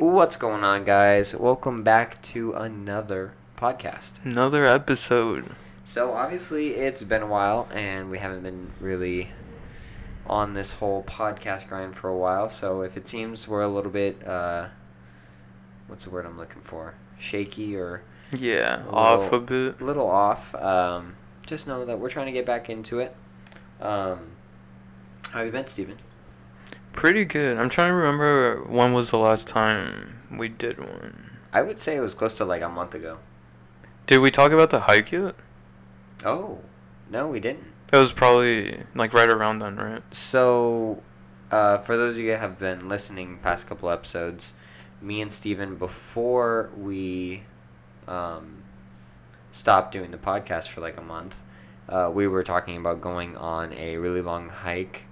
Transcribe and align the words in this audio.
What's 0.00 0.36
going 0.36 0.64
on, 0.64 0.84
guys? 0.84 1.34
Welcome 1.34 1.82
back 1.82 2.22
to 2.22 2.54
another 2.54 3.34
podcast. 3.58 4.12
Another 4.24 4.64
episode. 4.64 5.54
So, 5.84 6.14
obviously, 6.14 6.68
it's 6.76 7.04
been 7.04 7.20
a 7.20 7.26
while, 7.26 7.68
and 7.70 8.10
we 8.10 8.16
haven't 8.18 8.42
been 8.42 8.70
really 8.80 9.28
on 10.26 10.54
this 10.54 10.72
whole 10.72 11.02
podcast 11.02 11.68
grind 11.68 11.94
for 11.96 12.08
a 12.08 12.16
while. 12.16 12.48
So, 12.48 12.80
if 12.80 12.96
it 12.96 13.06
seems 13.06 13.46
we're 13.46 13.60
a 13.60 13.68
little 13.68 13.90
bit, 13.92 14.26
uh, 14.26 14.68
what's 15.86 16.04
the 16.04 16.10
word 16.10 16.24
I'm 16.24 16.38
looking 16.38 16.62
for? 16.62 16.94
Shaky 17.18 17.76
or 17.76 18.00
Yeah, 18.32 18.84
a 18.86 18.90
off 18.90 19.18
a 19.32 19.36
little- 19.36 19.40
bit. 19.40 19.82
little 19.82 20.08
off, 20.08 20.54
um, 20.54 21.16
just 21.44 21.66
know 21.66 21.84
that 21.84 21.98
we're 21.98 22.08
trying 22.08 22.24
to 22.26 22.32
get 22.32 22.46
back 22.46 22.70
into 22.70 23.00
it. 23.00 23.14
Um, 23.82 24.20
how 25.32 25.40
have 25.40 25.46
you 25.46 25.52
been, 25.52 25.66
Steven? 25.66 25.98
Pretty 27.00 27.24
good. 27.24 27.56
I'm 27.56 27.70
trying 27.70 27.88
to 27.88 27.94
remember 27.94 28.62
when 28.64 28.92
was 28.92 29.10
the 29.10 29.16
last 29.16 29.48
time 29.48 30.20
we 30.36 30.48
did 30.50 30.78
one. 30.78 31.30
I 31.50 31.62
would 31.62 31.78
say 31.78 31.96
it 31.96 32.00
was 32.00 32.12
close 32.12 32.36
to 32.36 32.44
like 32.44 32.60
a 32.60 32.68
month 32.68 32.94
ago. 32.94 33.16
Did 34.06 34.18
we 34.18 34.30
talk 34.30 34.52
about 34.52 34.68
the 34.68 34.80
hike 34.80 35.10
yet? 35.10 35.34
Oh, 36.26 36.58
no, 37.08 37.26
we 37.26 37.40
didn't. 37.40 37.64
It 37.90 37.96
was 37.96 38.12
probably 38.12 38.82
like 38.94 39.14
right 39.14 39.30
around 39.30 39.60
then, 39.60 39.76
right? 39.76 40.02
So, 40.14 41.02
uh, 41.50 41.78
for 41.78 41.96
those 41.96 42.16
of 42.16 42.20
you 42.20 42.32
that 42.32 42.40
have 42.40 42.58
been 42.58 42.86
listening 42.86 43.38
past 43.38 43.66
couple 43.66 43.88
episodes, 43.88 44.52
me 45.00 45.22
and 45.22 45.32
Steven, 45.32 45.76
before 45.76 46.68
we 46.76 47.44
um, 48.08 48.62
stopped 49.52 49.92
doing 49.92 50.10
the 50.10 50.18
podcast 50.18 50.68
for 50.68 50.82
like 50.82 50.98
a 50.98 51.02
month, 51.02 51.42
uh, 51.88 52.10
we 52.12 52.28
were 52.28 52.42
talking 52.42 52.76
about 52.76 53.00
going 53.00 53.38
on 53.38 53.72
a 53.72 53.96
really 53.96 54.20
long 54.20 54.44
hike, 54.44 55.04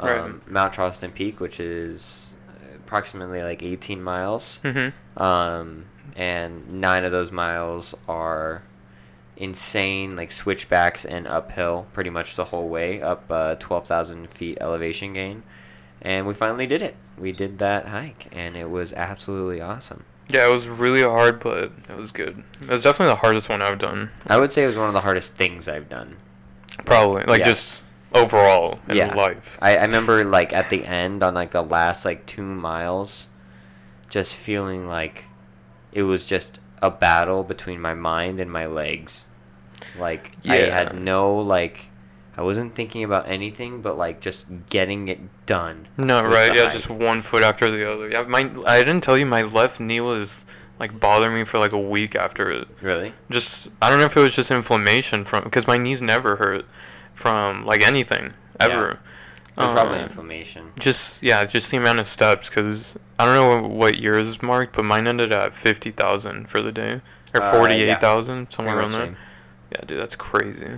um, 0.00 0.08
Right. 0.08 0.50
Mount 0.50 0.72
Charleston 0.72 1.12
Peak, 1.12 1.40
which 1.40 1.60
is 1.60 2.34
approximately 2.76 3.42
like 3.42 3.62
18 3.62 4.02
miles. 4.02 4.60
Mm-hmm. 4.64 5.22
Um, 5.22 5.84
and 6.16 6.80
nine 6.80 7.04
of 7.04 7.12
those 7.12 7.30
miles 7.30 7.94
are 8.08 8.62
insane, 9.36 10.16
like 10.16 10.30
switchbacks 10.32 11.04
and 11.04 11.26
uphill 11.26 11.86
pretty 11.92 12.10
much 12.10 12.34
the 12.34 12.44
whole 12.46 12.68
way, 12.68 13.00
up 13.00 13.24
uh, 13.30 13.54
12,000 13.56 14.28
feet 14.30 14.58
elevation 14.60 15.12
gain. 15.12 15.42
And 16.02 16.26
we 16.26 16.34
finally 16.34 16.66
did 16.66 16.82
it. 16.82 16.96
We 17.18 17.32
did 17.32 17.58
that 17.58 17.86
hike, 17.88 18.28
and 18.32 18.56
it 18.56 18.70
was 18.70 18.92
absolutely 18.94 19.60
awesome. 19.60 20.04
Yeah, 20.30 20.46
it 20.48 20.50
was 20.50 20.68
really 20.68 21.02
hard, 21.02 21.40
but 21.40 21.72
it 21.88 21.96
was 21.96 22.12
good. 22.12 22.42
It 22.62 22.68
was 22.68 22.82
definitely 22.84 23.12
the 23.12 23.20
hardest 23.20 23.48
one 23.48 23.60
I've 23.60 23.78
done. 23.78 24.10
I 24.26 24.38
would 24.38 24.50
say 24.52 24.62
it 24.64 24.68
was 24.68 24.76
one 24.76 24.86
of 24.88 24.94
the 24.94 25.00
hardest 25.00 25.34
things 25.36 25.68
I've 25.68 25.88
done. 25.88 26.16
Probably. 26.86 27.24
Like 27.24 27.40
Yeah. 27.40 27.46
just 27.46 27.82
overall 28.14 28.78
in 28.88 28.96
Yeah. 28.96 29.14
life. 29.14 29.58
I, 29.60 29.76
I 29.76 29.82
remember, 29.84 30.24
like, 30.24 30.52
at 30.52 30.70
the 30.70 30.84
end, 30.84 31.22
on, 31.22 31.34
like, 31.34 31.50
the 31.52 31.62
last, 31.62 32.04
like, 32.04 32.26
two 32.26 32.42
miles, 32.42 33.28
just 34.08 34.34
feeling 34.34 34.88
like 34.88 35.24
it 35.92 36.02
was 36.02 36.24
just 36.24 36.58
a 36.82 36.90
battle 36.90 37.44
between 37.44 37.80
my 37.80 37.94
mind 37.94 38.40
and 38.40 38.50
my 38.50 38.66
legs. 38.66 39.24
Like, 39.98 40.32
I 40.46 40.56
had 40.56 41.00
no, 41.00 41.36
like, 41.38 41.86
I 42.36 42.42
wasn't 42.42 42.74
thinking 42.74 43.04
about 43.04 43.28
anything 43.28 43.82
but, 43.82 43.96
like, 43.98 44.20
just 44.20 44.46
getting 44.68 45.08
it 45.08 45.20
done. 45.46 45.88
No, 45.96 46.22
right. 46.22 46.54
Yeah, 46.54 46.68
just 46.70 46.88
one 46.90 47.22
foot 47.22 47.42
after 47.42 47.70
the 47.70 47.90
other. 47.92 48.08
Yeah, 48.08 48.22
my 48.22 48.50
I 48.66 48.78
didn't 48.78 49.02
tell 49.02 49.18
you 49.18 49.26
my 49.26 49.42
left 49.42 49.80
knee 49.80 50.00
was 50.00 50.44
like 50.78 50.98
bothering 50.98 51.34
me 51.34 51.44
for 51.44 51.58
like 51.58 51.72
a 51.72 51.78
week 51.78 52.14
after 52.14 52.50
it. 52.50 52.68
Really? 52.80 53.12
just 53.30 53.68
I 53.82 53.90
don't 53.90 53.98
know 53.98 54.06
if 54.06 54.16
it 54.16 54.20
was 54.20 54.34
just 54.34 54.50
inflammation 54.50 55.24
from 55.24 55.44
because 55.44 55.66
my 55.66 55.76
knees 55.76 56.00
never 56.00 56.36
hurt 56.36 56.64
from 57.14 57.64
like 57.66 57.82
anything 57.86 58.32
ever. 58.58 58.92
It 58.92 59.62
was 59.64 59.72
probably 59.72 59.98
Um, 59.98 60.04
inflammation. 60.04 60.72
Just 60.78 61.22
yeah, 61.22 61.44
just 61.44 61.70
the 61.70 61.76
amount 61.76 62.00
of 62.00 62.06
steps 62.06 62.48
because 62.48 62.96
I 63.18 63.24
don't 63.26 63.34
know 63.34 63.68
what 63.68 63.98
yours 63.98 64.42
marked, 64.42 64.76
but 64.76 64.84
mine 64.84 65.06
ended 65.06 65.32
at 65.32 65.52
fifty 65.54 65.90
thousand 65.90 66.48
for 66.48 66.62
the 66.62 66.72
day 66.72 67.00
or 67.34 67.42
Uh, 67.42 67.44
yeah. 67.44 67.50
forty 67.52 67.74
eight 67.82 68.00
thousand 68.00 68.50
somewhere 68.52 68.78
around 68.78 68.92
there. 68.92 69.16
Yeah, 69.72 69.80
dude, 69.86 70.00
that's 70.00 70.16
crazy. 70.16 70.76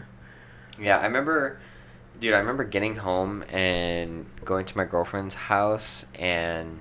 Yeah, 0.81 0.99
I 0.99 1.05
remember, 1.05 1.59
dude. 2.19 2.35
I 2.35 2.39
remember 2.39 2.65
getting 2.65 2.97
home 2.97 3.45
and 3.51 4.27
going 4.45 4.65
to 4.67 4.77
my 4.77 4.85
girlfriend's 4.85 5.35
house 5.35 6.05
and 6.19 6.81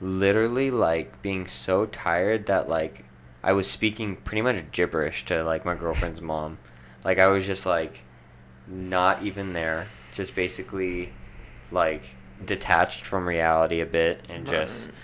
literally 0.00 0.70
like 0.70 1.22
being 1.22 1.46
so 1.46 1.86
tired 1.86 2.46
that 2.46 2.68
like 2.68 3.04
I 3.42 3.52
was 3.52 3.70
speaking 3.70 4.16
pretty 4.16 4.42
much 4.42 4.70
gibberish 4.72 5.24
to 5.26 5.42
like 5.44 5.64
my 5.64 5.74
girlfriend's 5.74 6.20
mom. 6.20 6.58
Like 7.04 7.18
I 7.18 7.28
was 7.28 7.46
just 7.46 7.64
like 7.66 8.02
not 8.66 9.22
even 9.22 9.52
there, 9.52 9.86
just 10.12 10.34
basically 10.34 11.12
like 11.70 12.02
detached 12.44 13.06
from 13.06 13.26
reality 13.26 13.80
a 13.80 13.86
bit 13.86 14.22
and 14.28 14.46
just 14.46 14.86
Right. 14.86 14.94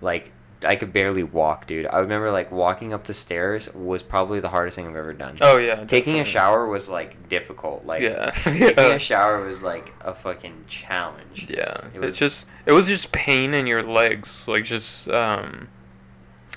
like 0.00 0.30
I 0.66 0.76
could 0.76 0.94
barely 0.94 1.22
walk, 1.24 1.66
dude. 1.66 1.86
I 1.86 1.98
remember 1.98 2.30
like 2.30 2.50
walking 2.50 2.94
up 2.94 3.04
the 3.04 3.12
stairs 3.12 3.68
was 3.74 4.02
probably 4.02 4.40
the 4.40 4.48
hardest 4.48 4.76
thing 4.76 4.86
I've 4.86 4.96
ever 4.96 5.12
done. 5.12 5.34
Oh 5.42 5.58
yeah, 5.58 5.84
Taking 5.84 6.20
a 6.20 6.24
shower 6.24 6.66
was 6.66 6.88
like 6.88 7.28
difficult. 7.28 7.84
Like 7.84 8.00
Yeah. 8.02 8.30
taking 8.30 8.78
a 8.92 8.98
shower 8.98 9.44
was 9.44 9.62
like 9.62 9.92
a 10.00 10.14
fucking 10.14 10.64
challenge. 10.66 11.46
Yeah, 11.50 11.76
It 11.92 11.98
was- 12.00 12.08
it's 12.08 12.18
just 12.18 12.46
it 12.64 12.72
was 12.72 12.88
just 12.88 13.12
pain 13.12 13.52
in 13.52 13.66
your 13.66 13.82
legs, 13.82 14.48
like 14.48 14.64
just 14.64 15.08
um. 15.10 15.68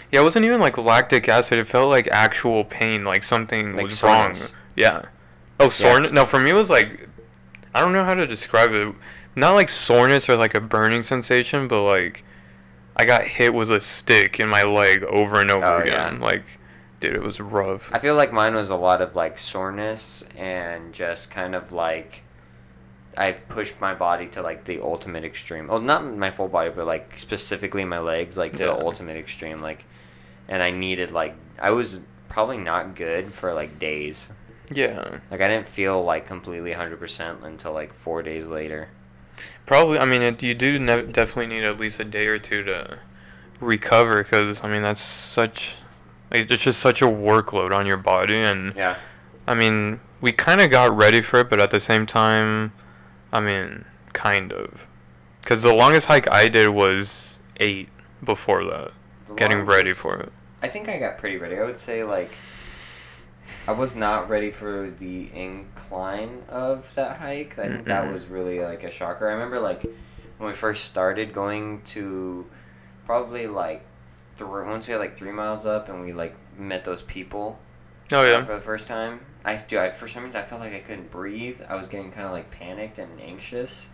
Yeah, 0.10 0.22
it 0.22 0.24
wasn't 0.24 0.46
even 0.46 0.62
like 0.62 0.78
lactic 0.78 1.28
acid. 1.28 1.60
It 1.60 1.68
felt 1.68 1.90
like 1.90 2.08
actual 2.08 2.64
pain, 2.64 3.04
like 3.04 3.24
something 3.24 3.74
Like 3.74 3.84
was 3.84 4.02
wrong. 4.02 4.38
Yeah. 4.78 5.02
Oh, 5.60 5.70
soreness. 5.70 6.12
No, 6.12 6.26
for 6.26 6.40
me 6.40 6.52
it 6.52 6.54
was 6.56 6.70
like, 6.70 7.08
I 7.74 7.82
don't 7.82 7.94
know 7.94 8.04
how 8.04 8.14
to 8.14 8.28
describe 8.28 8.72
it. 8.74 8.94
Not 9.36 9.54
like 9.54 9.70
soreness 9.70 10.30
or 10.30 10.36
like 10.36 10.56
a 10.56 10.62
burning 10.62 11.04
sensation, 11.04 11.68
but 11.68 11.84
like, 11.84 12.24
I 12.96 13.06
got 13.06 13.24
hit 13.28 13.54
with 13.54 13.72
a 13.72 13.80
stick 13.80 14.40
in 14.40 14.48
my 14.50 14.64
leg 14.64 15.04
over 15.04 15.40
and 15.40 15.52
over 15.52 15.66
Oh, 15.66 15.78
yeah. 15.86 16.08
again. 16.08 16.20
Like, 16.20 16.44
dude, 17.00 17.16
it 17.16 17.22
was 17.22 17.40
rough. 17.40 17.92
I 17.94 18.00
feel 18.00 18.16
like 18.16 18.34
mine 18.34 18.56
was 18.56 18.72
a 18.72 18.76
lot 18.76 19.02
of 19.02 19.16
like 19.16 19.38
soreness 19.38 20.24
and 20.36 20.94
just 20.94 21.30
kind 21.30 21.54
of 21.54 21.72
like 21.72 22.24
I've 23.16 23.48
pushed 23.48 23.80
my 23.82 23.94
body 23.96 24.28
to 24.30 24.42
like 24.42 24.64
the 24.66 24.82
ultimate 24.82 25.24
extreme. 25.24 25.68
Well, 25.68 25.80
not 25.82 26.06
my 26.06 26.30
full 26.32 26.48
body, 26.48 26.72
but 26.76 26.86
like 26.88 27.18
specifically 27.20 27.84
my 27.86 28.00
legs, 28.00 28.38
like 28.38 28.54
to 28.54 28.60
Yeah. 28.66 28.74
the 28.74 28.80
ultimate 28.86 29.18
extreme. 29.18 29.60
Like, 29.60 29.86
and 30.48 30.62
I 30.64 30.72
needed 30.72 31.12
like 31.12 31.36
I 31.60 31.70
was 31.72 32.02
probably 32.30 32.58
not 32.58 32.96
good 32.96 33.34
for 33.34 33.54
like 33.54 33.78
days. 33.80 34.30
Yeah. 34.72 35.20
Like 35.32 35.42
I 35.42 35.48
didn't 35.48 35.68
feel 35.68 36.04
like 36.04 36.26
completely 36.26 36.74
hundred 36.74 37.00
percent 37.00 37.40
until 37.44 37.74
like 37.74 37.94
four 37.94 38.22
days 38.22 38.48
later. 38.48 38.90
Probably. 39.66 40.00
I 40.00 40.06
mean, 40.06 40.22
it, 40.22 40.42
you 40.44 40.54
do 40.54 40.80
ne- 40.80 41.04
definitely 41.04 41.56
need 41.56 41.64
at 41.64 41.80
least 41.80 42.00
a 42.00 42.04
day 42.06 42.28
or 42.28 42.38
two 42.38 42.64
to 42.64 43.00
recover, 43.60 44.24
because 44.24 44.64
I 44.64 44.68
mean 44.70 44.82
that's 44.82 45.02
such. 45.02 45.76
Like, 46.32 46.52
it's 46.52 46.64
just 46.64 46.80
such 46.80 47.02
a 47.02 47.06
workload 47.06 47.74
on 47.74 47.86
your 47.86 47.98
body, 47.98 48.42
and 48.42 48.76
Yeah. 48.76 48.98
I 49.48 49.56
mean, 49.56 50.02
we 50.20 50.34
kind 50.34 50.60
of 50.60 50.70
got 50.70 50.96
ready 50.96 51.22
for 51.22 51.40
it, 51.40 51.50
but 51.50 51.62
at 51.62 51.72
the 51.72 51.80
same 51.80 52.06
time, 52.06 52.74
I 53.32 53.40
mean, 53.40 53.86
kind 54.12 54.52
of, 54.52 54.88
because 55.42 55.64
the 55.64 55.74
longest 55.74 56.08
hike 56.08 56.30
I 56.30 56.50
did 56.50 56.68
was 56.68 57.40
eight 57.62 57.88
before 58.24 58.66
that, 58.66 58.92
getting 59.38 59.62
ready 59.62 59.94
for 59.94 60.18
it. 60.18 60.34
I 60.62 60.68
think 60.68 60.90
I 60.90 60.98
got 60.98 61.18
pretty 61.18 61.38
ready. 61.38 61.58
I 61.58 61.64
would 61.64 61.78
say 61.78 62.04
like 62.04 62.32
I 63.68 63.72
was 63.72 63.96
not 63.96 64.30
ready 64.30 64.52
for 64.52 64.92
the 64.98 65.30
incline 65.34 66.44
of 66.50 66.94
that 66.96 67.18
hike. 67.18 67.58
I 67.60 67.68
think 67.68 67.86
that 67.86 68.12
was 68.12 68.26
really 68.26 68.60
like 68.60 68.84
a 68.84 68.92
shocker. 68.92 69.28
I 69.30 69.34
remember 69.34 69.60
like 69.60 69.84
when 70.38 70.48
we 70.50 70.54
first 70.54 70.86
started 70.86 71.34
going 71.34 71.80
to 71.80 72.46
probably 73.06 73.48
like 73.48 73.84
th- 74.38 74.50
once 74.50 74.88
we 74.88 74.92
had 74.94 75.00
like 75.00 75.16
three 75.18 75.32
miles 75.32 75.66
up 75.66 75.90
and 75.90 76.02
we 76.04 76.14
like 76.14 76.36
met 76.58 76.84
those 76.86 77.02
people 77.02 77.58
Oh 78.12 78.24
yeah. 78.24 78.44
for 78.44 78.56
the 78.56 78.62
first 78.62 78.88
time. 78.88 79.20
I 79.44 79.56
do. 79.56 79.80
I 79.80 79.92
for 79.92 80.08
some 80.08 80.24
reason 80.24 80.40
I 80.40 80.44
felt 80.44 80.62
like 80.62 80.74
I 80.74 80.80
couldn't 80.80 81.10
breathe. 81.12 81.62
I 81.68 81.76
was 81.76 81.88
getting 81.88 82.12
kind 82.12 82.26
of 82.26 82.32
like 82.34 82.50
panicked 82.52 83.00
and 83.00 83.20
anxious, 83.22 83.90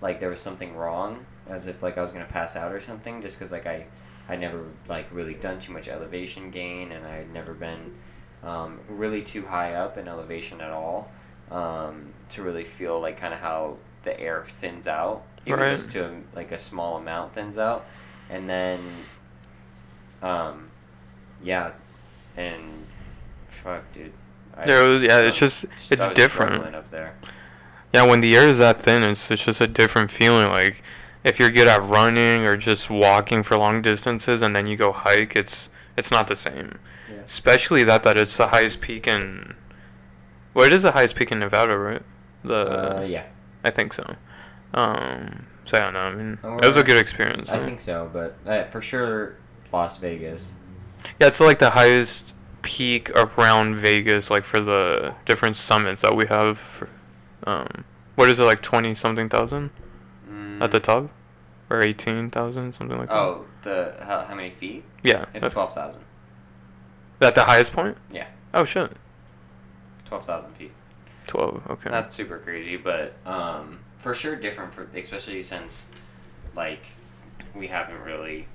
like 0.00 0.18
there 0.20 0.28
was 0.30 0.40
something 0.40 0.74
wrong, 0.76 1.24
as 1.48 1.66
if 1.66 1.82
like 1.82 1.98
I 1.98 2.00
was 2.02 2.10
gonna 2.12 2.26
pass 2.26 2.56
out 2.56 2.72
or 2.72 2.80
something. 2.80 3.20
Just 3.22 3.38
because 3.38 3.52
like 3.52 3.66
I, 3.66 3.86
I 4.28 4.36
never 4.36 4.64
like 4.88 5.06
really 5.12 5.34
done 5.34 5.58
too 5.58 5.72
much 5.72 5.88
elevation 5.88 6.50
gain, 6.50 6.92
and 6.92 7.06
I 7.06 7.16
had 7.16 7.32
never 7.32 7.54
been, 7.54 7.94
um, 8.42 8.78
really 8.88 9.22
too 9.22 9.46
high 9.46 9.74
up 9.74 9.96
in 9.98 10.08
elevation 10.08 10.60
at 10.60 10.70
all, 10.70 11.10
um, 11.50 12.06
to 12.30 12.42
really 12.42 12.64
feel 12.64 13.00
like 13.00 13.18
kind 13.18 13.34
of 13.34 13.40
how 13.40 13.76
the 14.02 14.18
air 14.18 14.44
thins 14.48 14.86
out, 14.88 15.22
even 15.46 15.60
Right. 15.60 15.70
just 15.70 15.90
to 15.90 16.04
a, 16.06 16.10
like 16.34 16.52
a 16.52 16.58
small 16.58 16.96
amount 16.96 17.32
thins 17.32 17.58
out, 17.58 17.84
and 18.30 18.48
then, 18.48 18.80
um, 20.22 20.68
yeah, 21.42 21.72
and 22.36 22.86
fuck, 23.48 23.82
dude. 23.92 24.12
I 24.56 24.82
was- 24.82 25.02
yeah, 25.02 25.20
it's 25.20 25.38
just- 25.38 25.64
it's 25.90 26.08
different. 26.08 26.74
up 26.74 26.90
there. 26.90 27.14
Yeah, 27.92 28.02
when 28.04 28.20
the 28.20 28.36
air 28.36 28.46
is 28.48 28.58
that 28.58 28.76
thin, 28.76 29.02
it's 29.02 29.30
it's 29.30 29.44
just 29.44 29.60
a 29.60 29.66
different 29.66 30.10
feeling. 30.10 30.48
Like 30.50 30.82
if 31.24 31.38
you're 31.40 31.50
good 31.50 31.66
at 31.68 31.82
running 31.82 32.46
or 32.46 32.56
just 32.56 32.88
walking 32.90 33.42
for 33.42 33.56
long 33.56 33.82
distances, 33.82 34.42
and 34.42 34.54
then 34.54 34.66
you 34.66 34.76
go 34.76 34.92
hike, 34.92 35.34
it's 35.34 35.70
it's 36.00 36.10
not 36.10 36.26
the 36.26 36.36
same. 36.36 36.78
Yeah. 37.08 37.20
Especially 37.24 37.84
that 37.84 38.02
that 38.02 38.16
it's 38.16 38.36
the 38.36 38.48
highest 38.48 38.80
peak 38.80 39.06
in. 39.06 39.54
Well, 40.54 40.66
it 40.66 40.72
is 40.72 40.82
the 40.82 40.92
highest 40.92 41.14
peak 41.16 41.30
in 41.30 41.38
Nevada, 41.38 41.76
right? 41.78 42.02
The 42.42 42.98
Uh, 42.98 43.00
yeah. 43.02 43.26
I 43.64 43.70
think 43.70 43.92
so. 43.92 44.04
Um, 44.74 45.46
don't 45.70 45.92
know. 45.92 46.00
I 46.00 46.12
mean, 46.12 46.38
Or- 46.42 46.58
it 46.62 46.66
was 46.66 46.76
a 46.76 46.82
good 46.82 46.96
experience. 46.98 47.52
I 47.52 47.58
think 47.60 47.78
so, 47.80 48.10
but 48.12 48.36
uh, 48.46 48.64
for 48.72 48.80
sure, 48.80 49.36
Las 49.72 49.98
Vegas. 49.98 50.54
Yeah, 51.20 51.28
it's 51.28 51.40
like 51.40 51.58
the 51.58 51.70
highest 51.70 52.34
peak 52.62 53.10
around 53.10 53.76
Vegas, 53.76 54.30
like 54.30 54.44
for 54.44 54.60
the 54.60 55.14
different 55.26 55.56
summits 55.56 56.00
that 56.02 56.14
we 56.16 56.26
have. 56.26 56.58
For, 56.58 56.88
um, 57.46 57.84
what 58.16 58.28
is 58.28 58.40
it 58.40 58.44
like 58.44 58.60
twenty 58.62 58.94
something 58.94 59.28
thousand 59.28 59.70
at 60.60 60.70
the 60.70 60.80
Mm, 60.80 60.82
top, 60.82 61.10
or 61.70 61.80
eighteen 61.82 62.30
thousand 62.30 62.74
something 62.74 62.98
like 62.98 63.08
that? 63.10 63.16
Oh, 63.16 63.46
the 63.62 63.94
how, 64.02 64.20
how 64.22 64.34
many 64.34 64.50
feet? 64.50 64.84
yeah, 65.02 65.22
It's 65.32 65.46
at, 65.46 65.52
twelve 65.52 65.72
thousand. 65.74 66.02
at 67.20 67.34
the 67.34 67.44
highest 67.44 67.72
point. 67.72 67.96
Yeah. 68.12 68.26
Oh 68.52 68.64
shit, 68.64 68.92
Twelve 70.04 70.26
thousand 70.26 70.52
feet. 70.54 70.72
twelve. 71.26 71.62
Okay. 71.70 71.90
Not 71.90 72.12
super 72.12 72.38
crazy, 72.38 72.76
but 72.76 73.14
um, 73.24 73.78
for 73.98 74.14
sure 74.14 74.36
different 74.36 74.72
for 74.74 74.88
especially 74.94 75.42
since 75.42 75.86
like 76.56 76.82
we 77.54 77.68
haven't 77.68 78.00
really 78.02 78.46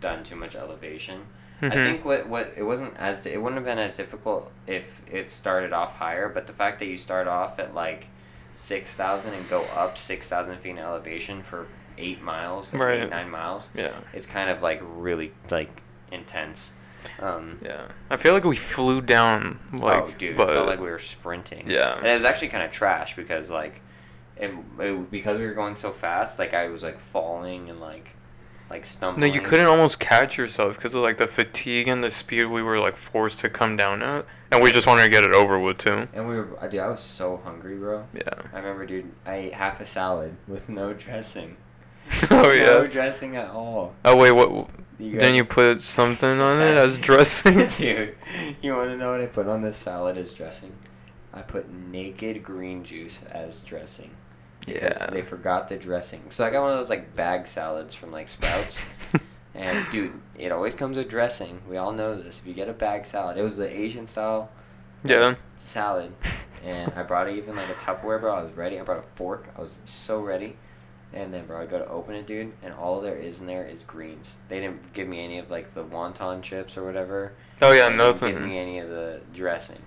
done 0.00 0.22
too 0.22 0.36
much 0.36 0.54
elevation. 0.54 1.22
I 1.62 1.66
Mhm. 1.68 1.72
think 1.72 2.04
what 2.04 2.28
what 2.28 2.52
it 2.56 2.62
wasn't 2.64 2.94
as 2.98 3.24
it 3.26 3.40
wouldn't 3.40 3.56
have 3.56 3.64
been 3.64 3.78
as 3.78 3.96
difficult 3.96 4.50
if 4.66 5.00
it 5.10 5.30
started 5.30 5.72
off 5.72 5.96
higher, 5.96 6.28
but 6.28 6.46
the 6.46 6.52
fact 6.52 6.78
that 6.80 6.86
you 6.86 6.96
start 6.98 7.26
off 7.26 7.58
at 7.58 7.74
like 7.74 8.08
six 8.52 8.94
thousand 8.96 9.32
and 9.34 9.48
go 9.48 9.62
up 9.74 9.96
six 9.96 10.28
thousand 10.28 10.58
feet 10.58 10.70
in 10.70 10.78
elevation 10.78 11.42
for 11.42 11.66
eight 11.98 12.22
miles, 12.22 12.72
like 12.72 12.82
Right. 12.82 13.00
eight 13.02 13.10
nine 13.10 13.30
miles, 13.30 13.68
Yeah. 13.74 13.92
it's 14.12 14.26
kind 14.26 14.50
of 14.50 14.62
like 14.62 14.80
really 14.82 15.32
like 15.50 15.70
intense. 16.12 16.72
Um, 17.20 17.58
Yeah. 17.62 17.86
I 18.10 18.16
feel 18.16 18.32
like 18.32 18.44
we 18.44 18.56
flew 18.56 19.00
down 19.02 19.58
like, 19.72 20.04
oh, 20.04 20.10
dude, 20.18 20.36
but 20.36 20.48
felt 20.48 20.66
like 20.66 20.80
we 20.80 20.90
were 20.90 20.98
sprinting. 20.98 21.64
Yeah. 21.66 21.96
and 21.96 22.06
it 22.06 22.14
was 22.14 22.24
actually 22.24 22.48
kind 22.48 22.62
of 22.64 22.72
trash 22.72 23.14
because 23.16 23.50
like, 23.50 23.80
it, 24.36 24.52
it, 24.80 25.10
because 25.10 25.38
we 25.38 25.46
were 25.46 25.52
going 25.54 25.76
so 25.76 25.90
fast, 25.92 26.38
like 26.38 26.54
I 26.54 26.68
was 26.68 26.82
like 26.82 26.98
falling 26.98 27.70
and 27.70 27.80
like, 27.80 28.10
like 28.70 28.86
stumbling. 28.86 29.28
no, 29.28 29.32
you 29.32 29.42
couldn't 29.42 29.66
almost 29.66 30.00
catch 30.00 30.38
yourself 30.38 30.76
because 30.76 30.94
of 30.94 31.02
like 31.02 31.18
the 31.18 31.26
fatigue 31.26 31.86
and 31.86 32.02
the 32.02 32.10
speed 32.10 32.46
we 32.46 32.62
were 32.62 32.78
like 32.80 32.96
forced 32.96 33.38
to 33.40 33.50
come 33.50 33.76
down 33.76 34.02
at, 34.02 34.24
and 34.50 34.62
we 34.62 34.70
just 34.72 34.86
wanted 34.86 35.02
to 35.04 35.10
get 35.10 35.22
it 35.22 35.32
over 35.34 35.58
with 35.60 35.76
too. 35.78 36.08
And 36.14 36.26
we 36.26 36.36
were, 36.36 36.48
dude, 36.70 36.80
I 36.80 36.88
was 36.88 37.00
so 37.00 37.36
hungry, 37.44 37.76
bro. 37.76 38.06
Yeah. 38.14 38.22
I 38.52 38.56
remember, 38.56 38.86
dude, 38.86 39.12
I 39.26 39.34
ate 39.36 39.52
half 39.54 39.80
a 39.80 39.84
salad 39.84 40.34
with 40.48 40.68
no 40.70 40.94
dressing. 40.94 41.58
oh 42.30 42.42
No 42.42 42.52
yeah. 42.52 42.86
dressing 42.86 43.36
at 43.36 43.50
all. 43.50 43.94
Oh 44.04 44.16
wait, 44.16 44.32
what? 44.32 44.68
You 44.98 45.18
Then 45.18 45.30
guys- 45.30 45.34
you 45.36 45.44
put 45.44 45.80
something 45.80 46.40
on 46.40 46.60
it 46.60 46.76
as 46.76 46.98
dressing? 47.08 47.66
dude, 47.78 48.16
you 48.62 48.74
want 48.74 48.90
to 48.90 48.96
know 48.96 49.10
what 49.12 49.20
I 49.20 49.26
put 49.26 49.46
on 49.48 49.62
this 49.62 49.76
salad 49.76 50.16
as 50.16 50.32
dressing? 50.32 50.72
I 51.32 51.42
put 51.42 51.68
naked 51.70 52.44
green 52.44 52.84
juice 52.84 53.22
as 53.30 53.62
dressing. 53.62 54.10
Because 54.66 54.98
Yeah. 55.00 55.10
they 55.10 55.20
forgot 55.22 55.68
the 55.68 55.76
dressing. 55.76 56.22
So 56.30 56.46
I 56.46 56.50
got 56.50 56.62
one 56.62 56.70
of 56.72 56.78
those 56.78 56.90
like 56.90 57.14
bag 57.16 57.46
salads 57.46 57.94
from 57.94 58.12
like 58.12 58.28
Sprouts. 58.28 58.80
and 59.54 59.84
dude, 59.90 60.12
it 60.38 60.52
always 60.52 60.74
comes 60.74 60.96
with 60.96 61.08
dressing. 61.08 61.60
We 61.68 61.76
all 61.76 61.92
know 61.92 62.14
this. 62.20 62.38
If 62.38 62.46
you 62.46 62.54
get 62.54 62.68
a 62.68 62.72
bag 62.72 63.04
salad, 63.04 63.36
it 63.36 63.42
was 63.42 63.56
the 63.56 63.68
Asian 63.68 64.06
style 64.06 64.50
yeah. 65.04 65.34
salad. 65.56 66.12
And 66.64 66.92
I 66.96 67.02
brought 67.02 67.28
even 67.28 67.56
like 67.56 67.68
a 67.68 67.74
Tupperware, 67.74 68.20
bro. 68.20 68.32
I 68.34 68.42
was 68.42 68.52
ready. 68.52 68.78
I 68.80 68.82
brought 68.84 69.04
a 69.04 69.08
fork. 69.16 69.48
I 69.58 69.60
was 69.60 69.76
so 69.84 70.20
ready. 70.20 70.56
And 71.12 71.32
then, 71.32 71.46
bro, 71.46 71.60
I 71.60 71.64
go 71.64 71.78
to 71.78 71.88
open 71.88 72.16
it, 72.16 72.26
dude, 72.26 72.52
and 72.62 72.74
all 72.74 73.00
there 73.00 73.14
is 73.14 73.40
in 73.40 73.46
there 73.46 73.64
is 73.64 73.84
greens. 73.84 74.36
They 74.48 74.58
didn't 74.58 74.92
give 74.94 75.06
me 75.06 75.24
any 75.24 75.38
of 75.38 75.50
like 75.50 75.72
the 75.72 75.84
wonton 75.84 76.42
chips 76.42 76.76
or 76.76 76.84
whatever. 76.84 77.34
Oh 77.62 77.72
yeah, 77.72 77.88
They 77.88 77.96
didn't 77.96 78.20
give 78.20 78.42
me 78.42 78.58
any 78.58 78.78
of 78.80 78.88
the 78.88 79.20
dressing. 79.32 79.80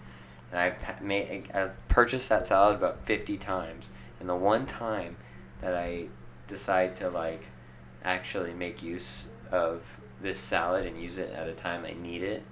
And 0.51 0.59
I've 0.59 1.01
made 1.01 1.49
I've 1.53 1.87
purchased 1.89 2.29
that 2.29 2.45
salad 2.45 2.77
about 2.77 3.05
fifty 3.05 3.37
times, 3.37 3.89
and 4.21 4.29
the 4.29 4.35
one 4.35 4.65
time 4.65 5.17
that 5.59 5.75
I 5.75 6.07
decide 6.47 6.95
to 6.95 7.09
like 7.09 7.47
actually 8.03 8.53
make 8.53 8.81
use 8.81 9.27
of 9.51 9.81
this 10.21 10.39
salad 10.39 10.85
and 10.85 11.01
use 11.01 11.17
it 11.17 11.31
at 11.31 11.47
a 11.47 11.53
time 11.53 11.85
I 11.85 11.93
need 12.01 12.23
it, 12.23 12.43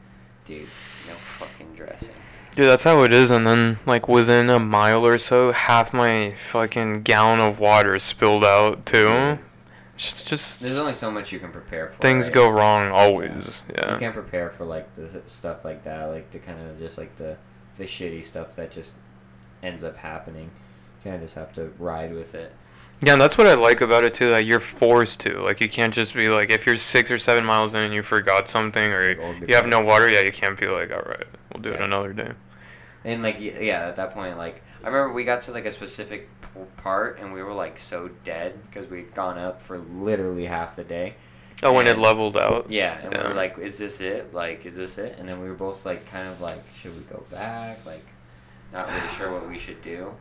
dude, 0.43 0.67
no 1.07 1.13
fucking 1.13 1.73
dressing. 1.75 2.13
Dude, 2.55 2.67
that's 2.67 2.83
how 2.83 3.03
it 3.03 3.11
is. 3.11 3.31
And 3.31 3.45
then 3.45 3.79
like 3.85 4.07
within 4.07 4.49
a 4.49 4.59
mile 4.59 5.05
or 5.05 5.17
so, 5.17 5.51
half 5.51 5.93
my 5.93 6.31
fucking 6.35 7.01
gallon 7.03 7.39
of 7.39 7.59
water 7.59 7.99
spilled 7.99 8.45
out 8.45 8.85
too. 8.85 9.39
Just, 9.97 10.27
just 10.27 10.61
There's 10.61 10.77
only 10.77 10.93
so 10.93 11.09
much 11.09 11.31
you 11.31 11.39
can 11.39 11.51
prepare 11.51 11.89
for. 11.89 12.01
things 12.01 12.25
right? 12.25 12.33
go 12.33 12.49
wrong 12.49 12.91
always. 12.91 13.63
You 13.69 13.75
Yeah. 13.77 13.93
You 13.93 13.99
can't 13.99 14.13
prepare 14.13 14.49
for 14.49 14.65
like 14.65 14.93
the 14.95 15.21
stuff 15.25 15.63
like 15.63 15.83
that, 15.83 16.05
like 16.05 16.31
the 16.31 16.39
kind 16.39 16.59
of 16.59 16.77
just 16.77 16.97
like 16.97 17.15
the 17.15 17.37
the 17.77 17.83
shitty 17.83 18.23
stuff 18.23 18.55
that 18.55 18.71
just 18.71 18.95
ends 19.63 19.83
up 19.83 19.97
happening. 19.97 20.49
You 20.99 21.03
kind 21.11 21.15
of 21.15 21.21
just 21.21 21.35
have 21.35 21.53
to 21.53 21.73
ride 21.77 22.13
with 22.13 22.35
it. 22.35 22.53
Yeah, 23.01 23.13
and 23.13 23.21
that's 23.21 23.37
what 23.37 23.47
I 23.47 23.53
like 23.55 23.81
about 23.81 24.03
it 24.03 24.13
too. 24.13 24.29
That 24.29 24.45
you're 24.45 24.59
forced 24.59 25.19
to. 25.21 25.41
Like 25.41 25.59
you 25.61 25.69
can't 25.69 25.93
just 25.93 26.13
be 26.13 26.29
like, 26.29 26.49
if 26.49 26.65
you're 26.65 26.77
six 26.77 27.11
or 27.11 27.17
seven 27.17 27.45
miles 27.45 27.75
in 27.75 27.81
and 27.81 27.93
you 27.93 28.01
forgot 28.01 28.47
something 28.47 28.91
or 28.91 29.15
oh, 29.21 29.35
you 29.47 29.55
have 29.55 29.67
no 29.67 29.81
water, 29.81 30.09
yeah, 30.09 30.21
you 30.21 30.31
can't 30.31 30.59
be 30.59 30.67
like, 30.67 30.91
all 30.91 31.01
right, 31.01 31.27
we'll 31.55 31.61
do 31.61 31.73
it 31.73 31.81
another 31.81 32.13
day. 32.13 32.31
And 33.03 33.21
like 33.23 33.39
yeah, 33.39 33.87
at 33.87 33.95
that 33.97 34.11
point, 34.11 34.37
like 34.37 34.61
I 34.83 34.87
remember 34.87 35.13
we 35.13 35.23
got 35.23 35.41
to 35.41 35.51
like 35.51 35.65
a 35.65 35.71
specific 35.71 36.27
part, 36.77 37.19
and 37.19 37.33
we 37.33 37.43
were 37.43 37.53
like 37.53 37.77
so 37.79 38.09
dead 38.23 38.59
because 38.65 38.89
we'd 38.89 39.13
gone 39.13 39.37
up 39.37 39.61
for 39.61 39.77
literally 39.77 40.45
half 40.45 40.75
the 40.75 40.83
day. 40.83 41.15
Oh, 41.63 41.71
when 41.71 41.87
it 41.87 41.97
leveled 41.97 42.35
out. 42.35 42.69
Yeah, 42.69 42.97
and 43.01 43.13
we 43.13 43.17
Yeah. 43.19 43.27
were 43.29 43.33
like, 43.33 43.57
"Is 43.59 43.77
this 43.77 44.01
it? 44.01 44.33
Like, 44.33 44.65
is 44.65 44.75
this 44.75 44.97
it?" 44.97 45.15
And 45.17 45.29
then 45.29 45.39
we 45.39 45.47
were 45.47 45.53
both 45.55 45.85
like, 45.85 46.05
kind 46.09 46.27
of 46.27 46.41
like, 46.41 46.61
"Should 46.75 46.95
we 46.97 47.03
go 47.03 47.23
back?" 47.31 47.85
Like, 47.85 48.05
not 48.75 48.87
really 48.87 49.07
sure 49.15 49.31
what 49.31 49.47
we 49.47 49.57
should 49.57 49.81
do. 49.81 50.13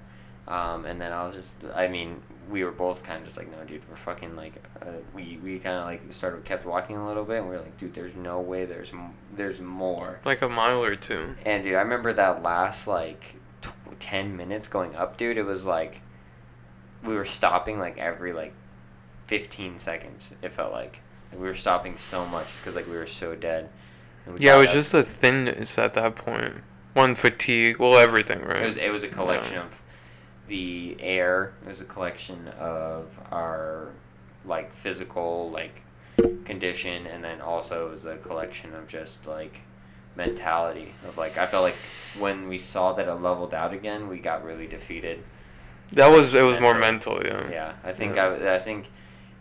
Um, 0.46 0.84
and 0.84 1.00
then 1.00 1.12
I 1.12 1.24
was 1.26 1.34
just, 1.34 1.56
I 1.74 1.88
mean, 1.88 2.20
we 2.50 2.64
were 2.64 2.70
both 2.70 3.02
kind 3.02 3.18
of 3.18 3.24
just 3.24 3.38
like, 3.38 3.50
"No, 3.50 3.64
dude, 3.64 3.80
we're 3.88 3.96
fucking 3.96 4.36
like," 4.36 4.52
uh, 4.82 4.86
we 5.14 5.38
we 5.42 5.58
kind 5.58 5.76
of 5.78 5.86
like 5.86 6.02
started 6.12 6.44
kept 6.44 6.66
walking 6.66 6.96
a 6.96 7.06
little 7.06 7.24
bit, 7.24 7.38
and 7.38 7.48
we 7.48 7.54
were 7.56 7.62
like, 7.62 7.78
"Dude, 7.78 7.94
there's 7.94 8.14
no 8.14 8.40
way 8.40 8.66
there's 8.66 8.92
m- 8.92 9.14
there's 9.34 9.58
more." 9.60 10.20
Like 10.26 10.42
a 10.42 10.48
mile 10.50 10.84
or 10.84 10.96
two. 10.96 11.34
And 11.46 11.64
dude, 11.64 11.74
I 11.76 11.80
remember 11.80 12.12
that 12.12 12.42
last 12.42 12.86
like 12.86 13.36
tw- 13.62 13.72
ten 13.98 14.36
minutes 14.36 14.68
going 14.68 14.94
up, 14.94 15.16
dude. 15.16 15.38
It 15.38 15.44
was 15.46 15.64
like 15.64 16.02
we 17.02 17.14
were 17.14 17.24
stopping 17.24 17.78
like 17.78 17.96
every 17.96 18.34
like 18.34 18.52
fifteen 19.26 19.78
seconds. 19.78 20.32
It 20.42 20.52
felt 20.52 20.72
like, 20.72 20.98
Like, 21.32 21.40
we 21.40 21.46
were 21.46 21.54
stopping 21.54 21.96
so 21.96 22.26
much 22.26 22.54
because 22.58 22.76
like 22.76 22.86
we 22.86 22.96
were 22.96 23.06
so 23.06 23.34
dead. 23.34 23.70
We 24.26 24.34
Yeah, 24.44 24.56
it 24.56 24.58
was 24.58 24.68
up- 24.68 24.74
just 24.74 24.92
the 24.92 25.02
thinness 25.02 25.78
at 25.78 25.94
that 25.94 26.16
point. 26.16 26.54
One 26.92 27.14
fatigue, 27.14 27.78
well, 27.78 27.96
everything, 27.98 28.42
right? 28.42 28.62
It 28.62 28.66
was 28.66 28.76
it 28.76 28.90
was 28.90 29.02
a 29.04 29.08
collection 29.08 29.54
Yeah. 29.54 29.64
of 29.64 29.80
the 30.48 30.96
air. 31.00 31.52
Was 31.66 31.80
a 31.80 31.84
collection 31.84 32.48
of 32.58 33.18
our 33.30 33.88
like 34.44 34.72
physical 34.74 35.50
like 35.50 35.80
condition, 36.44 37.06
and 37.06 37.22
then 37.24 37.40
also 37.40 37.88
it 37.88 37.90
was 37.90 38.04
a 38.04 38.16
collection 38.18 38.74
of 38.74 38.88
just 38.88 39.26
like 39.26 39.60
mentality 40.16 40.92
of 41.08 41.18
like 41.18 41.36
I 41.38 41.46
felt 41.46 41.62
like 41.64 41.76
when 42.18 42.48
we 42.48 42.58
saw 42.58 42.92
that 42.92 43.08
it 43.08 43.14
leveled 43.14 43.54
out 43.54 43.72
again, 43.72 44.08
we 44.08 44.18
got 44.18 44.44
really 44.44 44.66
defeated. 44.66 45.22
that 45.92 46.08
was 46.08 46.34
it 46.34 46.42
was 46.42 46.60
more 46.60 46.74
Mental. 46.74 47.16
mental, 47.16 47.46
yeah. 47.50 47.50
Yeah, 47.50 47.72
I 47.82 47.92
think 47.92 48.16
Yeah. 48.16 48.26
I, 48.26 48.54
I 48.54 48.58
think, 48.58 48.90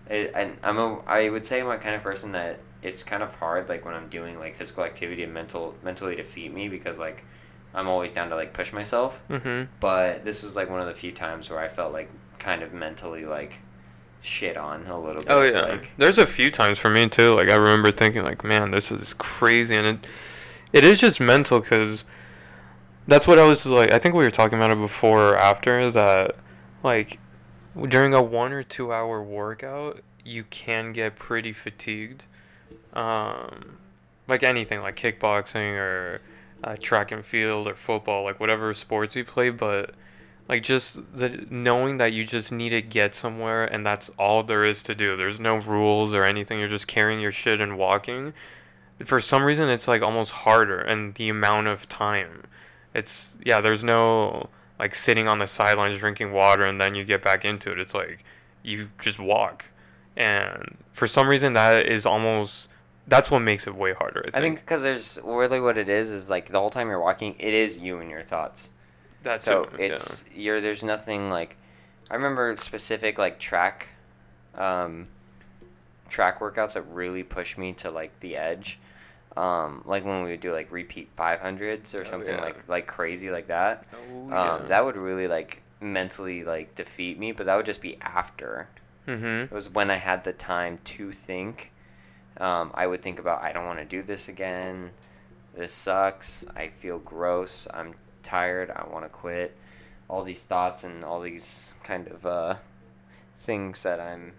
it, 0.10 0.32
and 0.36 0.58
I'm 0.64 0.78
a 0.78 1.00
I 1.06 1.30
would 1.30 1.46
say 1.46 1.62
I'm 1.62 1.70
a 1.70 1.78
kind 1.78 1.96
of 1.96 2.02
person 2.04 2.32
that 2.34 2.60
it's 2.82 3.04
kind 3.04 3.24
of 3.24 3.34
hard 3.36 3.70
like 3.70 3.86
when 3.86 3.94
I'm 3.94 4.10
doing 4.10 4.38
like 4.40 4.56
physical 4.56 4.84
activity 4.84 5.24
and 5.24 5.34
mental 5.34 5.76
mentally 5.84 6.16
defeat 6.16 6.54
me 6.54 6.68
because 6.70 6.98
like 7.00 7.24
I'm 7.74 7.88
always 7.88 8.12
down 8.12 8.30
to 8.30 8.36
like 8.36 8.54
push 8.54 8.72
myself. 8.72 9.22
Mhm. 9.30 9.68
But 9.80 10.24
this 10.24 10.44
was 10.44 10.56
like 10.56 10.70
one 10.70 10.80
of 10.80 10.88
the 10.88 10.94
few 10.94 11.12
times 11.12 11.50
where 11.50 11.60
I 11.60 11.68
felt 11.68 11.94
like 11.94 12.10
kind 12.40 12.62
of 12.62 12.74
mentally 12.74 13.26
like 13.26 13.54
shit 14.22 14.58
on 14.58 14.86
a 14.88 14.98
little 15.00 15.16
bit. 15.22 15.26
Oh 15.30 15.42
yeah. 15.42 15.62
Like, 15.62 15.92
There's 15.98 16.18
a 16.18 16.26
few 16.26 16.52
times 16.52 16.78
for 16.78 16.90
me 16.90 17.10
too. 17.10 17.34
Like 17.34 17.50
I 17.50 17.56
remember 17.56 17.92
thinking, 17.92 18.24
like, 18.24 18.44
man, 18.44 18.72
this 18.72 18.92
is 18.92 19.14
crazy, 19.14 19.76
and 19.76 19.88
it, 19.88 20.12
it 20.72 20.84
is 20.84 21.00
just 21.00 21.20
mental 21.20 21.60
because 21.60 22.06
that's 23.08 23.28
what 23.28 23.40
I 23.40 23.46
was 23.48 23.66
like. 23.66 23.92
I 23.92 23.98
think 23.98 24.16
we 24.16 24.24
were 24.24 24.32
talking 24.32 24.58
about 24.58 24.72
it 24.72 24.78
before 24.80 25.30
or 25.32 25.38
after 25.38 25.90
that. 25.92 26.36
Like 26.84 27.20
during 27.88 28.14
a 28.14 28.22
one 28.22 28.54
or 28.54 28.64
two 28.64 28.94
hour 28.94 29.22
workout, 29.22 30.02
you 30.24 30.44
can 30.46 30.94
get 30.94 31.16
pretty 31.16 31.54
fatigued. 31.54 32.26
Um, 32.94 33.78
like 34.28 34.44
anything, 34.44 34.82
like 34.82 34.96
kickboxing 34.96 35.76
or 35.78 36.22
uh, 36.64 36.76
track 36.80 37.12
and 37.12 37.26
field 37.26 37.68
or 37.68 37.76
football, 37.76 38.24
like 38.24 38.40
whatever 38.40 38.74
sports 38.74 39.16
you 39.16 39.26
play, 39.26 39.50
but 39.50 39.92
like 40.50 40.64
just 40.64 41.00
the 41.16 41.46
knowing 41.50 41.98
that 41.98 42.14
you 42.14 42.26
just 42.26 42.52
need 42.52 42.70
to 42.70 42.82
get 42.82 43.16
somewhere 43.16 43.66
and 43.66 43.86
that's 43.86 44.10
all 44.18 44.44
there 44.44 44.66
is 44.66 44.84
to 44.84 44.96
do. 44.96 45.16
There's 45.16 45.40
no 45.40 45.56
rules 45.58 46.14
or 46.14 46.24
anything. 46.24 46.60
You're 46.60 46.68
just 46.68 46.88
carrying 46.88 47.20
your 47.20 47.32
shit 47.32 47.62
and 47.62 47.78
walking. 47.78 48.34
For 49.00 49.20
some 49.20 49.44
reason, 49.44 49.70
it's 49.70 49.88
like 49.88 50.02
almost 50.02 50.32
harder, 50.32 50.80
and 50.80 51.16
the 51.16 51.30
amount 51.30 51.68
of 51.68 51.90
time. 51.90 52.44
It's 52.94 53.36
yeah. 53.44 53.60
There's 53.60 53.84
no 53.84 54.50
like 54.80 54.96
sitting 54.96 55.28
on 55.28 55.40
the 55.40 55.48
sidelines 55.48 55.98
drinking 55.98 56.32
water 56.32 56.66
and 56.66 56.80
then 56.80 56.96
you 56.96 57.04
get 57.04 57.22
back 57.22 57.44
into 57.46 57.72
it. 57.72 57.80
It's 57.80 57.94
like 57.94 58.24
you 58.62 58.90
just 59.00 59.20
walk, 59.20 59.66
and 60.16 60.78
for 60.92 61.08
some 61.08 61.28
reason 61.28 61.54
that 61.54 61.88
is 61.88 62.06
almost 62.06 62.70
that's 63.08 63.30
what 63.30 63.40
makes 63.40 63.68
it 63.68 63.76
way 63.76 63.94
harder. 63.94 64.22
I 64.22 64.24
think, 64.24 64.36
I 64.36 64.42
think 64.42 64.60
because 64.60 64.82
there's 64.84 65.20
really 65.24 65.60
what 65.60 65.78
it 65.78 65.90
is 65.90 66.12
is 66.12 66.30
like 66.30 66.48
the 66.48 66.60
whole 66.60 66.70
time 66.70 66.88
you're 66.90 67.00
walking, 67.02 67.36
it 67.40 67.54
is 67.54 67.80
you 67.82 68.00
and 68.00 68.10
your 68.10 68.24
thoughts. 68.24 68.70
that's 69.24 69.46
so 69.46 69.64
it, 69.64 69.70
yeah. 69.80 69.86
it's 69.88 70.26
you're 70.34 70.62
there's 70.62 70.84
nothing 70.84 71.30
like 71.30 71.58
I 72.10 72.16
remember 72.16 72.56
specific 72.56 73.18
like 73.18 73.40
track 73.40 73.88
um, 74.56 75.08
track 76.10 76.40
workouts 76.40 76.74
that 76.74 76.84
really 76.84 77.24
pushed 77.24 77.58
me 77.58 77.74
to 77.74 77.92
like 77.92 78.18
the 78.20 78.38
edge. 78.38 78.80
Um, 79.36 79.82
like 79.86 80.06
when 80.06 80.22
we 80.24 80.30
would 80.32 80.42
do 80.42 80.54
like 80.54 80.72
repeat 80.72 81.16
500s 81.18 81.96
or 81.96 82.02
Oh, 82.02 82.04
something 82.04 82.36
yeah. 82.36 82.42
like 82.42 82.68
like 82.68 82.88
crazy 82.88 83.32
like 83.32 83.48
that. 83.48 83.86
Oh, 84.12 84.32
Um, 84.62 84.68
that 84.68 84.86
would 84.86 84.96
really 84.96 85.28
like 85.28 85.62
mentally 85.82 86.44
like 86.44 86.76
defeat 86.76 87.18
me, 87.18 87.32
but 87.32 87.48
that 87.48 87.56
would 87.56 87.66
just 87.66 87.82
be 87.82 87.98
after. 88.02 88.68
Mhm. 89.08 89.46
It 89.46 89.52
was 89.52 89.70
when 89.70 89.90
I 89.90 89.96
had 89.96 90.24
the 90.24 90.34
time 90.34 90.80
to 90.86 91.12
think. 91.12 91.72
Um, 92.38 92.72
I 92.74 92.88
would 92.88 93.02
think 93.02 93.20
about 93.20 93.44
I 93.44 93.52
don't 93.52 93.66
want 93.66 93.80
to 93.80 93.86
do 93.86 94.02
this 94.02 94.28
again. 94.28 94.92
This 95.56 95.74
sucks. 95.74 96.46
I 96.56 96.70
feel 96.70 97.00
gross. 97.00 97.68
I'm 97.74 97.94
tired. 98.24 98.72
I 98.72 98.88
want 98.92 99.06
to 99.06 99.10
quit. 99.10 99.56
All 100.08 100.24
these 100.24 100.46
thoughts 100.46 100.84
and 100.84 101.04
all 101.04 101.22
these 101.22 101.76
kind 101.84 102.08
of 102.08 102.26
uh, 102.26 102.56
things 103.38 103.84
that 103.84 104.00
I'm 104.00 104.34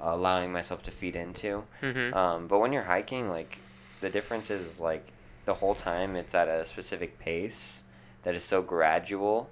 allowing 0.00 0.52
myself 0.52 0.82
to 0.84 0.90
feed 0.90 1.16
into. 1.16 1.64
Mhm. 1.82 2.14
Um, 2.14 2.46
but 2.48 2.58
when 2.58 2.72
you're 2.72 2.84
hiking, 2.84 3.28
like 3.28 3.60
the 4.00 4.10
difference 4.10 4.50
is 4.50 4.80
like 4.80 5.06
the 5.44 5.54
whole 5.54 5.74
time 5.74 6.16
it's 6.16 6.34
at 6.34 6.48
a 6.48 6.64
specific 6.64 7.18
pace 7.18 7.84
that 8.22 8.34
is 8.34 8.44
so 8.44 8.62
gradual 8.62 9.50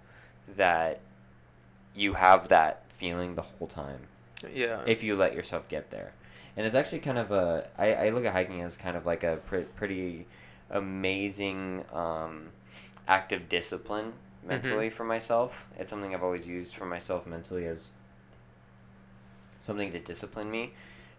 that 0.56 1.00
you 1.94 2.14
have 2.14 2.48
that 2.48 2.84
feeling 2.96 3.34
the 3.34 3.42
whole 3.42 3.66
time 3.66 4.00
yeah. 4.52 4.82
if 4.86 5.02
you 5.02 5.16
let 5.16 5.34
yourself 5.34 5.68
get 5.68 5.90
there. 5.90 6.12
And 6.58 6.66
it's 6.66 6.74
actually 6.74 6.98
kind 6.98 7.18
of 7.18 7.30
a 7.30 7.68
I, 7.78 7.94
I 7.94 8.08
look 8.10 8.24
at 8.24 8.32
hiking 8.32 8.62
as 8.62 8.76
kind 8.76 8.96
of 8.96 9.06
like 9.06 9.22
a 9.22 9.36
pre- 9.36 9.62
pretty 9.76 10.26
amazing 10.70 11.84
um, 11.92 12.48
act 13.06 13.32
of 13.32 13.48
discipline 13.48 14.12
mentally 14.44 14.90
for 14.90 15.04
myself. 15.04 15.68
It's 15.78 15.88
something 15.88 16.12
I've 16.14 16.24
always 16.24 16.48
used 16.48 16.74
for 16.74 16.84
myself 16.84 17.28
mentally 17.28 17.64
as 17.66 17.92
something 19.60 19.92
to 19.92 20.00
discipline 20.00 20.50
me 20.50 20.72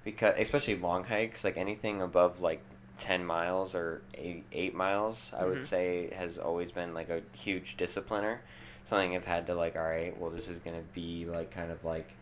because 0.03 0.33
especially 0.37 0.75
long 0.75 1.05
hikes 1.05 1.45
like 1.45 1.57
anything 1.57 2.01
above 2.01 2.41
like 2.41 2.61
10 2.97 3.23
miles 3.25 3.73
or 3.75 4.01
8, 4.15 4.43
eight 4.51 4.75
miles 4.75 5.31
i 5.37 5.43
Mhm. 5.43 5.49
would 5.49 5.65
say 5.65 6.09
has 6.13 6.37
always 6.37 6.71
been 6.71 6.93
like 6.93 7.09
a 7.09 7.21
huge 7.33 7.75
discipliner 7.77 8.37
something 8.85 9.13
i've 9.15 9.25
had 9.25 9.45
to 9.47 9.55
like 9.55 9.75
all 9.75 9.83
right 9.83 10.17
well 10.19 10.29
this 10.29 10.47
is 10.47 10.59
going 10.59 10.75
to 10.77 10.85
be 10.93 11.25
like 11.25 11.51
kind 11.51 11.69
of 11.71 11.83
like 11.83 12.15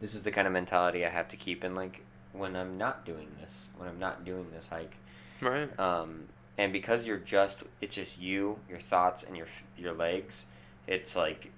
this 0.00 0.14
is 0.14 0.22
the 0.22 0.30
kind 0.30 0.46
of 0.46 0.52
mentality 0.52 1.04
i 1.04 1.08
have 1.08 1.28
to 1.28 1.36
keep 1.36 1.64
in 1.64 1.74
like 1.74 2.02
when 2.32 2.56
i'm 2.56 2.76
not 2.76 3.04
doing 3.04 3.28
this 3.40 3.70
when 3.76 3.88
i'm 3.88 3.98
not 3.98 4.24
doing 4.24 4.46
this 4.52 4.68
hike 4.68 4.96
right. 5.40 5.78
um, 5.78 6.24
and 6.58 6.72
because 6.72 7.06
you're 7.06 7.18
just 7.18 7.62
it's 7.80 7.94
just 7.94 8.20
you 8.20 8.58
your 8.68 8.78
thoughts 8.78 9.22
and 9.22 9.36
your 9.36 9.46
your 9.76 9.92
legs 9.92 10.46
it's 10.86 11.16
like 11.16 11.50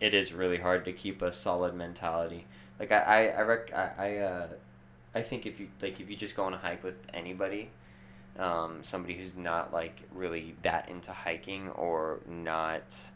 it 0.00 0.14
is 0.14 0.32
really 0.32 0.58
hard 0.58 0.84
to 0.84 0.92
keep 0.92 1.22
a 1.22 1.32
solid 1.32 1.74
mentality 1.74 2.46
like 2.78 2.92
i 2.92 3.00
i 3.00 3.26
i, 3.26 3.40
rec- 3.42 3.74
I, 3.74 3.90
I 3.98 4.16
uh 4.18 4.46
i 5.14 5.22
think 5.22 5.46
if 5.46 5.58
you 5.58 5.68
like 5.80 6.00
if 6.00 6.10
you 6.10 6.16
just 6.16 6.36
go 6.36 6.44
on 6.44 6.54
a 6.54 6.58
hike 6.58 6.84
with 6.84 6.98
anybody 7.14 7.70
um, 8.38 8.80
somebody 8.82 9.14
who's 9.14 9.34
not 9.34 9.72
like 9.72 10.02
really 10.12 10.54
that 10.62 10.88
into 10.88 11.12
hiking 11.12 11.70
or 11.70 12.20
not 12.28 13.10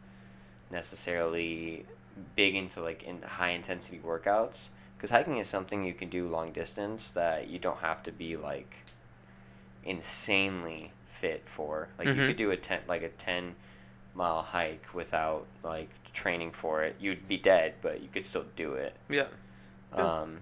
necessarily 0.71 1.85
big 2.37 2.55
into 2.55 2.81
like 2.81 3.03
in 3.03 3.23
high 3.23 3.51
intensity 3.51 3.99
workouts 4.05 4.71
because 4.97 5.11
hiking 5.11 5.39
is 5.39 5.49
something 5.49 5.85
you 5.85 5.95
can 5.95 6.09
do 6.09 6.29
long 6.29 6.53
distance 6.53 7.11
that 7.13 7.49
you 7.49 7.59
don't 7.59 7.79
have 7.79 8.03
to 8.03 8.13
be 8.13 8.37
like 8.37 8.77
insanely 9.85 10.93
fit 11.07 11.43
for. 11.49 11.89
Like 11.99 12.09
you 12.09 12.15
Mhm. 12.15 12.27
could 12.27 12.37
do 12.37 12.51
a 12.51 12.57
ten 12.57 12.81
like 12.89 13.03
a 13.03 13.09
ten 13.09 13.57
mile 14.15 14.43
hike 14.43 14.93
without 14.93 15.47
like 15.63 15.89
training 16.13 16.51
for 16.53 16.83
it. 16.83 16.97
You'd 17.01 17.29
be 17.29 17.37
dead, 17.37 17.75
but 17.81 18.01
you 18.03 18.09
could 18.09 18.25
still 18.25 18.45
do 18.57 18.75
it. 18.75 18.95
Yeah. 19.09 19.29
Yeah. 19.97 20.21
Um, 20.21 20.41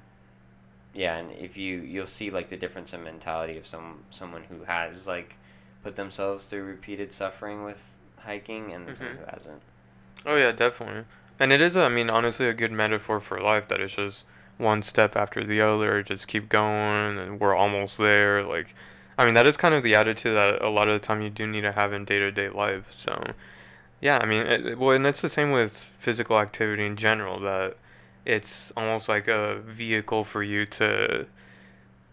yeah, 0.94 1.16
and 1.18 1.30
if 1.32 1.56
you 1.56 1.78
you'll 1.80 2.06
see 2.06 2.30
like 2.30 2.48
the 2.48 2.56
difference 2.56 2.92
in 2.92 3.04
mentality 3.04 3.56
of 3.58 3.66
some 3.66 4.04
someone 4.10 4.44
who 4.44 4.64
has 4.64 5.06
like 5.06 5.37
put 5.82 5.96
themselves 5.96 6.48
through 6.48 6.64
repeated 6.64 7.12
suffering 7.12 7.64
with 7.64 7.94
hiking 8.18 8.72
and 8.72 8.87
then 8.87 8.94
someone 8.94 9.16
who 9.18 9.25
hasn't. 9.30 9.62
Oh 10.26 10.37
yeah, 10.37 10.50
definitely. 10.52 11.04
And 11.40 11.52
it 11.52 11.61
is, 11.61 11.76
I 11.76 11.88
mean, 11.88 12.11
honestly, 12.11 12.47
a 12.49 12.54
good 12.54 12.73
metaphor 12.73 13.21
for 13.21 13.40
life. 13.40 13.68
That 13.68 13.80
it's 13.80 13.95
just 13.95 14.26
one 14.57 14.83
step 14.83 15.16
after 15.16 15.45
the 15.45 15.61
other. 15.61 16.02
Just 16.02 16.26
keep 16.26 16.49
going, 16.49 17.18
and 17.18 17.40
we're 17.40 17.54
almost 17.54 17.99
there. 17.99 18.42
Like, 18.42 18.75
I 19.16 19.25
mean, 19.25 19.35
that 19.35 19.47
is 19.47 19.57
kind 19.57 19.75
of 19.75 19.83
the 19.83 19.95
attitude 19.95 20.37
that 20.37 20.62
a 20.62 20.68
lot 20.68 20.88
of 20.88 21.00
the 21.00 21.07
time 21.07 21.23
you 21.23 21.30
do 21.30 21.47
need 21.47 21.62
to 21.62 21.73
have 21.73 21.92
in 21.92 22.04
day 22.04 22.18
to 22.18 22.30
day 22.33 22.49
life. 22.50 22.92
So, 22.95 23.33
yeah, 24.00 24.18
I 24.21 24.26
mean, 24.26 24.47
it, 24.47 24.78
well, 24.78 24.90
and 24.90 25.07
it's 25.07 25.23
the 25.23 25.28
same 25.28 25.52
with 25.52 25.73
physical 25.73 26.38
activity 26.38 26.85
in 26.85 26.97
general. 26.97 27.38
That 27.40 27.76
it's 28.25 28.73
almost 28.76 29.09
like 29.09 29.28
a 29.28 29.61
vehicle 29.61 30.25
for 30.25 30.42
you 30.42 30.66
to, 30.66 31.26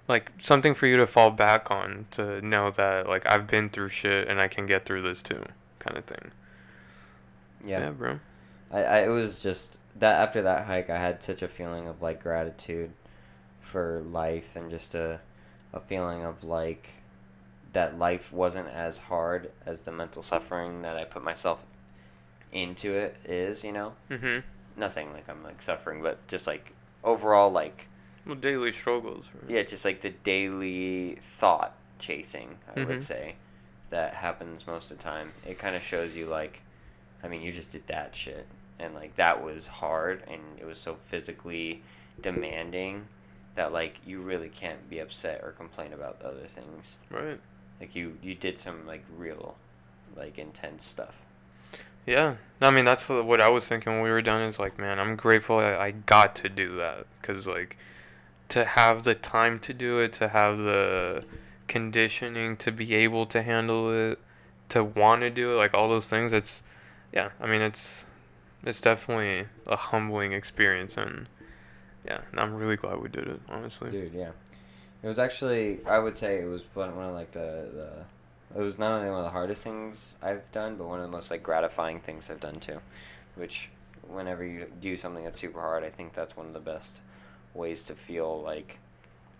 like, 0.07 0.31
something 0.37 0.75
for 0.75 0.85
you 0.87 0.97
to 0.97 1.07
fall 1.07 1.31
back 1.31 1.71
on 1.71 2.05
to 2.11 2.41
know 2.41 2.69
that 2.71 3.09
like 3.09 3.29
I've 3.29 3.47
been 3.47 3.69
through 3.69 3.89
shit 3.89 4.27
and 4.27 4.39
I 4.39 4.47
can 4.47 4.67
get 4.67 4.85
through 4.85 5.01
this 5.01 5.21
too, 5.23 5.43
kind 5.79 5.97
of 5.97 6.05
thing. 6.05 6.31
Yeah. 7.65 7.79
yeah 7.79 7.91
bro. 7.91 8.19
I, 8.71 8.83
I 8.83 8.97
it 9.05 9.09
was 9.09 9.41
just 9.41 9.77
that 9.99 10.19
after 10.19 10.41
that 10.43 10.65
hike 10.65 10.89
I 10.89 10.97
had 10.97 11.23
such 11.23 11.41
a 11.41 11.47
feeling 11.47 11.87
of 11.87 12.01
like 12.01 12.21
gratitude 12.21 12.91
for 13.59 14.01
life 14.11 14.55
and 14.55 14.69
just 14.69 14.95
a 14.95 15.19
a 15.73 15.79
feeling 15.79 16.23
of 16.23 16.43
like 16.43 16.89
that 17.73 17.99
life 17.99 18.31
wasn't 18.31 18.69
as 18.69 18.97
hard 18.97 19.51
as 19.65 19.81
the 19.81 19.91
mental 19.91 20.23
suffering 20.23 20.81
that 20.83 20.95
I 20.95 21.03
put 21.03 21.23
myself 21.23 21.65
into 22.53 22.93
it 22.93 23.17
is, 23.25 23.65
you 23.65 23.73
know? 23.73 23.93
Mhm. 24.09 24.43
Not 24.77 24.91
saying 24.93 25.11
like 25.13 25.27
I'm 25.27 25.43
like 25.43 25.61
suffering, 25.61 26.01
but 26.01 26.25
just 26.27 26.47
like 26.47 26.71
overall 27.03 27.51
like 27.51 27.87
Well, 28.25 28.35
daily 28.35 28.71
struggles. 28.71 29.29
Right? 29.41 29.51
yeah, 29.57 29.63
just 29.63 29.83
like 29.83 29.99
the 30.01 30.11
daily 30.11 31.17
thought 31.21 31.75
chasing, 31.99 32.57
I 32.73 32.79
Mhm. 32.79 32.87
would 32.87 33.03
say, 33.03 33.35
that 33.89 34.13
happens 34.15 34.65
most 34.65 34.89
of 34.91 34.97
the 34.97 35.03
time. 35.03 35.33
It 35.45 35.57
kind 35.59 35.75
of 35.75 35.83
shows 35.83 36.15
you 36.15 36.27
like, 36.27 36.61
I 37.25 37.27
mean, 37.27 37.41
you 37.41 37.51
just 37.51 37.71
did 37.71 37.87
that 37.87 38.15
shit, 38.15 38.45
and 38.79 38.93
like 38.93 39.15
that 39.15 39.43
was 39.43 39.67
hard, 39.67 40.23
and 40.27 40.41
it 40.59 40.65
was 40.65 40.77
so 40.77 40.95
physically 41.03 41.81
demanding 42.21 43.07
that 43.55 43.73
like 43.73 43.99
you 44.05 44.21
really 44.21 44.49
can't 44.49 44.89
be 44.89 44.99
upset 44.99 45.41
or 45.43 45.51
complain 45.51 45.91
about 45.93 46.21
other 46.23 46.47
things. 46.47 46.97
Right. 47.09 47.39
Like 47.81 47.95
you, 47.95 48.17
you 48.21 48.35
did 48.35 48.59
some 48.59 48.85
like 48.85 49.03
real, 49.17 49.55
like 50.15 50.37
intense 50.37 50.85
stuff. 50.85 51.15
Yeah. 52.05 52.35
I 52.61 52.69
mean, 52.69 52.85
that's 52.85 53.09
what 53.09 53.41
I 53.41 53.49
was 53.49 53.67
thinking 53.67 53.93
when 53.93 54.01
we 54.03 54.11
were 54.11 54.21
done. 54.21 54.41
Is 54.41 54.59
like, 54.59 54.77
man, 54.77 54.99
I'm 54.99 55.15
grateful 55.15 55.57
I, 55.57 55.75
I 55.75 55.91
got 55.91 56.35
to 56.37 56.49
do 56.49 56.77
that 56.77 57.07
because 57.19 57.47
like 57.47 57.77
to 58.49 58.65
have 58.65 59.03
the 59.03 59.15
time 59.15 59.57
to 59.59 59.73
do 59.73 59.99
it, 59.99 60.13
to 60.13 60.27
have 60.27 60.59
the 60.59 61.23
conditioning 61.67 62.55
to 62.57 62.71
be 62.71 62.93
able 62.93 63.25
to 63.25 63.41
handle 63.41 63.91
it, 63.91 64.19
to 64.69 64.83
want 64.83 65.21
to 65.21 65.29
do 65.29 65.53
it, 65.53 65.57
like 65.57 65.73
all 65.73 65.89
those 65.89 66.07
things. 66.07 66.31
It's 66.31 66.61
yeah. 67.15 67.29
I 67.39 67.47
mean, 67.47 67.61
it's 67.61 68.05
it's 68.63 68.81
definitely 68.81 69.47
a 69.67 69.75
humbling 69.75 70.33
experience, 70.33 70.97
and 70.97 71.27
yeah, 72.05 72.21
I'm 72.35 72.53
really 72.55 72.75
glad 72.75 72.99
we 73.01 73.09
did 73.09 73.27
it. 73.27 73.39
Honestly. 73.49 73.89
Dude, 73.89 74.13
yeah. 74.13 74.31
It 75.03 75.07
was 75.07 75.19
actually, 75.19 75.79
I 75.85 75.99
would 75.99 76.17
say 76.17 76.41
it 76.41 76.45
was 76.45 76.65
one 76.73 76.95
one 76.95 77.05
of 77.05 77.13
like 77.13 77.31
the, 77.31 77.69
the, 78.53 78.59
it 78.59 78.61
was 78.63 78.79
not 78.79 78.91
only 78.91 79.09
one 79.09 79.19
of 79.19 79.25
the 79.25 79.31
hardest 79.31 79.63
things 79.63 80.15
I've 80.21 80.51
done, 80.51 80.77
but 80.77 80.87
one 80.87 80.99
of 80.99 81.05
the 81.05 81.11
most 81.11 81.29
like 81.29 81.43
gratifying 81.43 81.99
things 81.99 82.29
I've 82.29 82.39
done 82.39 82.59
too. 82.59 82.79
Which, 83.35 83.69
whenever 84.07 84.43
you 84.43 84.65
do 84.81 84.97
something 84.97 85.23
that's 85.23 85.39
super 85.39 85.59
hard, 85.61 85.83
I 85.83 85.89
think 85.89 86.13
that's 86.13 86.35
one 86.35 86.47
of 86.47 86.53
the 86.53 86.59
best 86.59 87.01
ways 87.53 87.83
to 87.83 87.93
feel 87.95 88.41
like 88.41 88.79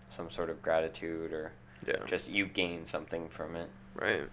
some 0.08 0.30
sort 0.30 0.50
of 0.50 0.62
gratitude 0.62 1.32
or 1.32 1.52
Yeah. 1.86 1.96
just 2.06 2.30
you 2.30 2.46
gain 2.46 2.84
something 2.84 3.28
from 3.28 3.56
it. 3.56 3.68
Right. 4.00 4.26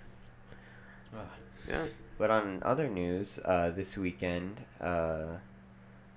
Yeah. 1.67 1.85
But 2.17 2.29
on 2.29 2.59
other 2.63 2.87
news, 2.87 3.39
uh, 3.43 3.71
this 3.71 3.97
weekend, 3.97 4.63
uh, 4.79 5.37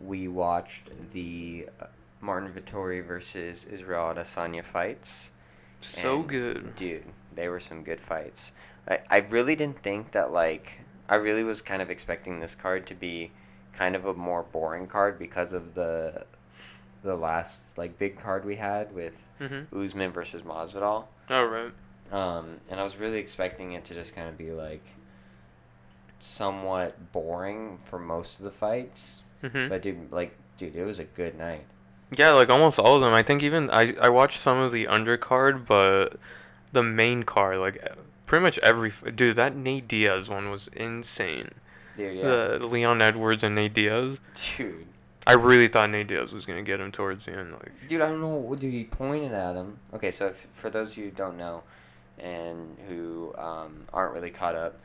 we 0.01 0.29
watched 0.29 0.91
the 1.13 1.69
uh, 1.81 1.87
Marvin 2.21 2.53
Vettori 2.53 3.05
versus 3.05 3.65
Israel 3.65 4.13
Adesanya 4.15 4.63
fights. 4.65 5.33
So 5.81 6.21
And, 6.21 6.29
good. 6.29 6.77
Dude, 6.77 7.05
they 7.35 7.49
were 7.49 7.61
some 7.61 7.83
good 7.83 8.01
fights. 8.01 8.53
I, 8.89 8.99
I 9.11 9.17
really 9.19 9.57
didn't 9.57 9.79
think 9.79 10.13
that, 10.13 10.33
like, 10.33 10.81
I 11.09 11.17
really 11.17 11.45
was 11.45 11.63
kind 11.63 11.81
of 11.81 11.91
expecting 11.91 12.41
this 12.41 12.55
card 12.55 12.87
to 12.87 12.95
be 12.95 13.31
kind 13.73 13.95
of 13.95 14.05
a 14.07 14.15
more 14.15 14.43
boring 14.43 14.87
card 14.87 15.19
because 15.19 15.53
of 15.53 15.75
the 15.75 16.25
the 17.03 17.15
last, 17.15 17.79
like, 17.79 17.97
big 17.99 18.17
card 18.19 18.45
we 18.45 18.57
had 18.57 18.93
with 18.93 19.29
Mhm. 19.41 19.67
Usman 19.73 20.11
versus 20.11 20.43
Masvidal. 20.43 21.05
All 21.31 21.47
right. 21.47 21.73
Um, 22.11 22.57
and 22.69 22.81
I 22.81 22.83
was 22.83 22.97
really 22.97 23.19
expecting 23.19 23.73
it 23.73 23.85
to 23.85 23.95
just 23.95 24.13
kind 24.15 24.29
of 24.29 24.37
be, 24.37 24.51
like, 24.51 24.83
somewhat 26.19 27.13
boring 27.13 27.79
for 27.79 27.99
most 27.99 28.41
of 28.41 28.45
the 28.45 28.51
fights. 28.51 29.23
Mhm. 29.43 29.69
But, 29.69 29.83
dude, 29.83 30.11
like, 30.13 30.37
dude, 30.57 30.75
it 30.77 30.85
was 30.85 30.99
a 30.99 31.05
good 31.05 31.37
night. 31.39 31.65
Yeah, 32.17 32.31
like 32.31 32.49
almost 32.51 32.79
all 32.79 32.95
of 32.95 33.01
them. 33.01 33.13
I 33.15 33.23
think 33.23 33.43
even 33.43 33.69
I 33.71 33.95
I 34.01 34.09
watched 34.09 34.39
some 34.39 34.59
of 34.59 34.71
the 34.73 34.87
undercard, 34.87 35.67
but 35.67 36.17
the 36.73 36.83
main 36.83 37.25
card, 37.25 37.57
like 37.57 37.83
pretty 38.27 38.43
much 38.45 38.59
every 38.61 38.93
dude, 39.15 39.35
that 39.37 39.57
Nate 39.57 39.89
Diaz 39.89 40.29
one 40.29 40.51
was 40.51 40.69
insane. 40.69 41.51
Dude, 41.97 42.17
yeah. 42.19 42.23
The 42.59 42.67
Leon 42.67 43.03
Edwards 43.03 43.43
and 43.43 43.55
Nate 43.57 43.75
Diaz. 43.75 44.21
Dude. 44.57 44.87
I 45.27 45.33
really 45.33 45.67
thought 45.67 45.91
Nate 45.91 46.07
Diaz 46.07 46.33
was 46.33 46.47
gonna 46.47 46.63
get 46.63 46.79
him 46.79 46.93
towards 46.93 47.25
the 47.25 47.33
end. 47.33 47.53
Like, 47.55 47.73
Dude, 47.89 48.01
I 48.01 48.09
don't 48.09 48.21
know. 48.21 48.29
what- 48.29 48.61
Dude, 48.61 48.73
he 48.73 48.85
pointed 48.85 49.33
at 49.33 49.57
him. 49.57 49.79
Okay, 49.93 50.13
so 50.13 50.29
if, 50.29 50.37
for 50.53 50.71
those 50.71 50.93
of 50.93 50.99
you 50.99 51.05
who 51.07 51.11
don't 51.11 51.37
know, 51.37 51.65
and 52.21 52.77
who 52.89 53.35
um, 53.37 53.83
aren't 53.93 54.15
really 54.15 54.31
caught 54.31 54.55
up, 54.55 54.79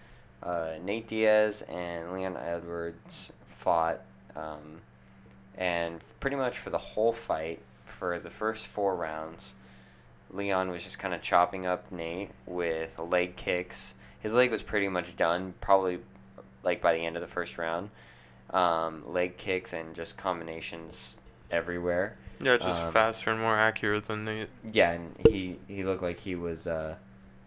uh, 0.43 0.73
Nate 0.83 1.07
Diaz 1.07 1.61
and 1.63 2.13
Leon 2.13 2.37
Edwards 2.37 3.31
fought, 3.47 4.01
um, 4.35 4.81
and 5.57 5.99
pretty 6.19 6.35
much 6.35 6.57
for 6.57 6.69
the 6.69 6.77
whole 6.77 7.13
fight, 7.13 7.59
for 7.85 8.19
the 8.19 8.29
first 8.29 8.67
four 8.67 8.95
rounds, 8.95 9.55
Leon 10.31 10.69
was 10.69 10.83
just 10.83 10.97
kind 10.97 11.13
of 11.13 11.21
chopping 11.21 11.65
up 11.65 11.91
Nate 11.91 12.31
with 12.45 12.97
leg 12.99 13.35
kicks. 13.35 13.95
His 14.21 14.33
leg 14.33 14.49
was 14.51 14.61
pretty 14.61 14.87
much 14.87 15.15
done, 15.17 15.53
probably 15.61 15.99
like 16.63 16.81
by 16.81 16.93
the 16.93 17.05
end 17.05 17.15
of 17.17 17.21
the 17.21 17.27
first 17.27 17.57
round. 17.57 17.89
Um, 18.51 19.03
leg 19.11 19.37
kicks 19.37 19.73
and 19.73 19.93
just 19.95 20.17
combinations 20.17 21.17
everywhere. 21.51 22.17
yeah, 22.41 22.57
just 22.57 22.81
Um, 22.81 22.91
faster 22.91 23.29
and 23.31 23.39
more 23.39 23.57
accurate 23.57 24.05
than 24.05 24.25
Nate. 24.25 24.49
Yeah, 24.71 24.91
and 24.91 25.15
he 25.29 25.59
he 25.67 25.83
looked 25.83 26.01
like 26.01 26.17
he 26.19 26.35
was 26.35 26.65
uh 26.67 26.95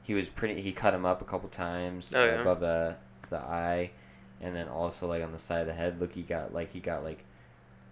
he 0.05 0.15
was 0.15 0.29
pretty 0.29 0.61
he 0.61 0.73
cut 0.73 0.95
him 0.95 1.05
up 1.05 1.21
a 1.21 1.25
couple 1.25 1.49
times 1.49 2.15
Oh, 2.15 2.25
yeah. 2.25 2.41
above 2.41 2.61
the 2.61 2.97
the 3.31 3.39
eye 3.41 3.91
and 4.41 4.55
then 4.55 4.69
also 4.69 5.07
like 5.09 5.23
on 5.25 5.33
the 5.33 5.39
side 5.39 5.63
of 5.63 5.67
the 5.67 5.73
head 5.75 6.01
look 6.01 6.13
he 6.13 6.23
got 6.23 6.55
like 6.55 6.73
he 6.73 6.79
got 6.81 7.03
like 7.03 7.25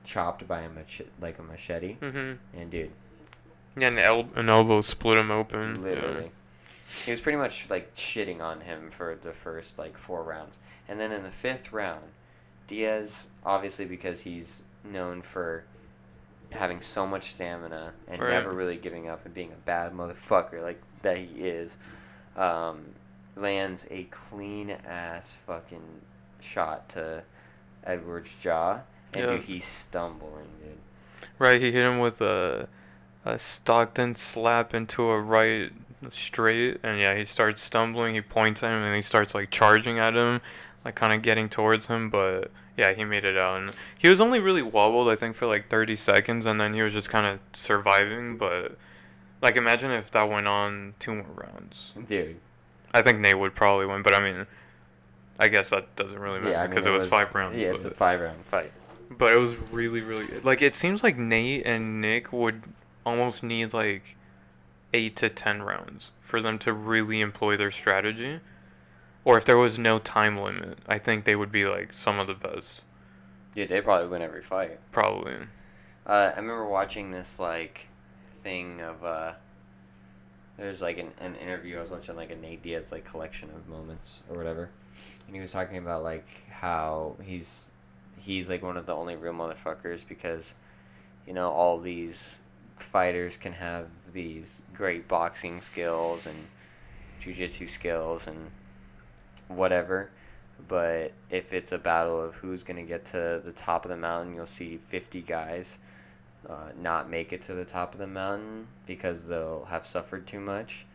chopped 0.05 0.47
by 0.47 0.61
a 0.61 0.69
mach- 0.69 1.07
like 1.21 1.39
a 1.39 1.43
machete 1.43 1.97
Mhm. 2.01 2.39
and 2.55 2.71
dude 2.71 2.91
Yeah, 3.77 3.89
an, 3.91 3.99
el- 3.99 4.29
an 4.37 4.49
elbow 4.49 4.81
split 4.83 5.19
him 5.19 5.31
open. 5.31 5.75
yeah. 5.77 5.83
literally 5.83 6.31
he 7.05 7.11
was 7.11 7.21
pretty 7.21 7.39
much 7.39 7.71
like 7.71 7.95
shitting 7.95 8.41
on 8.41 8.61
him 8.61 8.91
for 8.91 9.17
the 9.23 9.33
first 9.33 9.79
like 9.79 9.97
four 9.97 10.23
rounds 10.23 10.59
and 10.89 11.01
then 11.01 11.11
in 11.13 11.23
the 11.23 11.31
fifth 11.31 11.73
round 11.73 12.05
Diaz 12.67 13.29
obviously 13.45 13.85
because 13.87 14.21
he's 14.21 14.63
known 14.85 15.23
for 15.23 15.65
having 16.51 16.81
so 16.83 17.07
much 17.07 17.31
stamina 17.31 17.93
and 18.09 18.21
Right. 18.21 18.31
never 18.33 18.53
really 18.53 18.77
giving 18.77 19.09
up 19.09 19.25
and 19.25 19.33
being 19.33 19.53
a 19.53 19.57
bad 19.65 19.93
motherfucker 19.95 20.63
like 20.63 20.81
that 21.03 21.17
he 21.17 21.25
is 21.49 21.77
um, 22.37 22.85
lands 23.37 23.87
a 23.91 24.05
clean 24.05 24.71
ass 24.87 25.37
fucking 25.47 25.83
shot 26.41 26.89
to 26.91 27.23
Edward's 27.85 28.37
jaw 28.39 28.81
and 29.15 29.25
Yeah. 29.25 29.31
dude 29.33 29.43
he's 29.45 29.65
stumbling 29.65 30.47
dude 30.63 30.79
Right, 31.39 31.61
he 31.61 31.73
hit 31.73 31.85
him 31.85 31.99
with 31.99 32.21
a, 32.21 32.69
a 33.25 33.39
Stockton 33.39 34.15
slap 34.15 34.75
into 34.75 35.11
a 35.11 35.19
right 35.21 35.73
straight, 36.11 36.79
and 36.83 36.99
yeah, 37.01 37.17
he 37.17 37.25
starts 37.25 37.61
stumbling. 37.63 38.15
He 38.15 38.21
points 38.21 38.63
at 38.63 38.71
him, 38.71 38.83
and 38.83 38.95
he 38.95 39.03
starts 39.03 39.35
like 39.35 39.51
charging 39.51 39.99
at 39.99 40.15
him, 40.15 40.41
like 40.85 40.95
kind 40.95 41.13
of 41.13 41.23
getting 41.23 41.49
towards 41.49 41.87
him. 41.87 42.11
But 42.11 42.51
yeah, 42.77 42.93
he 42.93 43.05
made 43.05 43.25
it 43.25 43.37
out, 43.37 43.61
and 43.61 43.73
he 43.99 44.09
was 44.09 44.21
only 44.21 44.41
really 44.41 44.63
wobbled, 44.63 45.09
I 45.09 45.17
think, 45.17 45.35
for 45.37 45.47
like 45.47 45.69
30 45.69 45.97
seconds, 45.97 46.47
and 46.47 46.61
then 46.61 46.75
he 46.75 46.83
was 46.83 46.93
just 46.93 47.09
kind 47.11 47.27
of 47.27 47.41
surviving. 47.53 48.37
But 48.37 48.77
like, 49.43 49.57
imagine 49.57 49.91
if 49.91 50.11
that 50.13 50.29
went 50.29 50.49
on 50.49 50.95
two 50.99 51.15
more 51.15 51.27
rounds. 51.35 51.93
dude 52.07 52.41
I 52.95 53.03
think 53.03 53.19
Nate 53.21 53.39
would 53.39 53.55
probably 53.55 53.87
win, 53.87 54.03
but 54.03 54.15
I 54.15 54.21
mean, 54.21 54.47
I 55.39 55.49
guess 55.49 55.71
that 55.71 55.95
doesn't 55.97 56.19
really 56.19 56.39
matter 56.39 56.51
yeah 56.51 56.61
I 56.61 56.63
mean, 56.63 56.71
because 56.71 56.87
it, 56.87 56.91
was, 56.91 57.09
five 57.09 57.35
rounds. 57.35 57.57
yeah 57.59 57.73
it's 57.73 57.85
a 57.85 57.91
five 57.91 58.21
round 58.21 58.45
fight 58.45 58.73
but 59.19 59.33
it 59.33 59.39
was 59.39 59.57
really, 59.71 60.01
really 60.01 60.27
good. 60.27 60.45
Like 60.45 60.63
it 60.63 60.75
seems 60.75 61.03
like 61.03 61.17
Nate 61.17 61.67
and 61.67 62.01
Nick 62.01 62.33
would 62.33 62.63
almost 63.05 63.43
need 63.43 63.73
like 63.73 64.17
eight 64.95 65.17
to 65.17 65.29
ten 65.29 65.63
rounds 65.63 66.13
for 66.21 66.41
them 66.41 66.59
to 66.61 66.73
really 66.73 67.21
employ 67.21 67.57
their 67.57 67.71
strategy. 67.71 68.41
Or 69.25 69.37
if 69.37 69.45
there 69.45 69.59
was 69.59 69.79
no 69.79 69.99
time 69.99 70.37
limit, 70.37 70.79
I 70.89 70.99
think 70.99 71.25
they 71.25 71.37
would 71.37 71.53
be 71.53 71.65
like 71.65 71.93
some 71.93 72.19
of 72.19 72.27
the 72.27 72.35
best. 72.35 72.85
yeah 73.55 73.67
they 73.67 73.81
probably 73.81 74.09
win 74.09 74.23
every 74.23 74.43
fight 74.43 74.81
Probably. 74.91 75.35
Uh, 76.05 76.33
I 76.35 76.41
remember 76.41 76.67
watching 76.67 77.11
this 77.11 77.39
like 77.39 77.87
thing 78.43 78.81
of 78.81 79.05
uh, 79.05 79.33
there's 80.57 80.83
like 80.83 80.99
an, 80.99 81.11
an 81.21 81.35
interview 81.37 81.77
I 81.77 81.81
was 81.81 81.91
watching 81.91 82.17
like 82.17 82.31
a 82.31 82.37
Nate 82.37 82.63
Diaz 82.63 82.93
like 82.93 83.05
collection 83.05 83.51
of 83.51 83.69
moments 83.69 84.23
or 84.31 84.37
whatever, 84.37 84.71
and 85.27 85.35
he 85.35 85.41
was 85.41 85.53
talking 85.53 85.79
about 85.79 86.03
like 86.03 86.29
how 86.51 87.17
he's 87.23 87.73
he's 88.19 88.51
like 88.51 88.63
one 88.63 88.77
of 88.77 88.87
the 88.87 88.95
only 88.95 89.17
real 89.17 89.33
motherfuckers 89.33 90.07
because 90.07 90.55
you 91.27 91.33
know 91.33 91.51
all 91.51 91.79
these 91.79 92.41
fighters 92.79 93.37
can 93.37 93.53
have 93.53 93.87
these 94.13 94.63
great 94.75 95.09
boxing 95.09 95.61
skills 95.61 96.27
and 96.27 96.37
jujitsu 97.21 97.69
skills 97.69 98.27
and 98.27 98.51
whatever. 99.49 100.11
But 100.69 101.13
if 101.31 101.53
it's 101.53 101.73
a 101.73 101.79
battle 101.79 102.21
of 102.21 102.35
who's 102.37 102.63
going 102.63 102.77
to 102.77 102.89
get 102.89 103.05
to 103.07 103.41
the 103.45 103.53
top 103.53 103.85
of 103.85 103.91
the 103.91 103.97
mountain, 103.97 104.35
you'll 104.35 104.47
see 104.47 104.77
50 104.77 105.23
guys 105.23 105.79
uh, 106.49 106.71
not 106.81 107.11
make 107.11 107.33
it 107.33 107.41
to 107.43 107.55
the 107.55 107.65
top 107.65 107.95
of 107.95 108.01
the 108.01 108.07
mountain 108.07 108.67
because 108.87 109.27
they'll 109.27 109.65
have 109.67 109.87
suffered 109.87 110.27
too 110.27 110.41
much. 110.41 110.87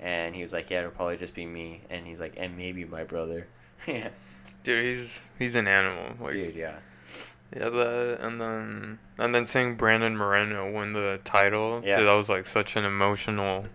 And 0.00 0.34
he 0.34 0.40
was 0.40 0.52
like, 0.52 0.70
yeah, 0.70 0.80
it'll 0.80 0.90
probably 0.90 1.16
just 1.16 1.34
be 1.34 1.46
me. 1.46 1.82
And 1.90 2.06
he's 2.06 2.20
like, 2.20 2.34
and 2.36 2.56
maybe 2.56 2.84
my 2.84 3.04
brother. 3.04 3.46
yeah. 3.86 4.10
Dude, 4.62 4.84
he's 4.84 5.20
he's 5.38 5.54
an 5.54 5.68
animal. 5.68 6.14
Like 6.20 6.32
Dude, 6.32 6.54
yeah. 6.54 6.76
Yeah, 7.54 7.68
that 7.68 8.18
and 8.20 8.40
then 8.40 8.98
and 9.18 9.34
then 9.34 9.46
seeing 9.46 9.76
Brandon 9.76 10.16
Moreno 10.16 10.72
win 10.72 10.92
the 10.92 11.20
title. 11.24 11.82
Yeah. 11.84 11.98
Dude, 11.98 12.08
that 12.08 12.14
was 12.14 12.28
like 12.28 12.46
such 12.46 12.76
an 12.76 12.84
emotional 12.84 13.66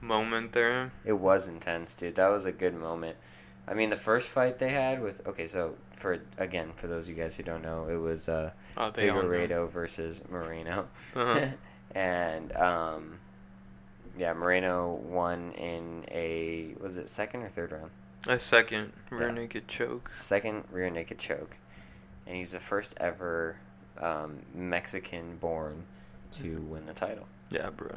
moment 0.00 0.52
there. 0.52 0.92
It 1.04 1.14
was 1.14 1.48
intense, 1.48 1.94
dude. 1.94 2.16
That 2.16 2.28
was 2.28 2.44
a 2.44 2.52
good 2.52 2.74
moment. 2.74 3.16
I 3.68 3.74
mean, 3.74 3.90
the 3.90 3.96
first 3.96 4.28
fight 4.28 4.58
they 4.58 4.70
had 4.70 5.00
with 5.02 5.26
okay, 5.28 5.46
so 5.46 5.74
for 5.92 6.20
again, 6.38 6.72
for 6.74 6.88
those 6.88 7.08
of 7.08 7.16
you 7.16 7.22
guys 7.22 7.36
who 7.36 7.42
don't 7.44 7.62
know, 7.62 7.86
it 7.88 7.96
was 7.96 8.28
uh, 8.28 8.50
Oh, 8.76 8.90
they 8.90 9.08
all 9.08 9.22
know. 9.22 9.28
Figueiredo 9.28 9.70
versus 9.70 10.20
Moreno, 10.30 10.88
Uh-huh. 11.16 11.46
and 11.94 12.52
um, 12.56 13.18
yeah, 14.18 14.32
Moreno 14.32 14.94
won 15.04 15.52
in 15.52 16.04
a 16.10 16.74
was 16.80 16.98
it 16.98 17.08
second 17.08 17.42
or 17.42 17.48
third 17.48 17.72
round? 17.72 17.90
A 18.28 18.38
second 18.38 18.92
rear 19.10 19.28
Yeah. 19.28 19.34
naked 19.34 19.68
choke. 19.68 20.12
Second 20.12 20.64
rear 20.70 20.90
naked 20.90 21.18
choke, 21.18 21.56
and 22.26 22.36
he's 22.36 22.52
the 22.52 22.60
first 22.60 22.94
ever 23.00 23.56
um, 23.98 24.38
Mexican 24.54 25.36
born 25.38 25.84
to 26.32 26.60
win 26.68 26.86
the 26.86 26.94
title. 26.94 27.26
Yeah, 27.50 27.70
bro. 27.70 27.90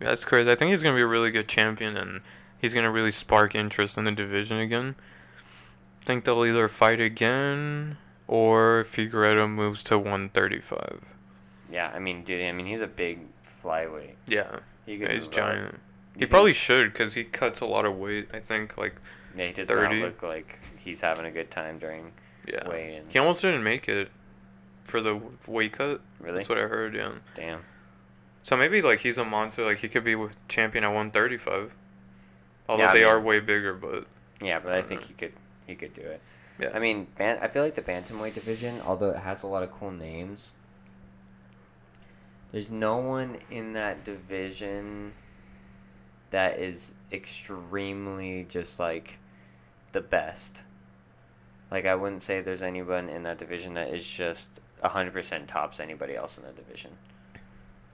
Yeah, 0.00 0.08
that's 0.08 0.24
crazy. 0.24 0.50
I 0.50 0.54
think 0.54 0.70
he's 0.70 0.82
gonna 0.82 0.94
be 0.96 1.02
a 1.02 1.06
really 1.06 1.30
good 1.32 1.48
champion, 1.48 1.96
and 1.96 2.20
he's 2.62 2.72
gonna 2.72 2.90
really 2.90 3.10
spark 3.10 3.54
interest 3.54 3.98
in 3.98 4.04
the 4.04 4.12
division 4.12 4.58
again. 4.58 4.94
I 6.00 6.04
think 6.04 6.24
they'll 6.24 6.44
either 6.46 6.68
fight 6.68 7.00
again, 7.00 7.98
or 8.26 8.84
Figueiredo 8.88 9.48
moves 9.50 9.82
to 9.84 9.98
135. 9.98 11.00
Yeah, 11.70 11.90
I 11.94 11.98
mean, 11.98 12.24
dude, 12.24 12.42
I 12.42 12.52
mean, 12.52 12.66
he's 12.66 12.80
a 12.80 12.86
big 12.86 13.20
flyweight. 13.62 14.14
Yeah, 14.26 14.56
He 14.86 14.96
he's 14.96 15.28
giant. 15.28 15.78
He 16.14 16.20
think- 16.20 16.30
probably 16.30 16.52
should, 16.52 16.92
cause 16.94 17.14
he 17.14 17.24
cuts 17.24 17.60
a 17.60 17.66
lot 17.66 17.84
of 17.84 17.96
weight. 17.98 18.28
I 18.32 18.40
think, 18.40 18.76
like, 18.78 18.96
Yeah, 19.36 19.46
he 19.46 19.52
does 19.52 19.68
30. 19.68 19.98
not 20.00 20.04
look 20.06 20.22
like 20.22 20.58
he's 20.78 21.00
having 21.00 21.24
a 21.24 21.30
good 21.30 21.50
time 21.50 21.78
during 21.78 22.12
yeah. 22.46 22.68
weigh-ins. 22.68 23.12
He 23.12 23.18
almost 23.18 23.42
didn't 23.42 23.62
make 23.62 23.88
it 23.88 24.10
for 24.84 25.00
the 25.00 25.20
weight 25.46 25.72
cut. 25.72 26.00
Really? 26.20 26.38
That's 26.38 26.48
what 26.48 26.58
I 26.58 26.62
heard. 26.62 26.94
Yeah. 26.94 27.12
Damn. 27.34 27.60
So 28.42 28.56
maybe 28.56 28.82
like 28.82 29.00
he's 29.00 29.16
a 29.18 29.24
monster. 29.24 29.64
Like 29.64 29.78
he 29.78 29.88
could 29.88 30.04
be 30.04 30.14
with 30.16 30.36
champion 30.48 30.84
at 30.84 30.88
135. 30.88 31.74
Although 32.68 32.84
Yeah, 32.84 32.90
I 32.90 32.92
they 32.94 33.00
mean- 33.00 33.08
are 33.08 33.20
way 33.20 33.40
bigger, 33.40 33.74
but 33.74 34.06
Yeah, 34.40 34.58
but 34.60 34.72
I 34.72 34.78
I 34.78 34.82
think 34.82 35.00
dunno. 35.00 35.08
he 35.08 35.14
could 35.14 35.32
he 35.66 35.74
could 35.76 35.92
do 35.94 36.02
it. 36.02 36.20
yeah. 36.58 36.70
I 36.74 36.78
mean, 36.78 37.06
ban- 37.16 37.38
I 37.40 37.48
feel 37.48 37.62
like 37.62 37.74
the 37.74 37.82
bantamweight 37.82 38.34
division, 38.34 38.80
although 38.82 39.10
it 39.10 39.18
has 39.18 39.42
a 39.42 39.46
lot 39.46 39.62
of 39.62 39.70
cool 39.72 39.90
names, 39.90 40.54
there's 42.50 42.70
no 42.70 42.96
one 42.96 43.38
in 43.50 43.72
that 43.74 44.04
division 44.04 45.12
that 46.30 46.58
is 46.58 46.94
extremely 47.12 48.44
just 48.44 48.78
like 48.80 49.18
the 49.92 50.00
best. 50.00 50.62
Like 51.70 51.86
I 51.86 51.94
wouldn't 51.94 52.22
say 52.22 52.40
there's 52.40 52.62
anyone 52.62 53.08
in 53.08 53.22
that 53.22 53.38
division 53.38 53.74
that 53.74 53.88
is 53.94 54.06
just 54.06 54.60
100% 54.84 55.46
tops 55.46 55.80
anybody 55.80 56.14
else 56.16 56.36
in 56.36 56.44
that 56.44 56.56
division. 56.56 56.90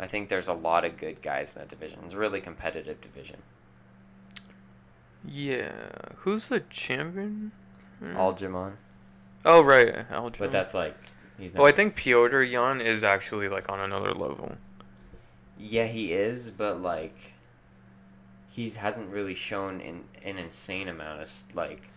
I 0.00 0.07
think 0.07 0.28
there's 0.28 0.48
a 0.48 0.52
lot 0.54 0.85
of 0.85 0.96
good 0.96 1.22
guys 1.22 1.54
in 1.57 1.61
that 1.62 1.68
division. 1.68 2.00
It's 2.04 2.14
a 2.14 2.18
really 2.18 2.40
competitive 2.40 3.00
division. 3.00 3.42
Yeah. 5.24 5.72
Who's 6.18 6.48
the 6.48 6.61
champion? 6.61 7.52
Hmm? 7.98 8.16
Aljamain, 8.16 8.72
Oh 9.44 9.62
right, 9.62 10.09
Aljo. 10.11 10.38
but 10.38 10.50
that's 10.50 10.74
like 10.74 10.96
he's 11.38 11.54
not 11.54 11.62
Oh, 11.62 11.66
I 11.66 11.72
think 11.72 11.96
Petr 11.96 12.48
Yan 12.48 12.81
is 12.81 13.04
actually 13.04 13.48
like 13.48 13.68
on 13.68 13.81
another 13.81 14.12
level. 14.12 14.57
Yeah, 15.59 15.87
he 15.87 16.12
is, 16.12 16.50
but 16.50 16.81
like, 16.81 17.35
he's 18.50 18.76
hasn't 18.76 19.11
really 19.11 19.35
shown 19.35 19.81
in 19.81 20.04
an 20.24 20.38
insane 20.38 20.88
amount 20.88 21.20
of 21.22 21.28
like 21.54 21.90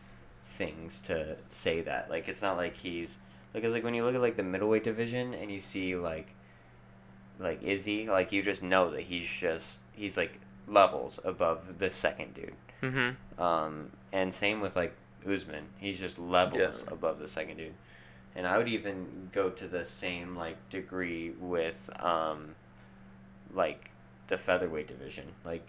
things 0.46 1.00
to 1.02 1.38
say 1.48 1.82
that. 1.82 2.10
Like, 2.10 2.28
it's 2.28 2.42
not 2.42 2.58
like 2.58 2.76
he's 2.76 3.18
because 3.54 3.74
like 3.74 3.84
when 3.84 3.94
you 3.94 4.04
look 4.04 4.16
at 4.16 4.22
like 4.22 4.36
the 4.38 4.44
middleweight 4.44 4.84
division 4.84 5.34
and 5.34 5.52
you 5.52 5.60
see 5.60 5.96
like 5.96 6.34
like 7.40 7.62
Izzy, 7.64 8.08
like 8.08 8.32
you 8.32 8.42
just 8.42 8.64
know 8.64 8.90
that 8.92 9.02
he's 9.02 9.28
just 9.28 9.82
he's 9.94 10.18
like 10.18 10.40
levels 10.68 11.20
above 11.24 11.78
the 11.80 11.90
second 11.90 12.34
dude. 12.34 12.54
Mm-hmm. 12.82 13.42
Um, 13.42 13.90
and 14.12 14.34
same 14.34 14.62
with 14.62 14.76
like 14.76 14.94
Usman, 15.30 15.66
he's 15.80 16.00
just 16.00 16.18
levels 16.20 16.84
Yeah. 16.88 16.94
above 16.94 17.20
the 17.20 17.28
second 17.28 17.58
dude. 17.58 17.74
and 18.36 18.48
I 18.48 18.58
would 18.58 18.68
even 18.68 19.30
go 19.34 19.50
to 19.50 19.68
the 19.68 19.84
same 19.86 20.36
like 20.36 20.58
degree 20.70 21.32
with 21.40 21.90
um, 22.02 22.56
like 23.54 23.92
the 24.28 24.38
featherweight 24.38 24.88
division, 24.88 25.26
like 25.44 25.66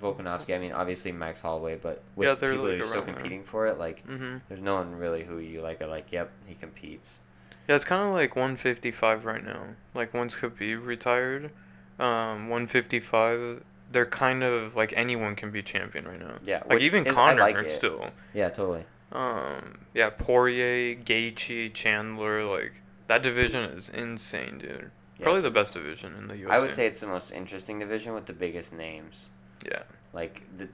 Volkanovski. 0.00 0.54
I 0.54 0.58
mean, 0.58 0.72
obviously 0.72 1.12
Max 1.12 1.40
Holloway, 1.40 1.76
but 1.76 2.02
with 2.16 2.28
Yeah, 2.28 2.34
people 2.34 2.68
like, 2.68 2.76
who 2.76 2.82
are 2.82 2.84
still 2.86 2.98
around 2.98 3.06
there. 3.06 3.14
competing 3.16 3.44
for 3.44 3.66
it, 3.66 3.78
like 3.78 4.06
Mm-hmm. 4.06 4.38
there's 4.48 4.60
no 4.62 4.74
one 4.74 4.94
really 4.94 5.24
who 5.24 5.38
you 5.38 5.60
like 5.62 5.80
are 5.80 5.86
like, 5.86 6.12
yep, 6.12 6.30
he 6.46 6.54
competes. 6.54 7.20
Yeah, 7.68 7.76
it's 7.76 7.84
kind 7.84 8.02
of 8.08 8.12
like 8.14 8.34
155 8.36 9.24
right 9.24 9.44
now. 9.44 9.62
Like 9.94 10.12
once 10.12 10.36
Khabib 10.36 10.84
retired, 10.86 11.50
um, 11.98 12.48
155, 12.48 13.62
they're 13.90 14.06
kind 14.06 14.42
of 14.42 14.76
like 14.76 14.92
anyone 14.96 15.34
can 15.36 15.50
be 15.50 15.62
champion 15.62 16.06
right 16.06 16.20
now. 16.20 16.36
Yeah, 16.44 16.62
Like 16.68 16.80
even 16.80 17.06
is- 17.06 17.14
Conor 17.16 17.40
like 17.40 17.70
still. 17.70 18.10
Yeah, 18.34 18.48
totally. 18.50 18.84
Um, 19.12 19.78
yeah, 19.92 20.10
Poirier, 20.10 20.94
Gaethje, 20.94 21.72
Chandler, 21.74 22.44
like 22.44 22.80
that 23.08 23.22
division 23.22 23.64
is 23.70 23.88
insane, 23.88 24.58
dude. 24.58 24.90
Probably 25.20 25.42
the 25.42 25.50
best 25.50 25.74
division 25.74 26.14
in 26.16 26.28
the 26.28 26.34
UFC. 26.34 26.50
I 26.50 26.58
would 26.60 26.72
say 26.72 26.86
it's 26.86 27.00
the 27.00 27.06
most 27.06 27.30
interesting 27.32 27.78
division 27.78 28.14
with 28.14 28.24
the 28.26 28.32
biggest 28.32 28.72
names. 28.72 29.30
Yeah. 29.66 29.82
Like 30.12 30.42
the 30.56 30.68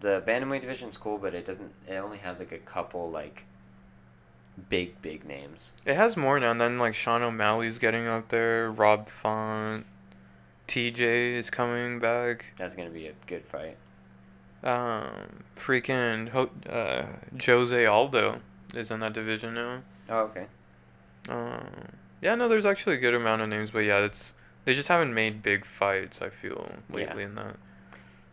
the 0.00 0.22
bantamweight 0.26 0.60
division's 0.62 0.96
cool, 0.96 1.18
but 1.18 1.34
it 1.34 1.44
doesn't. 1.44 1.70
It 1.86 1.94
only 1.94 2.18
has 2.18 2.40
like 2.40 2.52
a 2.52 2.58
couple 2.58 3.10
like 3.10 3.44
big 4.68 5.00
big 5.02 5.24
names. 5.24 5.72
It 5.84 5.96
has 5.96 6.16
more 6.16 6.38
now. 6.40 6.50
And 6.50 6.60
then 6.60 6.78
like 6.78 6.94
Sean 6.94 7.22
O'Malley's 7.22 7.78
getting 7.78 8.06
up 8.06 8.28
there. 8.30 8.70
Rob 8.70 9.08
Font, 9.08 9.86
TJ 10.68 11.34
is 11.34 11.50
coming 11.50 11.98
back. 11.98 12.52
That's 12.56 12.74
gonna 12.74 12.90
be 12.90 13.06
a 13.08 13.12
good 13.26 13.42
fight. 13.42 13.76
Um, 14.62 15.44
freaking 15.56 16.30
Ho- 16.30 16.50
uh, 16.68 17.06
Jose 17.44 17.84
Aldo 17.86 18.36
is 18.74 18.90
in 18.90 19.00
that 19.00 19.12
division 19.12 19.54
now. 19.54 19.82
Oh, 20.08 20.20
okay. 20.24 20.46
Um, 21.28 21.66
yeah, 22.20 22.34
no, 22.34 22.48
there's 22.48 22.66
actually 22.66 22.96
a 22.96 22.98
good 22.98 23.14
amount 23.14 23.42
of 23.42 23.48
names, 23.48 23.70
but 23.70 23.80
yeah, 23.80 24.00
it's 24.00 24.34
they 24.64 24.72
just 24.72 24.88
haven't 24.88 25.12
made 25.12 25.42
big 25.42 25.64
fights. 25.64 26.22
I 26.22 26.30
feel 26.30 26.70
lately 26.90 27.22
in 27.24 27.34
that. 27.34 27.56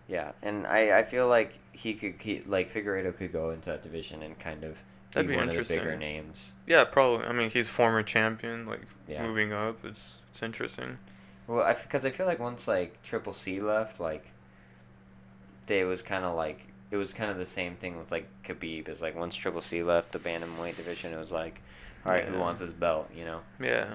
Yeah, 0.08 0.32
and 0.41 0.65
I, 0.67 1.00
I 1.00 1.04
feel 1.04 1.28
like 1.28 1.60
he 1.72 1.94
could 1.94 2.15
he, 2.20 2.41
like 2.41 2.72
Figueiredo 2.72 3.17
could 3.17 3.32
go 3.32 3.52
into 3.52 3.70
that 3.70 3.82
division 3.84 4.24
and 4.24 4.38
kind 4.39 4.63
of 4.63 4.78
That'd 5.12 5.30
be 5.30 5.36
one 5.36 5.50
of 5.50 5.56
the 5.56 5.63
bigger 5.63 5.98
names. 5.98 6.54
Yeah, 6.65 6.86
probably. 6.86 7.26
I 7.28 7.34
mean, 7.34 7.50
he's 7.50 7.70
former 7.70 8.04
champion, 8.04 8.65
like 8.65 8.82
Yeah. 9.08 9.26
moving 9.26 9.52
up. 9.52 9.84
It's 9.84 10.22
it's 10.30 10.41
interesting. 10.41 10.98
Well, 11.52 11.66
I 11.66 11.74
because 11.74 12.06
I 12.06 12.12
feel 12.12 12.28
like 12.28 12.40
once 12.40 12.66
like 12.66 13.02
Triple 13.04 13.34
C 13.34 13.60
left, 13.60 14.00
like 14.00 14.32
they 15.68 15.84
was 15.84 16.02
kind 16.02 16.24
of 16.24 16.36
like 16.36 16.68
it 16.92 16.96
was 16.96 17.14
kind 17.14 17.30
of 17.30 17.38
the 17.38 17.46
same 17.46 17.76
thing 17.76 17.98
with 17.98 18.10
like 18.10 18.26
Khabib. 18.44 18.88
Is 18.88 19.02
like 19.02 19.18
once 19.18 19.36
Triple 19.36 19.60
C 19.60 19.84
left 19.84 20.14
the 20.14 20.20
bantamweight 20.20 20.78
division, 20.78 21.12
it 21.12 21.18
was 21.18 21.34
like, 21.34 21.60
all 22.06 22.14
right, 22.14 22.24
who 22.24 22.40
wants 22.40 22.62
his 22.62 22.72
belt? 22.72 23.10
You 23.14 23.26
know? 23.26 23.40
Yeah. 23.62 23.94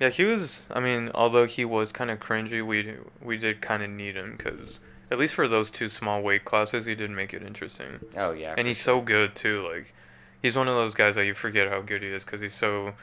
Yeah, 0.00 0.10
he 0.10 0.24
was. 0.24 0.62
I 0.70 0.80
mean, 0.80 1.12
although 1.14 1.46
he 1.46 1.64
was 1.64 1.92
kind 1.92 2.10
of 2.10 2.18
cringy, 2.18 2.66
we 2.66 2.96
we 3.22 3.38
did 3.38 3.60
kind 3.60 3.84
of 3.84 3.90
need 3.90 4.16
him 4.16 4.34
because 4.36 4.80
at 5.12 5.18
least 5.18 5.36
for 5.36 5.46
those 5.46 5.70
two 5.70 5.88
small 5.88 6.20
weight 6.20 6.44
classes, 6.44 6.84
he 6.84 6.96
did 6.96 7.12
make 7.12 7.32
it 7.32 7.42
interesting. 7.42 8.00
Oh 8.16 8.32
yeah. 8.32 8.56
and 8.58 8.66
he's 8.66 8.76
sure. 8.76 8.98
so 8.98 9.02
good 9.02 9.36
too. 9.36 9.68
Like, 9.68 9.94
he's 10.42 10.56
one 10.56 10.66
of 10.66 10.74
those 10.74 10.94
guys 10.94 11.14
that 11.14 11.26
you 11.26 11.34
forget 11.34 11.68
how 11.68 11.80
good 11.80 12.02
he 12.02 12.08
is 12.08 12.24
because 12.24 12.40
he's 12.40 12.54
so, 12.54 12.94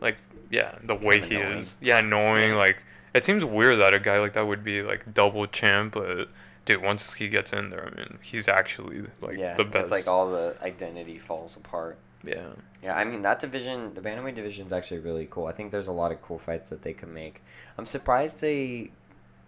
like, 0.00 0.18
yeah, 0.50 0.76
the 0.84 0.94
way 0.94 1.20
he 1.20 1.34
annoying. 1.34 1.58
is. 1.58 1.76
Yeah, 1.80 1.98
annoying. 1.98 2.50
Yeah. 2.50 2.56
Like, 2.56 2.82
it 3.14 3.24
seems 3.24 3.44
weird 3.44 3.80
that 3.80 3.94
a 3.94 3.98
guy 3.98 4.18
like 4.18 4.32
that 4.34 4.46
would 4.46 4.64
be 4.64 4.82
like 4.82 5.14
double 5.14 5.46
champ, 5.46 5.94
but 5.94 6.28
dude, 6.64 6.82
once 6.82 7.14
he 7.14 7.28
gets 7.28 7.52
in 7.52 7.70
there, 7.70 7.90
I 7.92 7.96
mean, 7.96 8.18
he's 8.22 8.48
actually 8.48 9.06
like 9.20 9.36
yeah, 9.36 9.54
the 9.54 9.64
best. 9.64 9.90
It's 9.92 10.06
like 10.06 10.08
all 10.08 10.30
the 10.30 10.56
identity 10.62 11.18
falls 11.18 11.56
apart. 11.56 11.98
yeah. 12.22 12.50
Yeah, 12.82 12.96
I 12.96 13.04
mean 13.04 13.22
that 13.22 13.40
division, 13.40 13.92
the 13.94 14.00
bantamweight 14.00 14.36
division 14.36 14.66
is 14.66 14.72
actually 14.72 15.00
really 15.00 15.26
cool. 15.28 15.46
I 15.46 15.52
think 15.52 15.72
there's 15.72 15.88
a 15.88 15.92
lot 15.92 16.12
of 16.12 16.22
cool 16.22 16.38
fights 16.38 16.70
that 16.70 16.82
they 16.82 16.92
can 16.92 17.12
make. 17.12 17.42
I'm 17.76 17.86
surprised 17.86 18.40
they 18.40 18.92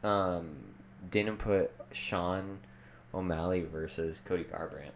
um, 0.03 0.57
didn't 1.11 1.37
put 1.37 1.71
Sean 1.93 2.59
O'Malley 3.15 3.63
versus 3.63 4.21
Cody 4.25 4.45
Garbrandt. 4.45 4.91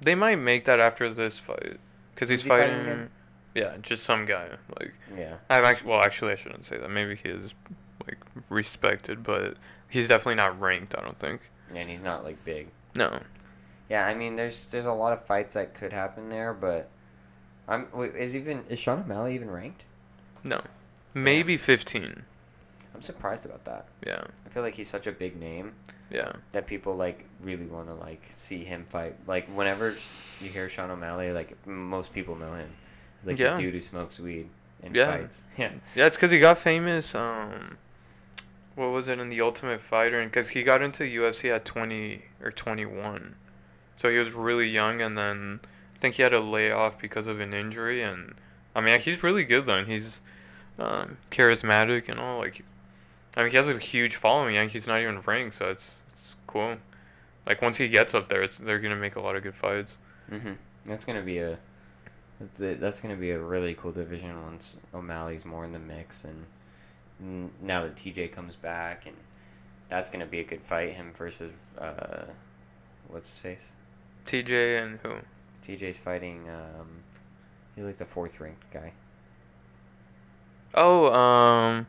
They 0.00 0.14
might 0.14 0.36
make 0.36 0.64
that 0.64 0.80
after 0.80 1.12
this 1.12 1.38
fight 1.38 1.78
because 2.14 2.30
he's 2.30 2.40
Who's 2.40 2.44
he 2.44 2.48
fighting 2.48 2.78
fighting. 2.78 3.10
Yeah, 3.54 3.76
just 3.82 4.02
some 4.04 4.24
guy. 4.24 4.48
Like, 4.78 4.94
Yeah, 5.16 5.36
I've 5.50 5.64
actually. 5.64 5.90
Well, 5.90 6.02
actually, 6.02 6.32
I 6.32 6.36
shouldn't 6.36 6.64
say 6.64 6.78
that. 6.78 6.90
Maybe 6.90 7.16
he 7.16 7.28
is 7.28 7.54
like 8.06 8.18
respected, 8.48 9.22
but 9.22 9.56
he's 9.88 10.08
definitely 10.08 10.36
not 10.36 10.58
ranked. 10.60 10.94
I 10.98 11.02
don't 11.02 11.18
think. 11.18 11.50
and 11.74 11.88
he's 11.88 12.02
not 12.02 12.24
like 12.24 12.42
big. 12.44 12.68
No. 12.94 13.20
Yeah, 13.88 14.06
I 14.06 14.14
mean 14.14 14.36
there's 14.36 14.66
there's 14.66 14.86
a 14.86 14.92
lot 14.92 15.12
of 15.12 15.24
fights 15.26 15.54
that 15.54 15.74
could 15.74 15.92
happen 15.92 16.28
there, 16.28 16.52
but 16.54 16.88
I'm 17.68 17.86
wait, 17.94 18.14
is 18.16 18.36
even 18.36 18.64
is 18.68 18.78
Sean 18.78 19.00
O'Malley 19.00 19.34
even 19.34 19.50
ranked? 19.50 19.84
No. 20.44 20.60
Maybe 21.14 21.56
15. 21.58 22.22
I'm 22.94 23.02
surprised 23.02 23.44
about 23.46 23.64
that. 23.66 23.86
Yeah. 24.06 24.20
I 24.46 24.48
feel 24.48 24.62
like 24.62 24.74
he's 24.74 24.88
such 24.88 25.06
a 25.06 25.12
big 25.12 25.38
name 25.38 25.74
Yeah. 26.10 26.32
that 26.52 26.66
people 26.66 26.94
like 26.96 27.24
really 27.42 27.66
want 27.66 27.88
to 27.88 27.94
like 27.94 28.24
see 28.30 28.64
him 28.64 28.86
fight. 28.88 29.14
Like 29.26 29.46
whenever 29.48 29.94
you 30.40 30.48
hear 30.48 30.68
Sean 30.68 30.90
O'Malley, 30.90 31.32
like 31.32 31.54
most 31.66 32.12
people 32.14 32.34
know 32.34 32.54
him. 32.54 32.70
Like 33.26 33.38
Yeah. 33.38 33.54
the 33.54 33.62
dude 33.62 33.74
who 33.74 33.80
smokes 33.80 34.18
weed 34.18 34.48
and 34.82 34.94
Yeah. 34.96 35.12
fights. 35.12 35.44
Yeah. 35.58 35.72
Yeah, 35.94 36.06
it's 36.06 36.16
because 36.16 36.30
he 36.30 36.38
got 36.38 36.58
famous. 36.58 37.14
Um, 37.14 37.78
what 38.74 38.88
was 38.90 39.06
it 39.08 39.18
in 39.18 39.28
the 39.28 39.40
Ultimate 39.40 39.80
Fighter? 39.80 40.18
And 40.20 40.30
because 40.30 40.50
he 40.50 40.62
got 40.62 40.82
into 40.82 41.04
UFC 41.04 41.50
at 41.54 41.64
20 41.64 42.22
or 42.42 42.50
21, 42.50 43.34
so 43.96 44.10
he 44.10 44.18
was 44.18 44.32
really 44.32 44.68
young, 44.68 45.00
and 45.00 45.16
then 45.16 45.60
I 45.94 45.98
think 45.98 46.14
he 46.16 46.22
had 46.22 46.32
a 46.32 46.40
layoff 46.40 46.98
because 46.98 47.26
of 47.26 47.38
an 47.40 47.52
injury. 47.52 48.02
And 48.02 48.34
I 48.74 48.80
mean, 48.80 48.98
he's 49.00 49.22
really 49.22 49.44
good 49.44 49.66
though. 49.66 49.74
And 49.76 49.86
he's 49.88 50.20
um, 50.78 51.18
charismatic 51.30 52.08
and 52.08 52.18
all. 52.18 52.38
Like, 52.38 52.62
I 53.36 53.42
mean, 53.42 53.50
he 53.50 53.56
has 53.56 53.68
a 53.68 53.78
huge 53.78 54.16
following, 54.16 54.56
and 54.56 54.70
he's 54.70 54.86
not 54.86 55.00
even 55.00 55.20
ranked, 55.20 55.54
so 55.54 55.68
it's 55.68 56.02
it's 56.12 56.36
cool. 56.46 56.76
Like 57.46 57.60
once 57.60 57.76
he 57.76 57.88
gets 57.88 58.14
up 58.14 58.28
there, 58.28 58.42
it's 58.42 58.56
they're 58.58 58.78
gonna 58.78 58.96
make 58.96 59.16
a 59.16 59.20
lot 59.20 59.36
of 59.36 59.42
good 59.42 59.54
fights. 59.54 59.98
Mhm. 60.30 60.56
That's 60.86 61.04
gonna 61.04 61.22
be 61.22 61.38
a. 61.38 61.58
That's 62.42 62.60
it. 62.60 62.80
That's 62.80 63.00
gonna 63.00 63.16
be 63.16 63.30
a 63.30 63.38
really 63.38 63.74
cool 63.74 63.92
division 63.92 64.42
once 64.42 64.76
O'Malley's 64.92 65.44
more 65.44 65.64
in 65.64 65.72
the 65.72 65.78
mix, 65.78 66.24
and 66.24 67.52
now 67.60 67.82
that 67.82 67.94
TJ 67.94 68.32
comes 68.32 68.56
back, 68.56 69.06
and 69.06 69.16
that's 69.88 70.08
gonna 70.08 70.26
be 70.26 70.40
a 70.40 70.44
good 70.44 70.60
fight. 70.60 70.92
Him 70.92 71.12
versus 71.12 71.52
uh, 71.78 72.24
what's 73.06 73.28
his 73.28 73.38
face? 73.38 73.72
TJ 74.26 74.82
and 74.82 74.98
who? 75.04 75.14
TJ's 75.64 75.98
fighting. 75.98 76.48
Um, 76.50 76.88
he's 77.76 77.84
like 77.84 77.96
the 77.96 78.04
fourth 78.04 78.40
ranked 78.40 78.68
guy. 78.72 78.92
Oh, 80.74 81.12
um, 81.12 81.86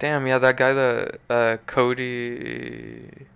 damn, 0.00 0.26
yeah, 0.26 0.38
that 0.38 0.56
guy, 0.56 0.72
that 0.72 1.20
uh, 1.30 1.56
Cody. 1.66 3.26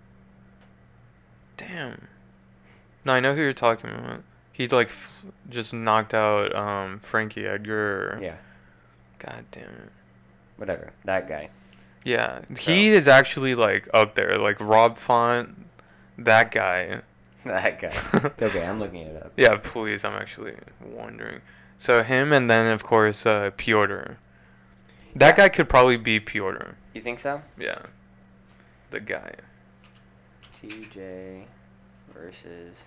Damn. 1.55 2.07
No, 3.05 3.13
I 3.13 3.21
know 3.21 3.33
who 3.33 3.41
you're 3.41 3.53
talking 3.53 3.91
about. 3.91 4.23
He 4.53 4.67
like 4.67 4.87
f- 4.87 5.25
just 5.49 5.73
knocked 5.73 6.13
out 6.13 6.55
um 6.55 6.99
Frankie 6.99 7.45
Edgar. 7.45 8.17
Yeah. 8.21 8.35
God 9.19 9.43
damn 9.51 9.63
it. 9.63 9.91
Whatever. 10.57 10.93
That 11.03 11.27
guy. 11.27 11.49
Yeah, 12.05 12.41
he 12.59 12.89
is 12.89 13.07
actually 13.07 13.55
like 13.55 13.87
up 13.93 14.15
there, 14.15 14.37
like 14.37 14.59
Rob 14.59 14.97
Font, 14.97 15.65
that 16.17 16.51
guy. 16.51 17.01
That 17.45 17.77
guy. 17.77 18.31
okay, 18.41 18.65
I'm 18.65 18.79
looking 18.79 19.01
it 19.01 19.21
up. 19.21 19.33
Yeah, 19.35 19.55
please, 19.61 20.05
I'm 20.05 20.13
actually 20.13 20.55
wondering. 20.81 21.41
So 21.77 22.01
him, 22.01 22.31
and 22.31 22.49
then 22.49 22.67
of 22.67 22.83
course 22.83 23.25
uh, 23.25 23.51
Petr. 23.57 24.15
That 25.13 25.35
guy 25.35 25.49
could 25.49 25.67
probably 25.67 25.97
be 25.97 26.21
Petr. 26.21 26.75
You 26.93 27.01
think 27.01 27.19
so? 27.19 27.41
Yeah. 27.59 27.79
The 28.91 29.01
guy. 29.01 29.33
TJ 30.55 31.43
versus. 32.13 32.77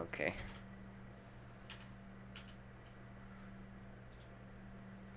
Okay. 0.00 0.34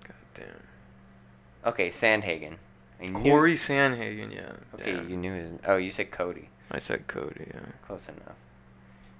God 0.04 0.14
damn. 0.34 0.62
Okay, 1.66 1.88
Sandhagen. 1.88 2.54
I 3.00 3.10
Cory 3.10 3.54
Sandhagen, 3.54 4.34
yeah. 4.34 4.52
Okay, 4.74 4.92
Damn. 4.92 5.08
you 5.08 5.16
knew 5.16 5.32
his. 5.32 5.52
Oh, 5.66 5.76
you 5.76 5.90
said 5.90 6.10
Cody. 6.10 6.48
I 6.70 6.78
said 6.78 7.06
Cody, 7.06 7.46
yeah. 7.54 7.60
Close 7.82 8.08
enough. 8.08 8.36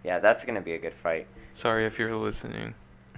Yeah, 0.04 0.18
that's 0.18 0.44
gonna 0.44 0.60
be 0.60 0.72
a 0.74 0.78
good 0.78 0.94
fight. 0.94 1.26
Sorry 1.54 1.86
if 1.86 1.98
you're 1.98 2.14
listening. 2.14 2.74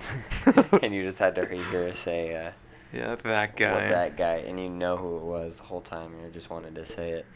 and 0.82 0.94
you 0.94 1.02
just 1.08 1.18
had 1.18 1.34
to 1.36 1.46
hear 1.46 1.88
us 1.88 1.98
say 1.98 2.34
uh, 2.34 2.50
Yeah, 2.92 3.16
that 3.16 3.56
guy. 3.56 3.72
what 3.72 3.88
that 3.88 4.16
guy, 4.16 4.36
and 4.46 4.58
you 4.58 4.68
know 4.68 4.96
who 4.96 5.16
it 5.16 5.22
was 5.22 5.58
the 5.58 5.64
whole 5.64 5.80
time. 5.80 6.12
You 6.22 6.30
just 6.30 6.50
wanted 6.50 6.74
to 6.74 6.84
say 6.84 7.10
it. 7.10 7.26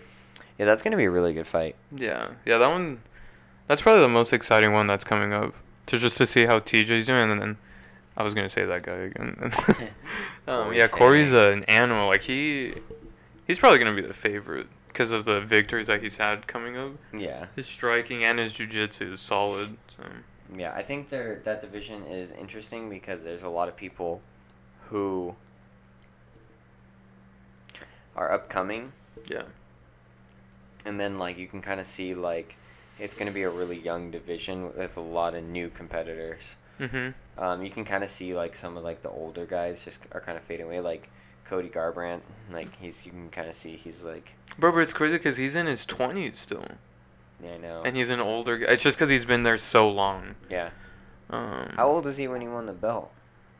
Yeah, 0.58 0.66
that's 0.66 0.82
gonna 0.82 0.96
be 0.96 1.04
a 1.04 1.10
really 1.10 1.32
good 1.32 1.46
fight. 1.46 1.76
Yeah, 1.94 2.28
yeah, 2.44 2.58
that 2.58 2.70
one. 2.70 3.00
That's 3.66 3.80
probably 3.82 4.02
the 4.02 4.08
most 4.08 4.32
exciting 4.32 4.72
one 4.72 4.86
that's 4.86 5.04
coming 5.04 5.32
up. 5.32 5.54
To 5.86 5.98
just 5.98 6.16
to 6.18 6.26
see 6.26 6.46
how 6.46 6.60
TJ's 6.60 7.06
doing, 7.06 7.30
and 7.30 7.40
then 7.40 7.56
I 8.16 8.22
was 8.22 8.34
gonna 8.34 8.48
say 8.48 8.64
that 8.64 8.82
guy 8.82 8.92
again. 8.94 9.36
um, 10.48 10.72
yeah, 10.72 10.88
Cory's 10.88 11.28
Sandhagen. 11.32 11.52
an 11.58 11.64
animal. 11.64 12.08
Like 12.08 12.22
he, 12.22 12.74
he's 13.46 13.58
probably 13.58 13.78
gonna 13.78 13.94
be 13.94 14.00
the 14.02 14.14
favorite 14.14 14.66
because 14.88 15.12
of 15.12 15.24
the 15.26 15.40
victories 15.40 15.88
that 15.88 16.02
he's 16.02 16.16
had 16.16 16.46
coming 16.46 16.76
up. 16.76 16.92
Yeah. 17.12 17.46
His 17.56 17.66
striking 17.66 18.24
and 18.24 18.38
his 18.38 18.52
jujitsu 18.54 19.12
is 19.12 19.20
solid. 19.20 19.76
So 19.88 20.04
Yeah, 20.56 20.72
I 20.74 20.82
think 20.82 21.10
there 21.10 21.40
that 21.44 21.60
division 21.60 22.04
is 22.06 22.30
interesting 22.30 22.88
because 22.88 23.24
there's 23.24 23.42
a 23.42 23.48
lot 23.48 23.68
of 23.68 23.76
people 23.76 24.22
who 24.88 25.34
are 28.16 28.32
upcoming, 28.32 28.92
Yeah. 29.28 29.42
and 30.84 30.98
then 31.00 31.18
like 31.18 31.36
you 31.38 31.46
can 31.48 31.60
kind 31.60 31.80
of 31.80 31.86
see 31.86 32.14
like 32.14 32.56
it's 32.98 33.14
going 33.14 33.26
to 33.26 33.32
be 33.32 33.42
a 33.42 33.50
really 33.50 33.78
young 33.78 34.10
division 34.10 34.74
with 34.76 34.96
a 34.96 35.00
lot 35.00 35.34
of 35.34 35.44
new 35.44 35.68
competitors. 35.70 36.56
Mm-hmm. 36.80 37.42
Um, 37.42 37.62
you 37.62 37.70
can 37.70 37.84
kind 37.84 38.02
of 38.02 38.10
see 38.10 38.34
like 38.34 38.56
some 38.56 38.76
of 38.76 38.84
like 38.84 39.02
the 39.02 39.10
older 39.10 39.46
guys 39.46 39.84
just 39.84 40.00
are 40.12 40.20
kind 40.20 40.36
of 40.36 40.44
fading 40.44 40.66
away, 40.66 40.80
like 40.80 41.08
Cody 41.44 41.68
Garbrandt. 41.68 42.20
Like 42.52 42.74
he's 42.80 43.04
you 43.06 43.12
can 43.12 43.28
kind 43.30 43.48
of 43.48 43.54
see 43.54 43.76
he's 43.76 44.02
like 44.04 44.34
Bro, 44.58 44.72
but 44.72 44.78
it's 44.78 44.92
crazy 44.92 45.16
because 45.16 45.36
he's 45.36 45.54
in 45.54 45.66
his 45.66 45.84
20s 45.86 46.36
still. 46.36 46.64
yeah 47.42 47.54
I 47.54 47.56
know 47.58 47.82
And 47.84 47.96
he's 47.96 48.10
an 48.10 48.20
older 48.20 48.58
guy. 48.58 48.66
It's 48.72 48.82
just 48.82 48.96
because 48.96 49.08
he's 49.10 49.24
been 49.24 49.42
there 49.42 49.58
so 49.58 49.88
long. 49.90 50.34
yeah. 50.50 50.70
Um, 51.30 51.72
How 51.76 51.88
old 51.88 52.06
is 52.06 52.16
he 52.18 52.28
when 52.28 52.40
he 52.42 52.48
won 52.48 52.66
the 52.66 52.72
belt? 52.72 53.10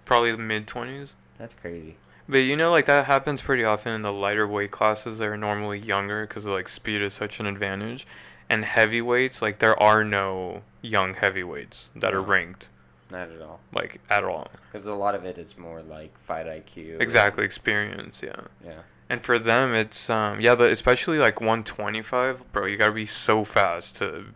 Probably 0.05 0.31
the 0.33 0.39
mid 0.39 0.67
20s. 0.67 1.15
That's 1.39 1.55
crazy. 1.55 1.97
But 2.29 2.39
you 2.39 2.57
know, 2.57 2.71
like 2.71 2.87
that 2.87 3.07
happens 3.07 3.43
pretty 3.43 3.65
often 3.65 3.93
in 3.93 4.03
the 4.03 4.13
lighter 4.13 4.47
weight 4.47 4.71
classes. 4.71 5.19
They're 5.19 5.37
normally 5.37 5.79
younger 5.79 6.27
because 6.27 6.47
like 6.47 6.69
speed 6.69 7.01
is 7.03 7.15
such 7.15 7.41
an 7.41 7.47
advantage. 7.47 8.07
And 8.55 8.65
heavyweights, 8.65 9.43
like 9.43 9.59
there 9.59 9.77
are 9.83 10.05
no 10.05 10.63
young 10.81 11.15
heavyweights 11.15 11.91
that 11.97 12.15
are 12.15 12.23
ranked 12.23 12.71
Not 13.11 13.29
at 13.33 13.43
all. 13.43 13.59
like 13.73 14.01
at 14.09 14.23
all. 14.23 14.49
Because 14.71 14.87
a 14.87 14.95
lot 14.95 15.17
of 15.17 15.25
it 15.25 15.39
is 15.39 15.59
more 15.59 15.83
like 15.83 16.17
fight 16.17 16.47
IQ. 16.47 17.01
Exactly, 17.01 17.45
experience, 17.45 18.23
yeah. 18.23 18.43
Yeah. 18.65 18.83
And 19.11 19.21
for 19.21 19.41
them, 19.41 19.75
it's 19.75 20.09
um 20.09 20.41
yeah, 20.41 20.55
the, 20.55 20.67
especially 20.71 21.19
like 21.19 21.41
125, 21.41 22.53
bro. 22.53 22.67
You 22.67 22.77
gotta 22.77 22.93
be 22.93 23.07
so 23.07 23.43
fast 23.43 23.97
to, 23.97 24.27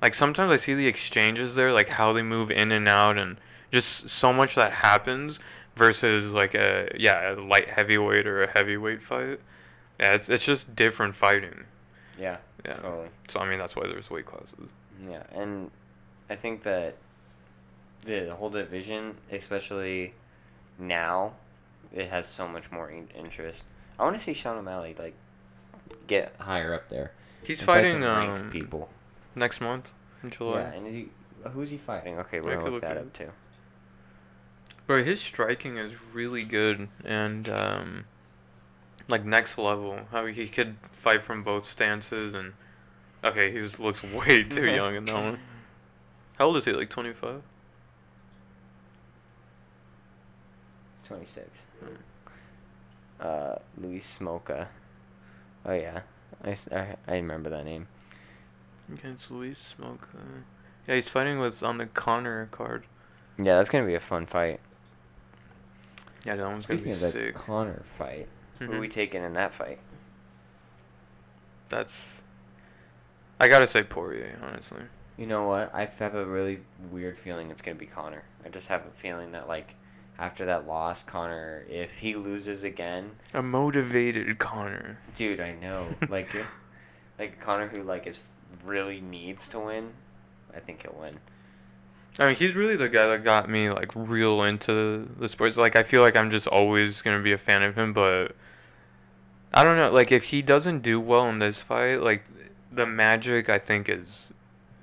like 0.00 0.14
sometimes 0.14 0.52
I 0.52 0.56
see 0.56 0.74
the 0.74 0.86
exchanges 0.86 1.56
there, 1.56 1.72
like 1.72 1.88
how 1.88 2.12
they 2.12 2.22
move 2.22 2.52
in 2.52 2.70
and 2.70 2.86
out, 2.86 3.18
and 3.18 3.38
just 3.72 4.08
so 4.08 4.32
much 4.32 4.54
that 4.54 4.70
happens 4.70 5.40
versus 5.74 6.32
like 6.32 6.54
a 6.54 6.94
yeah 6.96 7.32
a 7.32 7.34
light 7.40 7.68
heavyweight 7.70 8.24
or 8.28 8.44
a 8.44 8.50
heavyweight 8.50 9.02
fight. 9.02 9.40
Yeah, 9.98 10.14
it's 10.14 10.28
it's 10.28 10.46
just 10.46 10.76
different 10.76 11.16
fighting. 11.16 11.64
Yeah. 12.16 12.36
Yeah. 12.64 12.72
Totally. 12.72 13.08
So 13.28 13.40
I 13.40 13.48
mean 13.48 13.58
that's 13.58 13.76
why 13.76 13.86
there's 13.86 14.10
weight 14.10 14.26
classes. 14.26 14.70
Yeah, 15.08 15.22
and 15.32 15.70
I 16.30 16.36
think 16.36 16.62
that 16.62 16.96
the 18.02 18.34
whole 18.34 18.50
division, 18.50 19.16
especially 19.30 20.14
now, 20.78 21.34
it 21.92 22.08
has 22.08 22.26
so 22.26 22.46
much 22.48 22.70
more 22.70 22.90
in- 22.90 23.08
interest. 23.16 23.66
I 23.98 24.02
want 24.04 24.16
to 24.16 24.22
see 24.22 24.34
Sean 24.34 24.56
O'Malley 24.56 24.94
like 24.98 25.14
get 26.06 26.34
higher 26.38 26.74
up 26.74 26.88
there. 26.88 27.12
He's 27.46 27.60
and 27.60 27.66
fight 27.66 27.84
fighting 27.90 28.02
some 28.02 28.30
um 28.30 28.50
people. 28.50 28.88
next 29.36 29.60
month 29.60 29.92
in 30.22 30.30
July. 30.30 30.60
Yeah, 30.60 30.72
and 30.72 30.86
is 30.86 30.94
he? 30.94 31.08
Who's 31.52 31.70
he 31.70 31.76
fighting? 31.76 32.18
Okay, 32.20 32.40
we're 32.40 32.52
gonna 32.54 32.64
look 32.64 32.72
look 32.74 32.82
that 32.82 32.96
up 32.96 33.12
too. 33.12 33.30
Bro, 34.86 35.04
his 35.04 35.20
striking 35.20 35.76
is 35.76 36.02
really 36.14 36.44
good 36.44 36.88
and 37.04 37.48
um 37.48 38.04
like 39.08 39.24
next 39.24 39.58
level. 39.58 40.00
How 40.10 40.26
he 40.26 40.46
could 40.48 40.76
fight 40.92 41.22
from 41.22 41.42
both 41.42 41.64
stances 41.64 42.34
and 42.34 42.52
okay, 43.22 43.50
he 43.50 43.58
just 43.58 43.80
looks 43.80 44.02
way 44.26 44.42
too 44.44 44.66
young 44.66 44.94
in 44.96 45.04
that 45.06 45.14
one. 45.14 45.38
How 46.38 46.46
old 46.46 46.56
is 46.56 46.64
he? 46.64 46.72
Like 46.72 46.90
twenty 46.90 47.12
five? 47.12 47.42
Twenty 51.06 51.26
six. 51.26 51.66
Uh, 53.20 53.56
Luis 53.78 54.18
Smolka. 54.18 54.66
Oh 55.66 55.72
yeah, 55.72 56.00
I, 56.44 56.54
I, 56.72 56.96
I 57.06 57.14
remember 57.16 57.50
that 57.50 57.64
name. 57.64 57.86
Against 58.92 59.30
Luis 59.30 59.58
Smoke. 59.58 60.08
Yeah, 60.86 60.96
he's 60.96 61.08
fighting 61.08 61.38
with 61.38 61.62
on 61.62 61.78
the 61.78 61.86
Conor 61.86 62.48
card. 62.50 62.84
Yeah, 63.38 63.56
that's 63.56 63.68
gonna 63.68 63.86
be 63.86 63.94
a 63.94 64.00
fun 64.00 64.26
fight. 64.26 64.60
Yeah, 66.26 66.36
that 66.36 66.46
one's 66.46 66.64
Speaking 66.64 66.84
gonna 66.84 66.94
of 66.96 67.00
be 67.00 67.06
the 67.06 67.26
sick. 67.26 67.34
Conor 67.34 67.82
fight, 67.84 68.28
who 68.58 68.68
Mhm. 68.68 68.80
we 68.80 68.88
taking 68.88 69.22
in 69.22 69.32
that 69.34 69.52
fight? 69.54 69.78
That's 71.70 72.22
I 73.40 73.48
gotta 73.48 73.66
say 73.66 73.82
Poirier, 73.82 74.38
honestly. 74.42 74.82
You 75.16 75.26
know 75.26 75.48
what? 75.48 75.74
I 75.74 75.84
have 75.86 76.14
a 76.14 76.24
really 76.24 76.60
weird 76.90 77.16
feeling 77.18 77.50
it's 77.50 77.62
gonna 77.62 77.74
be 77.76 77.86
Conor. 77.86 78.22
I 78.44 78.48
just 78.48 78.68
have 78.68 78.86
a 78.86 78.90
feeling 78.90 79.32
that 79.32 79.48
like 79.48 79.74
after 80.18 80.44
that 80.46 80.66
loss, 80.66 81.02
Conor, 81.02 81.64
if 81.68 81.98
he 81.98 82.14
loses 82.14 82.62
again, 82.62 83.16
A 83.32 83.42
motivated 83.42 84.38
Conor. 84.38 84.98
dude, 85.14 85.40
I 85.40 85.52
know, 85.52 85.88
like, 86.08 86.30
like 87.18 87.40
Conor 87.40 87.66
who 87.68 87.82
like 87.82 88.06
is 88.06 88.20
really 88.64 89.00
needs 89.00 89.48
to 89.48 89.58
win. 89.58 89.92
I 90.54 90.60
think 90.60 90.82
he'll 90.82 90.96
win. 90.98 91.14
I 92.18 92.26
mean, 92.26 92.36
he's 92.36 92.54
really 92.54 92.76
the 92.76 92.88
guy 92.88 93.08
that 93.08 93.24
got 93.24 93.48
me 93.48 93.70
like 93.70 93.90
real 93.94 94.42
into 94.42 95.08
the 95.18 95.28
sports. 95.28 95.56
Like, 95.56 95.74
I 95.76 95.82
feel 95.82 96.00
like 96.00 96.14
I'm 96.16 96.30
just 96.30 96.46
always 96.46 97.02
gonna 97.02 97.22
be 97.22 97.32
a 97.32 97.38
fan 97.38 97.62
of 97.62 97.74
him, 97.76 97.92
but 97.92 98.36
I 99.52 99.64
don't 99.64 99.76
know. 99.76 99.90
Like, 99.90 100.12
if 100.12 100.24
he 100.24 100.40
doesn't 100.42 100.80
do 100.80 101.00
well 101.00 101.28
in 101.28 101.38
this 101.40 101.62
fight, 101.62 101.96
like 102.02 102.24
the 102.70 102.86
magic, 102.86 103.48
I 103.48 103.58
think 103.58 103.88
is 103.88 104.32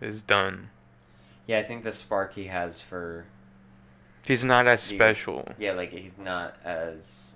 is 0.01 0.21
done. 0.21 0.69
Yeah, 1.47 1.59
I 1.59 1.63
think 1.63 1.83
the 1.83 1.91
spark 1.91 2.33
he 2.35 2.45
has 2.45 2.81
for 2.81 3.25
He's 4.25 4.43
not 4.43 4.67
as 4.67 4.87
He- 4.89 4.97
special. 4.97 5.47
yeah, 5.57 5.71
like 5.73 5.91
he's 5.91 6.17
not 6.17 6.55
as 6.63 7.35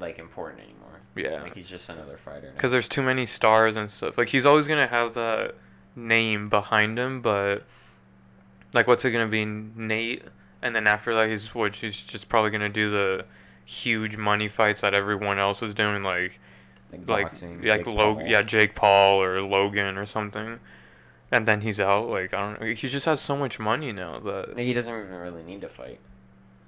like 0.00 0.18
important 0.18 0.60
anymore. 0.62 1.00
Yeah, 1.14 1.42
Like 1.42 1.54
he's 1.54 1.68
just 1.68 1.88
another 1.90 2.16
fighter. 2.16 2.50
because 2.54 2.70
there's 2.72 2.88
too 2.88 3.02
many 3.02 3.26
stars 3.26 3.76
and 3.76 3.90
stuff. 3.90 4.16
Like, 4.16 4.28
he's 4.28 4.46
always 4.46 4.66
gonna 4.68 4.86
have 4.86 5.12
that 5.14 5.54
name 5.94 6.48
behind 6.48 6.98
him, 6.98 7.20
but 7.20 7.64
like, 8.74 8.86
what's 8.86 9.04
it 9.04 9.10
gonna 9.10 9.28
be, 9.28 9.44
Nate? 9.44 10.24
And 10.62 10.74
then 10.74 10.86
after 10.86 11.14
that, 11.14 11.28
he's 11.28 11.54
what? 11.54 11.74
He's 11.76 12.00
just 12.02 12.28
probably 12.28 12.50
gonna 12.50 12.68
do 12.68 12.88
the 12.90 13.24
huge 13.64 14.16
money 14.16 14.48
fights 14.48 14.80
that 14.82 14.94
everyone 14.94 15.38
else 15.38 15.62
is 15.62 15.74
doing, 15.74 16.02
like. 16.02 16.38
like 16.92 17.08
like 17.08 17.24
boxing, 17.26 17.62
like 17.62 17.78
Jake 17.78 17.86
Log 17.86 18.18
Paul. 18.18 18.26
yeah 18.26 18.42
Jake 18.42 18.74
Paul 18.74 19.22
or 19.22 19.42
Logan 19.42 19.96
or 19.98 20.06
something, 20.06 20.60
and 21.30 21.46
then 21.48 21.60
he's 21.62 21.80
out. 21.80 22.08
Like 22.08 22.34
I 22.34 22.40
don't 22.40 22.60
know. 22.60 22.66
He 22.66 22.74
just 22.88 23.06
has 23.06 23.20
so 23.20 23.36
much 23.36 23.58
money 23.58 23.92
now 23.92 24.18
that, 24.20 24.58
He 24.58 24.72
doesn't 24.72 24.92
even 24.94 25.14
really 25.14 25.42
need 25.42 25.60
to 25.62 25.68
fight. 25.68 25.98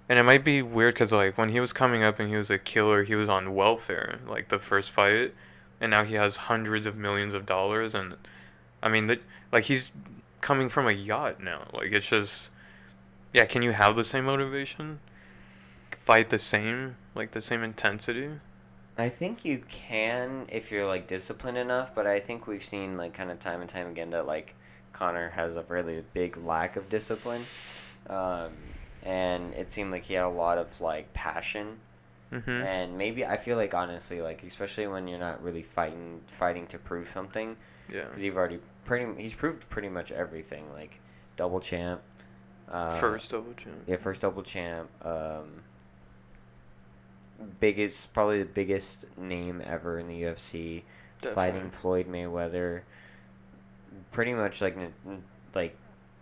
and 0.08 0.18
it 0.18 0.22
might 0.24 0.44
be 0.44 0.62
weird 0.62 0.94
because 0.94 1.12
like 1.12 1.36
when 1.38 1.50
he 1.50 1.60
was 1.60 1.72
coming 1.72 2.02
up 2.02 2.18
and 2.20 2.28
he 2.30 2.36
was 2.36 2.50
a 2.50 2.58
killer, 2.58 3.02
he 3.04 3.14
was 3.14 3.28
on 3.28 3.54
welfare 3.54 4.18
like 4.28 4.48
the 4.48 4.58
first 4.58 4.90
fight, 4.90 5.34
and 5.80 5.90
now 5.90 6.04
he 6.04 6.14
has 6.14 6.36
hundreds 6.36 6.86
of 6.86 6.96
millions 6.96 7.34
of 7.34 7.44
dollars, 7.46 7.94
and 7.94 8.16
I 8.82 8.88
mean 8.88 9.06
that 9.08 9.20
like 9.52 9.64
he's 9.64 9.92
coming 10.44 10.68
from 10.68 10.86
a 10.86 10.92
yacht 10.92 11.42
now. 11.42 11.66
Like 11.72 11.90
it's 11.90 12.08
just 12.08 12.50
yeah. 13.32 13.46
Can 13.46 13.62
you 13.62 13.72
have 13.72 13.96
the 13.96 14.04
same 14.04 14.26
motivation? 14.26 15.00
Fight 15.90 16.28
the 16.28 16.38
same 16.38 16.96
like 17.14 17.30
the 17.32 17.40
same 17.40 17.62
intensity. 17.62 18.28
I 18.96 19.08
think 19.08 19.44
you 19.44 19.62
can 19.68 20.46
if 20.52 20.70
you're 20.70 20.86
like 20.86 21.06
disciplined 21.06 21.56
enough, 21.58 21.94
but 21.94 22.06
I 22.06 22.20
think 22.20 22.46
we've 22.46 22.64
seen 22.64 22.96
like 22.96 23.14
kind 23.14 23.30
of 23.30 23.38
time 23.40 23.60
and 23.62 23.68
time 23.68 23.88
again 23.88 24.10
that 24.10 24.26
like 24.26 24.54
Conor 24.92 25.30
has 25.30 25.56
a 25.56 25.62
really 25.62 26.04
big 26.12 26.36
lack 26.36 26.76
of 26.76 26.88
discipline, 26.88 27.44
um, 28.08 28.52
and 29.02 29.52
it 29.54 29.72
seemed 29.72 29.90
like 29.90 30.04
he 30.04 30.14
had 30.14 30.24
a 30.24 30.28
lot 30.28 30.58
of 30.58 30.80
like 30.80 31.12
passion, 31.14 31.78
Mm-hmm. 32.32 32.50
and 32.50 32.98
maybe 32.98 33.24
I 33.24 33.36
feel 33.36 33.56
like 33.56 33.74
honestly 33.74 34.20
like 34.20 34.42
especially 34.42 34.86
when 34.88 35.06
you're 35.08 35.20
not 35.20 35.42
really 35.42 35.62
fighting 35.62 36.20
fighting 36.26 36.66
to 36.68 36.78
prove 36.78 37.08
something 37.08 37.56
Yeah. 37.92 38.04
because 38.04 38.22
you've 38.22 38.36
already 38.36 38.60
pretty 38.84 39.20
he's 39.20 39.34
proved 39.34 39.68
pretty 39.68 39.88
much 39.88 40.10
everything 40.12 40.64
like 40.72 41.00
double 41.36 41.60
champ, 41.60 42.00
uh, 42.70 42.96
First 42.96 43.30
double 43.30 43.52
champ. 43.54 43.76
yeah 43.86 43.96
first 43.96 44.20
double 44.22 44.42
champ. 44.42 44.88
Um, 45.04 45.62
biggest, 47.60 48.12
probably 48.12 48.38
the 48.38 48.48
biggest 48.48 49.04
name 49.18 49.62
ever 49.66 49.98
in 49.98 50.08
the 50.08 50.22
UFC, 50.22 50.82
fighting 51.34 51.70
Floyd 51.70 52.06
Mayweather. 52.08 52.82
Pretty 54.12 54.32
much 54.34 54.60
like 54.62 54.76
like 55.54 55.76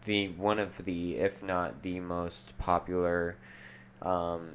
the 0.05 0.29
one 0.31 0.59
of 0.59 0.85
the, 0.85 1.17
if 1.17 1.43
not 1.43 1.83
the 1.83 2.01
most 2.01 2.57
popular, 2.59 3.37
um, 4.03 4.51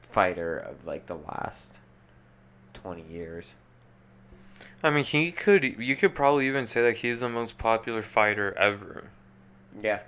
fighter 0.00 0.56
of 0.58 0.86
like 0.86 1.06
the 1.06 1.16
last 1.16 1.80
twenty 2.72 3.02
years. 3.02 3.54
I 4.82 4.90
mean, 4.90 5.04
he 5.04 5.30
could. 5.32 5.64
You 5.64 5.96
could 5.96 6.14
probably 6.14 6.46
even 6.46 6.66
say 6.66 6.82
that 6.82 6.98
he's 6.98 7.20
the 7.20 7.28
most 7.28 7.58
popular 7.58 8.02
fighter 8.02 8.54
ever. 8.58 9.04
Yeah, 9.80 10.00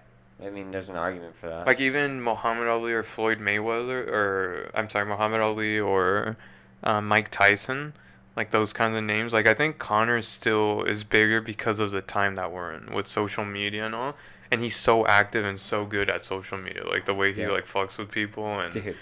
I 0.44 0.50
mean, 0.50 0.70
there's 0.70 0.88
an 0.88 0.96
argument 0.96 1.36
for 1.36 1.48
that. 1.48 1.66
Like 1.66 1.80
even 1.80 2.20
Muhammad 2.20 2.68
Ali 2.68 2.92
or 2.92 3.02
Floyd 3.02 3.38
Mayweather, 3.38 4.06
or 4.08 4.70
I'm 4.74 4.88
sorry, 4.88 5.06
Muhammad 5.06 5.40
Ali 5.40 5.78
or 5.78 6.36
uh, 6.82 7.00
Mike 7.00 7.30
Tyson, 7.30 7.94
like 8.36 8.50
those 8.50 8.72
kinds 8.72 8.96
of 8.96 9.04
names. 9.04 9.32
Like 9.32 9.46
I 9.46 9.54
think 9.54 9.78
Conor 9.78 10.20
still 10.22 10.82
is 10.84 11.04
bigger 11.04 11.40
because 11.40 11.80
of 11.80 11.92
the 11.92 12.02
time 12.02 12.34
that 12.34 12.52
we're 12.52 12.72
in 12.72 12.92
with 12.92 13.06
social 13.06 13.44
media 13.44 13.86
and 13.86 13.94
all. 13.94 14.14
And 14.50 14.60
he's 14.60 14.76
so 14.76 15.06
active 15.06 15.44
and 15.44 15.58
so 15.58 15.84
good 15.86 16.08
at 16.10 16.22
social 16.22 16.58
media, 16.58 16.86
like 16.86 17.06
the 17.06 17.14
way 17.14 17.32
he 17.32 17.40
Yeah. 17.42 17.48
like 17.50 17.64
fucks 17.64 17.98
with 17.98 18.10
people. 18.10 18.60
And 18.60 18.72
Dude, 18.72 18.96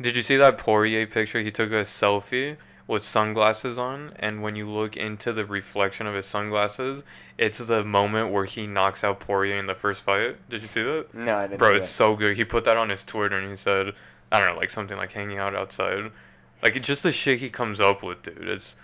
did 0.00 0.16
you 0.16 0.22
see 0.22 0.36
that 0.36 0.58
Poirier 0.58 1.06
picture? 1.06 1.40
He 1.40 1.50
took 1.50 1.70
a 1.70 1.82
selfie 1.82 2.56
with 2.88 3.02
sunglasses 3.02 3.78
on, 3.78 4.12
and 4.16 4.42
when 4.42 4.56
you 4.56 4.68
look 4.68 4.96
into 4.96 5.32
the 5.32 5.44
reflection 5.44 6.06
of 6.06 6.14
his 6.14 6.26
sunglasses, 6.26 7.04
it's 7.36 7.58
the 7.58 7.84
moment 7.84 8.32
where 8.32 8.46
he 8.46 8.66
knocks 8.66 9.04
out 9.04 9.20
Poirier 9.20 9.58
in 9.58 9.66
the 9.66 9.74
first 9.74 10.02
fight. 10.02 10.36
Did 10.48 10.62
you 10.62 10.68
see 10.68 10.82
that? 10.82 11.14
No, 11.14 11.36
I 11.36 11.42
didn't. 11.42 11.58
Bro, 11.58 11.74
it's 11.74 11.80
that. 11.80 11.86
so 11.86 12.16
good. 12.16 12.36
He 12.36 12.44
put 12.44 12.64
that 12.64 12.76
on 12.78 12.88
his 12.88 13.04
Twitter 13.04 13.38
and 13.38 13.48
he 13.48 13.56
said, 13.56 13.92
I 14.32 14.40
don't 14.40 14.54
know, 14.54 14.58
like 14.58 14.70
something 14.70 14.96
like 14.96 15.12
hanging 15.12 15.38
out 15.38 15.54
outside. 15.54 16.10
Like 16.62 16.82
just 16.82 17.02
the 17.02 17.12
shit 17.12 17.38
he 17.38 17.50
comes 17.50 17.80
up 17.80 18.02
with, 18.02 18.22
dude. 18.22 18.48
It's 18.48 18.74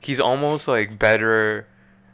he's 0.00 0.20
almost 0.20 0.68
like 0.68 0.98
better. 0.98 1.66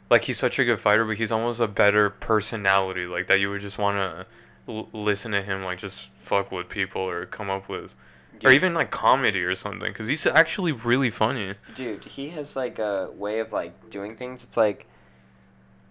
Like 0.09 0.23
he's 0.23 0.37
such 0.37 0.59
a 0.59 0.65
good 0.65 0.79
fighter, 0.79 1.03
but 1.03 1.17
he's 1.17 1.31
almost 1.31 1.59
a 1.59 1.67
better 1.67 2.11
personality. 2.11 3.07
Like 3.07 3.27
that 3.27 3.39
you 3.39 3.49
would 3.49 3.61
just 3.61 3.79
want 3.79 3.97
to 3.97 4.25
l- 4.71 4.89
listen 4.93 5.31
to 5.31 5.41
him, 5.41 5.63
like 5.63 5.79
just 5.79 6.09
fuck 6.11 6.51
with 6.51 6.69
people 6.69 7.01
or 7.01 7.25
come 7.25 7.49
up 7.49 7.67
with, 7.69 7.95
or 8.45 8.51
even 8.51 8.73
like 8.73 8.91
comedy 8.91 9.43
or 9.43 9.55
something. 9.55 9.91
Because 9.91 10.07
he's 10.07 10.25
actually 10.25 10.71
really 10.71 11.09
funny. 11.09 11.55
Dude, 11.75 12.05
he 12.05 12.29
has 12.29 12.55
like 12.55 12.79
a 12.79 13.09
way 13.15 13.39
of 13.39 13.51
like 13.53 13.89
doing 13.89 14.15
things. 14.15 14.43
It's 14.43 14.57
like 14.57 14.85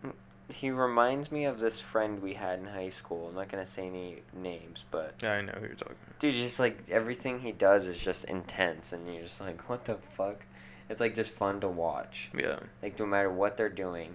mm, 0.05 0.13
he 0.49 0.71
reminds 0.71 1.31
me 1.33 1.45
of 1.45 1.59
this 1.61 1.81
friend 1.81 2.21
we 2.23 2.35
had 2.35 2.59
in 2.59 2.67
high 2.67 2.89
school. 2.91 3.29
I'm 3.29 3.35
not 3.35 3.49
gonna 3.49 3.67
say 3.67 3.87
any 3.87 4.23
names, 4.35 4.85
but 4.91 5.15
Yeah, 5.23 5.35
I 5.35 5.41
know 5.41 5.53
who 5.55 5.67
you're 5.67 5.75
talking. 5.75 5.97
about. 6.07 6.19
dude, 6.19 6.35
just 6.35 6.61
like 6.61 6.79
everything 6.91 7.41
he 7.41 7.53
does 7.53 7.87
is 7.87 8.03
just 8.03 8.25
intense, 8.27 8.93
and 8.93 9.13
you're 9.13 9.23
just 9.25 9.41
like, 9.41 9.69
what 9.69 9.85
the 9.85 9.95
fuck? 9.95 10.45
It's 10.91 11.01
like 11.01 11.15
just 11.15 11.33
fun 11.33 11.61
to 11.61 11.69
watch. 11.69 12.31
Yeah, 12.39 12.59
Like 12.83 12.99
no 12.99 13.07
matter 13.07 13.31
what 13.31 13.57
they're 13.57 13.69
doing, 13.71 14.15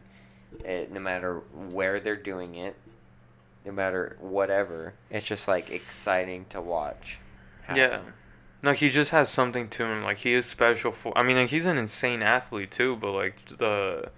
it, 0.64 0.92
no 0.92 1.00
matter 1.00 1.40
where 1.72 2.00
they're 2.00 2.16
doing 2.16 2.56
it, 2.56 2.76
no 3.66 3.72
matter 3.72 4.16
whatever, 4.20 4.94
it's 5.10 5.26
just 5.26 5.48
like 5.48 5.72
exciting 5.72 6.46
to 6.50 6.62
watch. 6.62 7.20
yeah. 7.76 8.00
No, 8.64 8.72
he 8.74 8.90
just 8.90 9.12
has 9.12 9.30
something 9.30 9.70
to 9.70 9.86
him. 9.86 10.04
Like 10.04 10.18
he 10.18 10.34
is 10.34 10.46
special 10.46 10.92
for. 10.92 11.16
I 11.18 11.24
mean, 11.24 11.38
like 11.38 11.50
he's 11.50 11.66
an 11.66 11.78
insane 11.78 12.22
athlete 12.22 12.72
too. 12.72 12.96
But 12.98 13.12
like 13.14 13.46
the, 13.46 14.10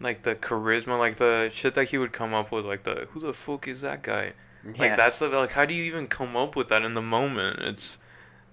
like 0.00 0.22
the 0.22 0.34
charisma, 0.34 0.98
like 0.98 1.16
the 1.16 1.48
shit 1.52 1.74
that 1.74 1.90
he 1.90 1.98
would 1.98 2.12
come 2.12 2.34
up 2.34 2.50
with, 2.52 2.64
like 2.66 2.82
the 2.82 3.06
who 3.10 3.20
the 3.20 3.32
fuck 3.32 3.68
is 3.68 3.80
that 3.82 4.02
guy? 4.02 4.32
Yeah. 4.64 4.72
Like 4.78 4.96
that's 4.96 5.20
the 5.20 5.28
like 5.28 5.52
how 5.52 5.64
do 5.64 5.74
you 5.74 5.84
even 5.84 6.06
come 6.08 6.36
up 6.36 6.56
with 6.56 6.68
that 6.68 6.82
in 6.82 6.94
the 6.94 7.02
moment? 7.02 7.60
It's, 7.60 7.98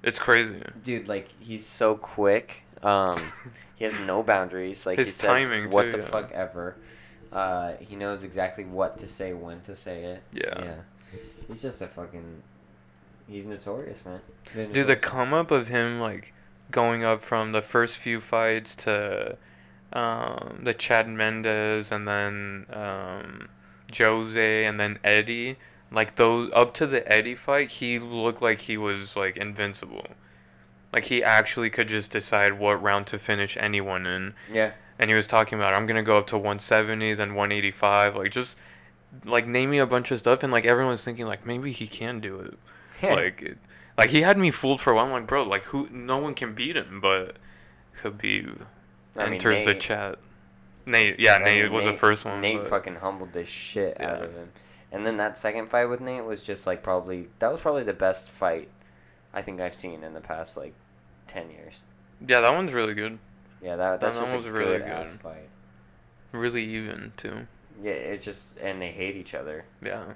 it's 0.04 0.20
crazy. 0.20 0.62
dude 0.84 1.08
like 1.08 1.28
he's 1.40 1.66
so 1.66 1.96
quick 1.96 2.62
um 2.84 3.16
he 3.76 3.84
has 3.86 4.00
no 4.02 4.22
boundaries 4.32 4.86
like 4.86 5.00
he 5.00 5.04
His 5.04 5.16
says 5.16 5.28
timing, 5.48 5.72
what 5.72 5.86
too, 5.86 5.92
the 5.94 5.98
yeah. 5.98 6.04
fuck 6.06 6.32
ever 6.32 6.76
uh 7.32 7.74
he 7.80 7.96
knows 7.96 8.24
exactly 8.24 8.66
what 8.66 9.00
to 9.00 9.08
say 9.08 9.34
when 9.34 9.60
to 9.62 9.76
say 9.76 10.04
it 10.04 10.24
Yeah. 10.32 10.64
yeah 10.64 10.76
he's 11.48 11.60
just 11.64 11.82
a 11.82 11.88
fucking 11.88 12.44
he's 13.28 13.46
notorious 13.46 14.04
man 14.06 14.22
Dude, 14.72 14.88
the 14.88 14.96
come 14.96 15.34
up 15.34 15.52
of 15.52 15.68
him 15.68 16.00
like 16.00 16.34
going 16.72 17.04
up 17.04 17.22
from 17.22 17.52
the 17.52 17.62
first 17.62 17.98
few 17.98 18.20
fights 18.20 18.76
to 18.76 19.38
um, 19.94 20.60
the 20.64 20.74
Chad 20.74 21.08
Mendes 21.08 21.92
and 21.92 22.08
then 22.08 22.66
um, 22.72 23.50
Jose 23.98 24.66
and 24.66 24.80
then 24.80 25.00
Eddie. 25.04 25.58
Like 25.92 26.16
those 26.16 26.52
up 26.54 26.74
to 26.76 26.88
the 26.88 27.10
Eddie 27.12 27.36
fight, 27.36 27.70
he 27.70 28.00
looked 28.00 28.42
like 28.42 28.60
he 28.60 28.78
was 28.78 29.16
like 29.16 29.38
invincible. 29.38 30.08
Like 30.92 31.06
he 31.06 31.24
actually 31.24 31.70
could 31.70 31.88
just 31.88 32.12
decide 32.12 32.60
what 32.60 32.82
round 32.82 33.08
to 33.08 33.20
finish 33.20 33.58
anyone 33.58 34.06
in. 34.06 34.34
yeah 34.52 34.72
And 35.00 35.10
he 35.10 35.16
was 35.16 35.28
talking 35.28 35.58
about 35.58 35.74
I'm 35.74 35.86
gonna 35.86 36.04
go 36.04 36.18
up 36.18 36.28
to 36.28 36.38
170, 36.38 37.14
then 37.14 37.36
185. 37.36 38.16
Like 38.16 38.32
just 38.32 38.58
like 39.24 39.48
naming 39.48 39.80
a 39.80 39.86
bunch 39.86 40.12
of 40.12 40.20
stuff, 40.20 40.44
and 40.44 40.52
like 40.52 40.66
everyone's 40.66 41.04
thinking 41.04 41.26
like 41.26 41.46
maybe 41.46 41.72
he 41.72 41.88
can 41.88 42.20
do 42.20 42.40
it 42.40 42.58
like 43.04 43.42
it, 43.42 43.58
like 43.98 44.10
he 44.10 44.22
had 44.22 44.38
me 44.38 44.52
fooled 44.52 44.82
for 44.82 44.92
a 44.92 44.96
while. 44.96 45.06
I'm 45.06 45.12
like, 45.12 45.28
bro, 45.28 45.44
like 45.44 45.64
who? 45.64 45.88
No 45.92 46.18
one 46.18 46.34
can 46.34 46.54
beat 46.54 46.76
him, 46.76 47.00
but 47.02 47.38
Khabib 48.02 48.62
I 49.16 49.24
mean, 49.26 49.34
enters 49.34 49.66
the 49.66 49.74
chat. 49.76 50.20
Nate, 50.86 51.20
yeah, 51.20 51.36
I 51.36 51.44
Nate 51.44 51.64
mean, 51.64 51.74
was 51.74 51.86
the 51.86 51.94
first 51.94 52.26
one. 52.26 52.42
Nate 52.42 52.60
but- 52.60 52.70
fucking 52.70 52.96
humbled 52.96 53.34
the 53.34 53.44
shit 53.44 54.00
out 54.00 54.22
of 54.22 54.34
him. 54.34 54.50
And 54.92 55.06
then 55.06 55.18
that 55.18 55.36
second 55.36 55.68
fight 55.68 55.86
with 55.86 56.00
Nate 56.00 56.24
was 56.24 56.42
just 56.42 56.66
like 56.68 56.84
probably 56.84 57.28
that 57.40 57.52
was 57.52 57.60
probably 57.62 57.84
the 57.84 57.94
best 57.94 58.30
fight 58.30 58.70
I 59.34 59.42
think 59.42 59.60
I've 59.60 59.74
seen 59.74 60.04
in 60.04 60.14
the 60.14 60.22
past 60.22 60.56
like 60.58 60.74
ten 61.28 61.50
years. 61.50 61.82
yeah, 62.26 62.40
that 62.42 62.54
one's 62.54 62.74
really 62.74 62.94
good. 62.94 63.18
Yeah, 63.62 63.76
that 63.78 64.00
that's 64.00 64.16
That 64.18 64.22
just 64.24 64.34
a 64.34 64.38
was 64.38 64.48
really 64.48 64.78
good 64.78 64.86
good. 64.86 65.10
fight. 65.10 65.50
Really 66.32 66.64
even 66.64 67.12
too. 67.18 67.48
Yeah, 67.82 67.92
it's 67.94 68.24
just 68.24 68.58
and 68.60 68.82
they 68.82 68.92
hate 68.92 69.16
each 69.16 69.34
other. 69.34 69.66
Yeah, 69.84 70.14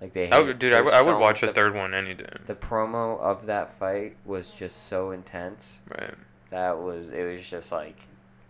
Like 0.00 0.12
they. 0.12 0.30
I 0.30 0.38
would, 0.40 0.58
dude, 0.58 0.72
I, 0.72 0.80
would- 0.80 0.92
I 0.94 1.02
would 1.02 1.12
so- 1.12 1.18
watch 1.18 1.42
a 1.42 1.46
the, 1.46 1.52
third 1.52 1.74
one 1.74 1.92
any 1.94 2.14
day. 2.14 2.24
The 2.46 2.54
promo 2.54 3.18
of 3.20 3.46
that 3.46 3.70
fight 3.78 4.16
was 4.24 4.50
just 4.50 4.86
so 4.86 5.10
intense. 5.10 5.82
Right. 5.88 6.14
That 6.48 6.78
was 6.78 7.10
it 7.10 7.22
was 7.24 7.48
just 7.48 7.70
like 7.70 7.96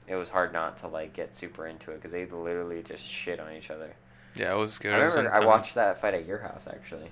it 0.09 0.15
was 0.15 0.29
hard 0.29 0.53
not 0.53 0.77
to 0.79 0.89
like 0.89 1.13
get 1.13 1.35
super 1.35 1.67
into 1.67 1.91
it 1.91 1.97
because 1.97 2.13
they 2.13 2.25
literally 2.27 2.83
just 2.83 3.05
shit 3.07 3.41
on 3.41 3.53
each 3.53 3.71
other. 3.71 3.95
Yeah, 4.37 4.55
it 4.55 4.59
was 4.59 4.79
good. 4.79 4.93
I 4.95 4.99
remember 4.99 5.21
I 5.31 5.37
intense. 5.39 5.45
watched 5.45 5.75
that 5.75 6.01
fight 6.01 6.15
at 6.15 6.25
your 6.27 6.39
house 6.39 6.67
actually. 6.67 7.11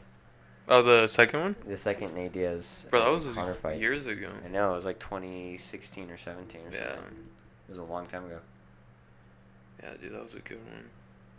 Oh, 0.70 0.82
the 0.82 1.06
second 1.06 1.40
one, 1.40 1.56
The 1.66 1.76
second 1.78 2.14
Nate 2.14 2.32
Diaz 2.32 2.86
bro, 2.90 3.00
that 3.00 3.08
uh, 3.08 3.12
was 3.12 3.30
Conor 3.30 3.54
fight. 3.54 3.80
years 3.80 4.06
ago. 4.06 4.28
I 4.44 4.48
know 4.48 4.70
it 4.72 4.74
was 4.74 4.84
like 4.84 4.98
2016 4.98 6.10
or 6.10 6.16
17 6.18 6.60
or 6.60 6.64
Yeah. 6.70 6.90
something. 6.94 7.04
It 7.68 7.70
was 7.70 7.78
a 7.78 7.84
long 7.84 8.06
time 8.06 8.26
ago. 8.26 8.38
Yeah, 9.82 9.90
dude, 10.00 10.12
that 10.12 10.22
was 10.22 10.34
a 10.34 10.40
good 10.40 10.58
one. 10.58 10.84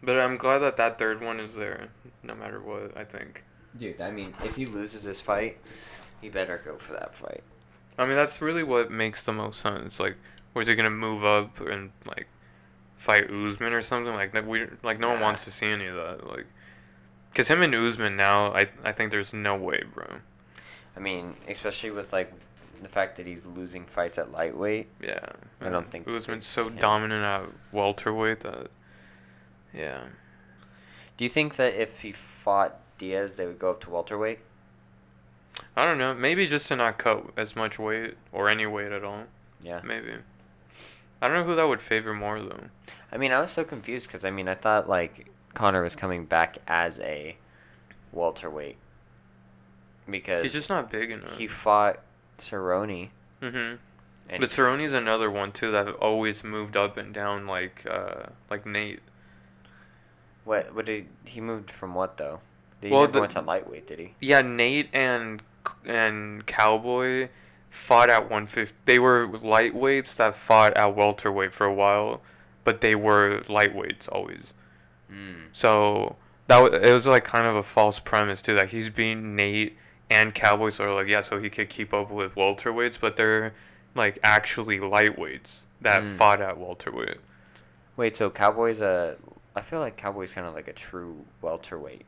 But 0.01 0.17
I'm 0.17 0.37
glad 0.37 0.59
that 0.59 0.77
that 0.77 0.97
third 0.97 1.21
one 1.21 1.39
is 1.39 1.55
there, 1.55 1.89
no 2.23 2.35
matter 2.35 2.61
what. 2.61 2.95
I 2.95 3.03
think. 3.03 3.43
Dude, 3.77 4.01
I 4.01 4.11
mean, 4.11 4.33
if 4.43 4.55
he 4.55 4.65
loses 4.65 5.03
this 5.03 5.19
fight, 5.21 5.57
he 6.21 6.29
better 6.29 6.61
go 6.63 6.77
for 6.77 6.93
that 6.93 7.15
fight. 7.15 7.43
I 7.97 8.05
mean, 8.05 8.15
that's 8.15 8.41
really 8.41 8.63
what 8.63 8.89
makes 8.91 9.23
the 9.23 9.33
most 9.33 9.59
sense. 9.59 9.99
Like, 9.99 10.15
was 10.53 10.67
he 10.67 10.75
gonna 10.75 10.89
move 10.89 11.25
up 11.25 11.59
and 11.61 11.91
like 12.07 12.27
fight 12.95 13.29
Usman 13.29 13.73
or 13.73 13.81
something 13.81 14.13
like 14.13 14.31
that? 14.33 14.45
We 14.47 14.67
like 14.83 14.99
no 14.99 15.09
one 15.09 15.19
wants 15.19 15.45
to 15.45 15.51
see 15.51 15.67
any 15.67 15.87
of 15.87 15.95
that. 15.95 16.27
Like, 16.27 16.45
cause 17.35 17.47
him 17.49 17.61
and 17.61 17.75
Usman 17.75 18.15
now, 18.15 18.53
I 18.53 18.67
I 18.83 18.91
think 18.93 19.11
there's 19.11 19.33
no 19.33 19.55
way, 19.55 19.83
bro. 19.93 20.05
I 20.95 20.99
mean, 20.99 21.35
especially 21.47 21.91
with 21.91 22.11
like 22.13 22.31
the 22.81 22.89
fact 22.89 23.17
that 23.17 23.25
he's 23.27 23.45
losing 23.45 23.85
fights 23.85 24.17
at 24.17 24.31
lightweight. 24.31 24.87
Yeah, 25.01 25.25
I 25.61 25.69
don't 25.69 25.89
think 25.91 26.07
Usman's 26.07 26.45
so 26.45 26.67
him. 26.67 26.77
dominant 26.77 27.23
at 27.23 27.49
welterweight 27.73 28.39
that. 28.41 28.69
Yeah, 29.73 30.01
Do 31.17 31.23
you 31.23 31.29
think 31.29 31.55
that 31.57 31.75
if 31.75 32.01
he 32.01 32.11
fought 32.11 32.79
Diaz, 32.97 33.37
they 33.37 33.45
would 33.45 33.59
go 33.59 33.69
up 33.71 33.79
to 33.81 33.89
welterweight? 33.89 34.39
I 35.75 35.85
don't 35.85 35.97
know. 35.97 36.13
Maybe 36.13 36.47
just 36.47 36.67
to 36.69 36.75
not 36.75 36.97
cut 36.97 37.25
as 37.37 37.55
much 37.55 37.77
weight 37.77 38.15
or 38.31 38.49
any 38.49 38.65
weight 38.65 38.91
at 38.91 39.03
all. 39.03 39.23
Yeah. 39.61 39.81
Maybe. 39.83 40.13
I 41.21 41.27
don't 41.27 41.37
know 41.37 41.43
who 41.43 41.55
that 41.55 41.67
would 41.67 41.81
favor 41.81 42.13
more 42.13 42.41
though. 42.41 42.63
I 43.11 43.17
mean, 43.17 43.31
I 43.31 43.41
was 43.41 43.51
so 43.51 43.63
confused 43.63 44.07
because 44.07 44.23
I 44.25 44.31
mean, 44.31 44.47
I 44.47 44.55
thought 44.55 44.87
like 44.89 45.27
Conor 45.53 45.83
was 45.83 45.95
coming 45.95 46.25
back 46.25 46.57
as 46.67 46.99
a 46.99 47.35
welterweight 48.11 48.77
because 50.09 50.43
He's 50.43 50.53
just 50.53 50.69
not 50.69 50.89
big 50.89 51.11
enough. 51.11 51.37
he 51.37 51.47
fought 51.47 51.99
Cerrone. 52.39 53.09
mm-hmm. 53.41 53.75
But 54.29 54.49
Cerrone's 54.49 54.93
another 54.93 55.29
one 55.29 55.51
too 55.51 55.71
that 55.71 55.89
always 55.95 56.43
moved 56.43 56.77
up 56.77 56.97
and 56.97 57.13
down 57.13 57.47
like 57.47 57.85
uh 57.89 58.27
like 58.49 58.65
Nate. 58.65 59.01
What? 60.49 60.73
What 60.73 60.85
did 60.87 61.05
he 61.25 61.41
moved 61.41 61.69
from? 61.69 61.93
What 61.93 62.17
though? 62.17 62.39
He 62.81 62.89
Well, 62.89 63.07
the- 63.07 63.19
went 63.19 63.33
to 63.33 63.41
lightweight, 63.41 63.85
did 63.85 63.99
he? 63.99 64.15
Yeah, 64.19 64.41
Nate 64.41 64.89
and 64.93 65.43
and 65.85 66.43
Cowboy 66.47 67.29
fought 67.69 68.09
at 68.09 68.23
150. 68.31 68.75
They 68.85 68.97
were 68.97 69.27
lightweights 69.27 70.15
that 70.15 70.33
fought 70.33 70.75
at 70.75 70.95
welterweight 70.95 71.53
for 71.53 71.65
a 71.67 71.73
while, 71.73 72.23
but 72.63 72.81
they 72.81 72.95
were 72.95 73.41
lightweights 73.47 74.09
always. 74.11 74.55
Mm. 75.11 75.49
So 75.51 76.15
that 76.47 76.57
was, 76.57 76.73
it 76.73 76.91
was 76.93 77.05
like 77.05 77.25
kind 77.25 77.45
of 77.45 77.55
a 77.55 77.61
false 77.61 77.99
premise 77.99 78.41
too. 78.41 78.55
Like 78.55 78.69
he's 78.69 78.89
being 78.89 79.35
Nate 79.35 79.77
and 80.09 80.33
Cowboy, 80.33 80.69
so 80.69 80.95
like 80.95 81.07
yeah, 81.07 81.21
so 81.21 81.39
he 81.39 81.51
could 81.51 81.69
keep 81.69 81.93
up 81.93 82.09
with 82.09 82.33
welterweights, 82.33 82.99
but 82.99 83.17
they're 83.17 83.53
like 83.93 84.17
actually 84.23 84.79
lightweights 84.79 85.59
that 85.81 86.01
Mm. 86.01 86.07
fought 86.17 86.41
at 86.41 86.57
welterweight. 86.57 87.17
Wait, 87.97 88.15
so 88.15 88.31
Cowboy's 88.31 88.81
a? 88.81 89.17
I 89.55 89.61
feel 89.61 89.79
like 89.79 89.97
Cowboy's 89.97 90.31
kind 90.33 90.47
of 90.47 90.53
like 90.53 90.67
a 90.67 90.73
true 90.73 91.25
welterweight. 91.41 92.05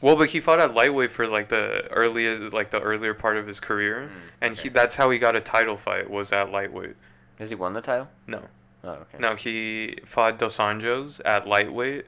Well, 0.00 0.16
but 0.16 0.30
he 0.30 0.40
fought 0.40 0.58
at 0.60 0.74
lightweight 0.74 1.10
for 1.10 1.26
like 1.26 1.48
the 1.48 1.88
earlier, 1.90 2.50
like 2.50 2.70
the 2.70 2.80
earlier 2.80 3.14
part 3.14 3.36
of 3.36 3.46
his 3.46 3.58
career, 3.60 4.10
Mm, 4.12 4.30
and 4.40 4.56
he 4.58 4.68
that's 4.68 4.96
how 4.96 5.10
he 5.10 5.18
got 5.18 5.34
a 5.36 5.40
title 5.40 5.76
fight 5.76 6.10
was 6.10 6.32
at 6.32 6.50
lightweight. 6.50 6.96
Has 7.38 7.50
he 7.50 7.56
won 7.56 7.72
the 7.72 7.80
title? 7.80 8.08
No, 8.26 8.42
Oh, 8.84 8.90
okay. 8.90 9.18
no, 9.18 9.34
he 9.34 9.98
fought 10.04 10.38
Dos 10.38 10.58
Anjos 10.58 11.20
at 11.24 11.46
lightweight, 11.46 12.06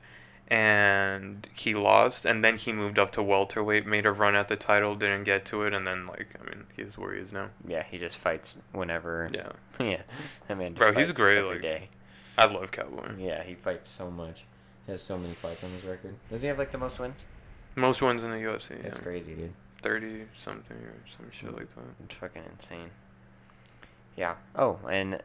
and 0.49 1.49
he 1.57 1.75
lost, 1.75 2.25
and 2.27 2.45
then 2.45 2.57
he 2.57 2.73
moved 2.73 2.99
up 2.99 3.11
to 3.13 3.23
welterweight, 3.23 3.87
made 3.87 4.07
a 4.07 4.13
run 4.13 4.37
at 4.37 4.49
the 4.49 4.57
title, 4.57 4.95
didn't 4.95 5.25
get 5.25 5.45
to 5.47 5.63
it, 5.63 5.73
and 5.75 5.87
then 5.87 6.07
like 6.07 6.29
I 6.41 6.45
mean, 6.45 6.65
he's 6.77 6.99
where 6.99 7.15
he 7.15 7.21
is 7.21 7.33
now. 7.33 7.49
Yeah, 7.67 7.83
he 7.83 7.99
just 7.99 8.17
fights 8.19 8.59
whenever. 8.73 9.31
Yeah, 9.33 9.53
yeah. 9.85 10.03
I 10.49 10.55
mean, 10.55 10.75
Bro, 10.75 10.93
he's 10.93 11.13
great, 11.13 11.39
every 11.39 11.53
like- 11.55 11.63
day. 11.63 11.89
I 12.39 12.45
love 12.45 12.71
Cowboy. 12.71 13.13
Yeah, 13.19 13.43
he 13.43 13.55
fights 13.55 13.89
so 13.89 14.11
much. 14.11 14.45
He 14.87 14.93
has 14.93 15.03
so 15.03 15.19
many 15.19 15.35
fights 15.35 15.65
on 15.65 15.71
his 15.71 15.85
record. 15.85 16.15
Does 16.31 16.43
he 16.43 16.49
have 16.49 16.59
like 16.59 16.71
the 16.71 16.79
most 16.79 16.99
wins? 16.99 17.27
Most 17.75 18.01
wins 18.03 18.25
in 18.25 18.31
the 18.31 18.37
UFC. 18.37 18.81
That's 18.83 18.97
yeah. 18.99 19.03
crazy, 19.03 19.35
dude. 19.35 19.53
thirty 19.83 20.25
something 20.35 20.77
or 20.77 20.95
some 21.07 21.31
shit 21.31 21.55
like 21.55 21.69
that. 21.69 21.79
It's 22.05 22.15
fucking 22.15 22.43
insane. 22.53 22.91
Yeah. 24.17 24.37
Oh, 24.55 24.79
and 24.91 25.21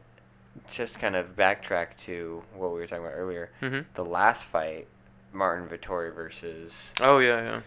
just 0.68 0.98
kind 0.98 1.16
of 1.16 1.34
backtrack 1.36 1.94
to 2.04 2.42
what 2.54 2.72
we 2.72 2.80
were 2.80 2.86
talking 2.86 3.04
about 3.04 3.14
earlier. 3.16 3.50
Mhm. 3.62 3.86
The 3.94 4.04
last 4.04 4.44
fight, 4.44 4.86
Marvin 5.32 5.66
Vettori 5.68 6.14
versus 6.14 6.92
Oh 7.00 7.18
yeah, 7.18 7.42
yeah. 7.42 7.60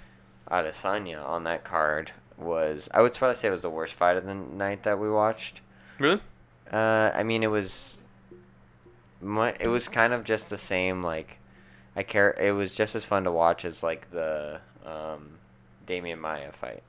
Adesanya 0.51 1.25
on 1.25 1.43
that 1.45 1.63
card 1.63 2.11
was 2.37 2.89
I 2.93 3.01
would 3.01 3.13
probably 3.13 3.35
say 3.35 3.47
it 3.47 3.51
was 3.51 3.61
the 3.61 3.69
worst 3.69 3.93
fight 3.93 4.17
of 4.17 4.25
the 4.25 4.35
night 4.35 4.83
that 4.83 4.99
we 4.99 5.09
watched. 5.09 5.61
Really? 5.97 6.21
Uh, 6.71 7.11
I 7.13 7.23
mean, 7.23 7.41
it 7.41 7.47
was. 7.47 8.01
It 9.23 9.67
was 9.69 9.87
kind 9.87 10.13
of 10.13 10.23
just 10.23 10.49
the 10.49 10.57
same. 10.57 11.01
Like, 11.01 11.39
I 11.95 12.03
care. 12.03 12.31
It 12.39 12.51
was 12.51 12.73
just 12.73 12.95
as 12.95 13.05
fun 13.05 13.23
to 13.23 13.31
watch 13.31 13.65
as 13.65 13.81
like 13.83 14.11
the 14.11 14.59
um, 14.85 15.39
Demian 15.87 16.19
Maia 16.19 16.51
fight. 16.51 16.83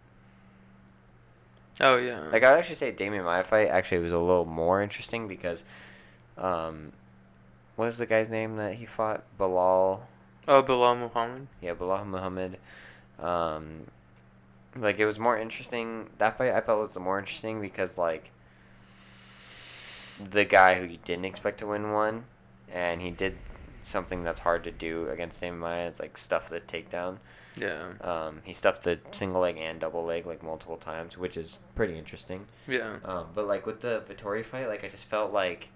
Oh 1.81 1.97
yeah. 1.97 2.21
Like, 2.33 2.43
I'd 2.43 2.59
actually 2.59 2.77
say 2.77 2.93
Demian 2.93 3.25
Maia 3.25 3.45
fight 3.45 3.69
actually 3.69 3.99
was 3.99 4.13
a 4.13 4.19
little 4.19 4.47
more 4.47 4.83
interesting 4.83 5.29
because, 5.29 5.65
um, 6.39 6.93
what 7.77 7.87
was 7.87 7.99
the 7.99 8.07
guy's 8.07 8.31
name 8.31 8.57
that 8.57 8.75
he 8.75 8.87
fought? 8.87 9.23
Belal. 9.39 10.01
oh, 10.49 10.63
Belal 10.63 10.99
Muhammad. 10.99 11.49
Yeah, 11.61 11.75
Belal 11.75 12.07
Muhammad. 12.07 12.59
Um, 13.19 13.87
like 14.75 14.99
it 14.99 15.07
was 15.07 15.19
more 15.19 15.39
interesting. 15.39 16.09
That 16.19 16.39
fight 16.39 16.53
I 16.53 16.61
felt 16.61 16.87
was 16.87 16.99
more 16.99 17.19
interesting 17.19 17.61
because 17.61 17.99
like 17.99 18.31
the 20.19 20.45
guy 20.45 20.75
who 20.75 20.87
you 20.87 20.99
didn't 21.05 21.27
expect 21.27 21.59
to 21.59 21.67
win 21.67 21.93
won, 21.93 22.25
and 22.73 23.03
he 23.03 23.11
did 23.11 23.37
something 23.87 24.22
that's 24.24 24.41
hard 24.41 24.64
to 24.64 24.70
do 24.70 25.09
against 25.11 25.41
Demian 25.43 25.59
Maia. 25.59 25.87
It's 25.89 26.01
like 26.01 26.16
stuff 26.18 26.49
the 26.49 26.61
takedown. 26.61 27.18
Yeah. 27.59 27.93
Um, 28.03 28.41
he 28.45 28.53
stuffed 28.53 28.82
the 28.84 28.99
single 29.12 29.41
leg 29.41 29.57
and 29.57 29.80
double 29.80 30.05
leg 30.05 30.26
like 30.26 30.43
multiple 30.43 30.76
times, 30.76 31.16
which 31.16 31.37
is 31.37 31.59
pretty 31.74 31.97
interesting. 31.97 32.47
Yeah. 32.68 32.97
Um, 33.05 33.26
but 33.34 33.47
like 33.47 33.64
with 33.66 33.80
the 33.80 34.03
Vettori 34.09 34.45
fight, 34.45 34.68
like 34.68 34.84
I 34.84 34.89
just 34.89 35.07
felt 35.07 35.32
like 35.32 35.70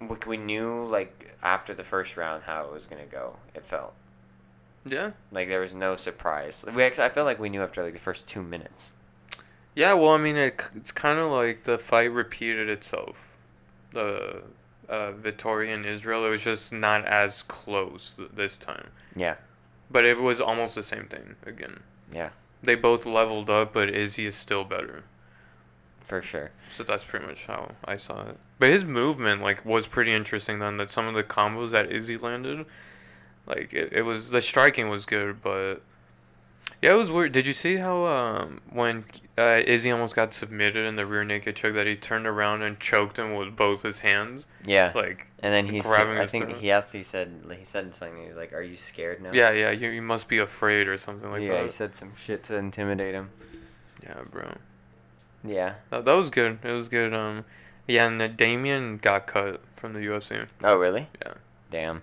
we, 0.00 0.16
we 0.26 0.36
knew 0.36 0.84
like 0.86 1.34
after 1.42 1.74
the 1.74 1.84
first 1.84 2.16
round 2.16 2.44
how 2.44 2.64
it 2.66 2.72
was 2.72 2.86
gonna 2.86 3.06
go. 3.06 3.36
It 3.54 3.64
felt 3.64 3.94
Yeah. 4.84 5.12
like 5.32 5.48
there 5.48 5.60
was 5.60 5.74
no 5.74 5.96
surprise. 5.96 6.64
We 6.72 6.82
actually, 6.82 7.04
I 7.04 7.08
felt 7.08 7.26
like 7.26 7.38
we 7.40 7.48
knew 7.48 7.62
after 7.62 7.82
like 7.82 7.94
the 7.94 7.98
first 8.00 8.28
two 8.28 8.42
minutes. 8.42 8.92
Yeah, 9.74 9.92
well, 9.94 10.12
I 10.12 10.18
mean, 10.18 10.36
it, 10.36 10.62
it's 10.74 10.92
kind 10.92 11.18
of 11.18 11.30
like 11.30 11.64
the 11.64 11.76
fight 11.78 12.10
repeated 12.12 12.68
itself. 12.70 13.36
The 13.90 14.42
uh, 14.88 15.12
and 15.22 15.86
Israel, 15.86 16.24
it 16.26 16.30
was 16.30 16.42
just 16.44 16.72
not 16.72 17.04
as 17.04 17.42
close 17.44 18.14
th- 18.14 18.30
this 18.34 18.56
time. 18.58 18.88
Yeah, 19.14 19.36
But 19.90 20.04
it 20.04 20.18
was 20.18 20.40
almost 20.40 20.74
the 20.74 20.82
same 20.82 21.06
thing 21.06 21.36
again. 21.44 21.80
yeah, 22.12 22.30
They 22.62 22.74
both 22.74 23.06
leveled 23.06 23.50
up, 23.50 23.72
but 23.72 23.88
Izzy 23.90 24.26
is 24.26 24.34
still 24.34 24.64
better. 24.64 25.04
for 26.04 26.22
sure. 26.22 26.50
So 26.68 26.84
that's 26.84 27.04
pretty 27.04 27.26
much 27.26 27.46
how 27.46 27.72
I 27.84 27.96
saw 27.96 28.28
it. 28.28 28.38
But 28.58 28.70
his 28.70 28.84
movement, 28.84 29.42
like, 29.42 29.64
was 29.64 29.86
pretty 29.86 30.12
interesting 30.12 30.58
then. 30.60 30.76
That 30.76 30.90
some 30.90 31.06
of 31.06 31.14
the 31.14 31.24
combos 31.24 31.70
that 31.72 31.90
Izzy 31.90 32.16
landed, 32.16 32.64
like, 33.46 33.72
it, 33.74 33.92
it 33.92 34.02
was, 34.02 34.30
the 34.30 34.40
striking 34.40 34.88
was 34.88 35.04
good, 35.06 35.42
but. 35.42 35.82
Yeah, 36.82 36.92
it 36.92 36.96
was 36.96 37.10
weird. 37.10 37.32
Did 37.32 37.46
you 37.46 37.52
see 37.54 37.76
how 37.76 38.04
um, 38.06 38.60
when 38.70 39.04
uh, 39.38 39.62
Izzy 39.66 39.90
almost 39.90 40.14
got 40.14 40.34
submitted 40.34 40.84
in 40.86 40.96
the 40.96 41.06
rear 41.06 41.24
naked 41.24 41.56
choke 41.56 41.72
that 41.74 41.86
he 41.86 41.96
turned 41.96 42.26
around 42.26 42.62
and 42.62 42.78
choked 42.78 43.18
him 43.18 43.34
with 43.34 43.56
both 43.56 43.82
his 43.82 44.00
hands? 44.00 44.46
Yeah, 44.66 44.92
Like, 44.94 45.26
and 45.42 45.54
then 45.54 45.66
he's. 45.66 45.82
grabbing 45.84 46.18
I 46.18 46.26
think 46.26 46.44
throat. 46.44 46.56
he 46.58 46.70
asked. 46.70 46.92
He 46.92 47.02
said. 47.02 47.32
He 47.56 47.64
said 47.64 47.94
something. 47.94 48.26
He's 48.26 48.36
like, 48.36 48.52
"Are 48.52 48.60
you 48.62 48.76
scared 48.76 49.22
now?" 49.22 49.30
yeah, 49.32 49.52
yeah, 49.52 49.70
you, 49.70 49.88
you 49.88 50.02
must 50.02 50.28
be 50.28 50.38
afraid 50.38 50.86
or 50.86 50.96
something 50.98 51.30
like 51.30 51.46
that. 51.46 51.52
yeah, 51.52 51.62
he 51.62 51.68
said 51.70 51.96
some 51.96 52.12
shit 52.14 52.42
to 52.44 52.56
intimidate 52.58 53.14
him. 53.14 53.30
Yeah, 54.02 54.22
bro. 54.30 54.52
Yeah. 55.44 55.74
That, 55.90 56.04
that 56.04 56.14
was 56.14 56.28
good. 56.30 56.58
It 56.62 56.72
was 56.72 56.88
good. 56.88 57.14
Um, 57.14 57.44
yeah, 57.88 58.06
and 58.06 58.20
uh, 58.20 58.28
Demian 58.28 59.00
got 59.00 59.26
cut 59.26 59.60
from 59.76 59.94
the 59.94 60.00
UFC. 60.00 60.46
Oh 60.62 60.76
really? 60.76 61.08
Yeah. 61.24 61.34
Damn. 61.70 62.02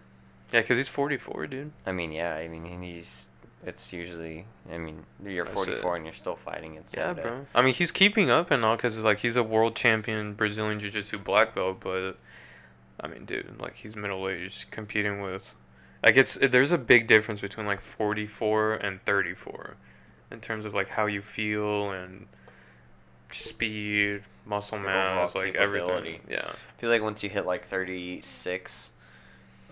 Yeah, 0.51 0.61
because 0.61 0.77
he's 0.77 0.89
44, 0.89 1.47
dude. 1.47 1.71
I 1.85 1.91
mean, 1.91 2.11
yeah. 2.11 2.33
I 2.35 2.47
mean, 2.47 2.81
he's. 2.81 3.29
It's 3.65 3.93
usually. 3.93 4.45
I 4.71 4.77
mean, 4.77 5.05
you're 5.25 5.45
That's 5.45 5.67
it. 5.67 5.79
44 5.79 5.95
and 5.95 6.05
you're 6.05 6.13
still 6.13 6.35
fighting. 6.35 6.75
It's 6.75 6.93
Yeah, 6.95 7.13
bro. 7.13 7.45
I 7.55 7.61
mean, 7.61 7.73
he's 7.73 7.91
keeping 7.91 8.29
up 8.29 8.51
and 8.51 8.65
all 8.65 8.75
because 8.75 9.01
like 9.03 9.19
he's 9.19 9.35
a 9.35 9.43
world 9.43 9.75
champion 9.75 10.33
Brazilian 10.33 10.79
Jiu 10.79 10.89
Jitsu 10.89 11.19
black 11.19 11.55
belt, 11.55 11.79
but 11.79 12.17
I 12.99 13.07
mean, 13.07 13.25
dude, 13.25 13.59
like 13.59 13.75
he's 13.75 13.95
middle 13.95 14.27
aged, 14.27 14.69
competing 14.71 15.21
with 15.21 15.55
like 16.03 16.17
it's 16.17 16.37
there's 16.37 16.71
a 16.71 16.77
big 16.77 17.07
difference 17.07 17.41
between 17.41 17.65
like 17.65 17.79
44 17.79 18.73
and 18.73 19.03
34 19.05 19.77
in 20.31 20.41
terms 20.41 20.65
of 20.65 20.73
like 20.73 20.89
how 20.89 21.05
you 21.05 21.21
feel 21.21 21.91
and 21.91 22.27
speed, 23.29 24.23
muscle 24.45 24.79
mass, 24.79 25.35
like 25.35 25.55
everything. 25.55 26.19
Yeah, 26.29 26.45
I 26.47 26.79
feel 26.81 26.89
like 26.89 27.01
once 27.01 27.23
you 27.23 27.29
hit 27.29 27.45
like 27.45 27.63
36 27.63 28.91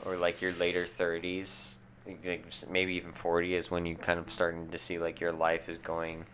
or 0.06 0.16
like 0.16 0.42
your 0.42 0.54
later 0.54 0.84
30s, 0.86 1.76
like 2.06 2.45
maybe 2.70 2.95
even 2.95 3.12
40 3.12 3.56
is 3.56 3.70
when 3.72 3.86
you 3.86 3.95
kind 3.95 4.20
of 4.20 4.32
starting 4.32 4.70
to 4.70 4.78
see 4.78 4.97
like 4.99 5.20
your 5.22 5.32
life 5.32 5.70
is 5.70 5.78
going 5.78 6.26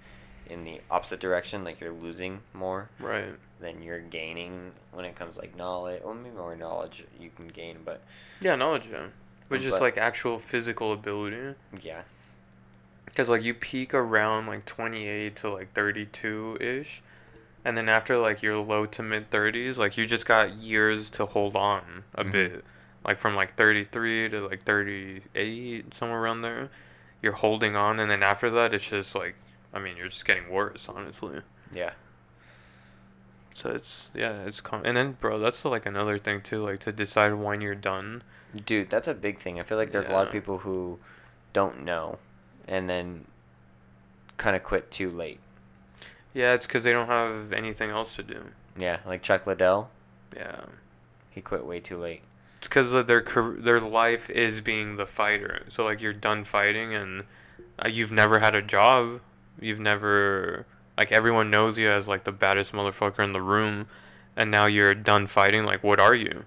in 0.50 0.64
the 0.64 0.80
opposite 0.90 1.20
direction, 1.20 1.64
like 1.64 1.80
you're 1.82 1.92
losing 1.92 2.40
more 2.54 2.90
right. 3.00 3.36
than 3.60 3.82
you're 3.82 4.00
gaining 4.00 4.72
when 4.94 5.04
it 5.06 5.16
comes 5.16 5.38
like 5.38 5.56
knowledge. 5.58 6.02
Well, 6.04 6.14
maybe 6.14 6.36
more 6.36 6.56
knowledge 6.56 7.04
you 7.20 7.30
can 7.36 7.48
gain, 7.50 7.80
but 7.84 8.02
Yeah, 8.40 8.56
knowledge, 8.56 8.88
yeah. 8.92 9.08
But 9.50 9.60
just 9.60 9.82
like 9.82 9.98
actual 9.98 10.40
physical 10.40 10.92
ability. 10.94 11.56
yeah, 11.82 12.02
Because 13.06 13.30
like 13.30 13.44
you 13.44 13.54
peak 13.54 13.94
around 13.94 14.48
like 14.48 14.66
28 14.66 15.36
to 15.38 15.50
like 15.50 15.74
32 15.74 16.58
ish. 16.60 17.02
And 17.66 17.78
then 17.78 17.90
after 17.90 18.18
like 18.18 18.42
your 18.42 18.58
low 18.58 18.86
to 18.86 19.04
mid 19.04 19.30
30s, 19.30 19.78
like 19.78 19.98
you 19.98 20.06
just 20.06 20.26
got 20.26 20.54
years 20.54 21.10
to 21.12 21.26
hold 21.26 21.56
on 21.56 22.04
a 22.14 22.24
Mhm. 22.24 22.32
bit. 22.32 22.66
Like 23.08 23.18
from 23.18 23.36
like 23.36 23.56
33 23.56 24.30
to 24.30 24.48
like 24.48 24.64
38, 24.64 25.94
somewhere 25.94 26.20
around 26.22 26.42
there. 26.42 26.70
You're 27.22 27.34
holding 27.34 27.76
on. 27.76 28.00
And 28.00 28.12
then 28.12 28.22
after 28.22 28.50
that, 28.52 28.74
it's 28.74 28.90
just 28.90 29.16
like, 29.16 29.36
I 29.74 29.80
mean, 29.80 29.96
you're 29.98 30.08
just 30.10 30.26
getting 30.26 30.50
worse, 30.50 30.88
honestly. 30.90 31.40
yeah, 31.74 31.92
So 33.56 33.72
it's, 33.72 34.12
yeah, 34.14 34.44
it's, 34.44 34.62
com- 34.62 34.84
and 34.86 34.96
then, 34.98 35.14
bro, 35.20 35.40
that's 35.40 35.64
like 35.66 35.86
another 35.86 36.18
thing 36.20 36.42
too, 36.42 36.64
like 36.64 36.80
to 36.80 36.92
decide 36.92 37.34
when 37.34 37.62
you're 37.62 37.76
done. 37.76 38.24
dude, 38.66 38.90
that's 38.90 39.08
a 39.08 39.14
big 39.14 39.40
thing. 39.40 39.60
I 39.60 39.64
feel 39.64 39.78
like 39.78 39.92
there's 39.92 40.06
a 40.08 40.12
lot 40.12 40.26
of 40.28 40.32
people 40.32 40.60
who 40.60 41.00
don't 41.54 41.84
know, 41.84 42.20
and 42.68 42.90
then 42.90 43.26
kind 44.38 44.56
of 44.56 44.64
quit 44.64 44.92
too 44.92 45.10
late. 45.10 45.40
Yeah, 46.34 46.54
it's 46.54 46.68
because 46.68 46.84
they 46.84 46.92
don't 46.94 47.08
have 47.08 47.52
anything 47.54 47.90
else 47.90 48.16
to 48.18 48.24
do. 48.24 48.44
Yeah, 48.78 48.98
like 49.06 49.22
Chuck 49.24 49.48
Liddell, 49.48 49.90
Yeah. 50.36 50.62
he 51.32 51.42
quit 51.42 51.66
way 51.66 51.80
too 51.80 51.98
late. 51.98 52.22
It's 52.58 52.68
because 52.68 52.92
their 53.06 53.22
their 53.22 53.80
life 53.80 54.30
is 54.30 54.62
being 54.62 54.96
the 54.96 55.06
fighter. 55.06 55.64
So 55.70 55.86
like 55.86 56.02
you're 56.02 56.14
done 56.14 56.44
fighting 56.44 56.94
and 56.94 57.24
uh, 57.78 57.90
you've 57.90 58.12
never 58.12 58.40
had 58.40 58.56
a 58.56 58.62
job. 58.62 59.22
You've 59.60 59.80
never 59.80 60.66
like 60.98 61.12
everyone 61.12 61.52
knows 61.52 61.78
you 61.78 61.90
as 61.90 62.08
like 62.08 62.24
the 62.24 62.32
baddest 62.32 62.74
motherfucker 62.74 63.24
in 63.24 63.34
the 63.34 63.42
room, 63.42 63.88
and 64.36 64.50
now 64.50 64.66
you're 64.66 64.96
done 64.96 65.28
fighting. 65.28 65.66
Like 65.66 65.84
what 65.84 66.00
are 66.00 66.16
you? 66.16 66.46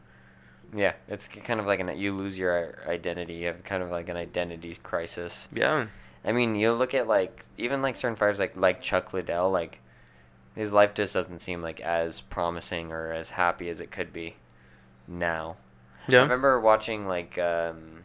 Yeah, 0.74 0.94
it's 1.08 1.28
kind 1.28 1.60
of 1.60 1.66
like 1.66 1.80
an 1.80 1.96
you 1.98 2.16
lose 2.16 2.38
your 2.38 2.78
identity. 2.88 3.34
You 3.34 3.46
have 3.46 3.62
kind 3.64 3.82
of 3.82 3.90
like 3.90 4.08
an 4.08 4.16
identity 4.16 4.74
crisis. 4.82 5.48
Yeah. 5.52 5.86
I 6.24 6.32
mean, 6.32 6.54
you 6.54 6.72
look 6.72 6.92
at 6.94 7.06
like 7.06 7.44
even 7.56 7.82
like 7.82 7.96
certain 7.96 8.16
fighters 8.16 8.38
like 8.38 8.56
like 8.56 8.82
Chuck 8.82 9.12
Liddell, 9.12 9.50
like 9.50 9.80
his 10.54 10.72
life 10.72 10.94
just 10.94 11.14
doesn't 11.14 11.40
seem 11.40 11.62
like 11.62 11.80
as 11.80 12.20
promising 12.20 12.92
or 12.92 13.12
as 13.12 13.30
happy 13.30 13.68
as 13.68 13.80
it 13.80 13.90
could 13.90 14.12
be 14.12 14.36
now. 15.06 15.56
I 16.08 16.22
remember 16.22 16.60
watching 16.60 17.06
like 17.06 17.38
um 17.38 18.04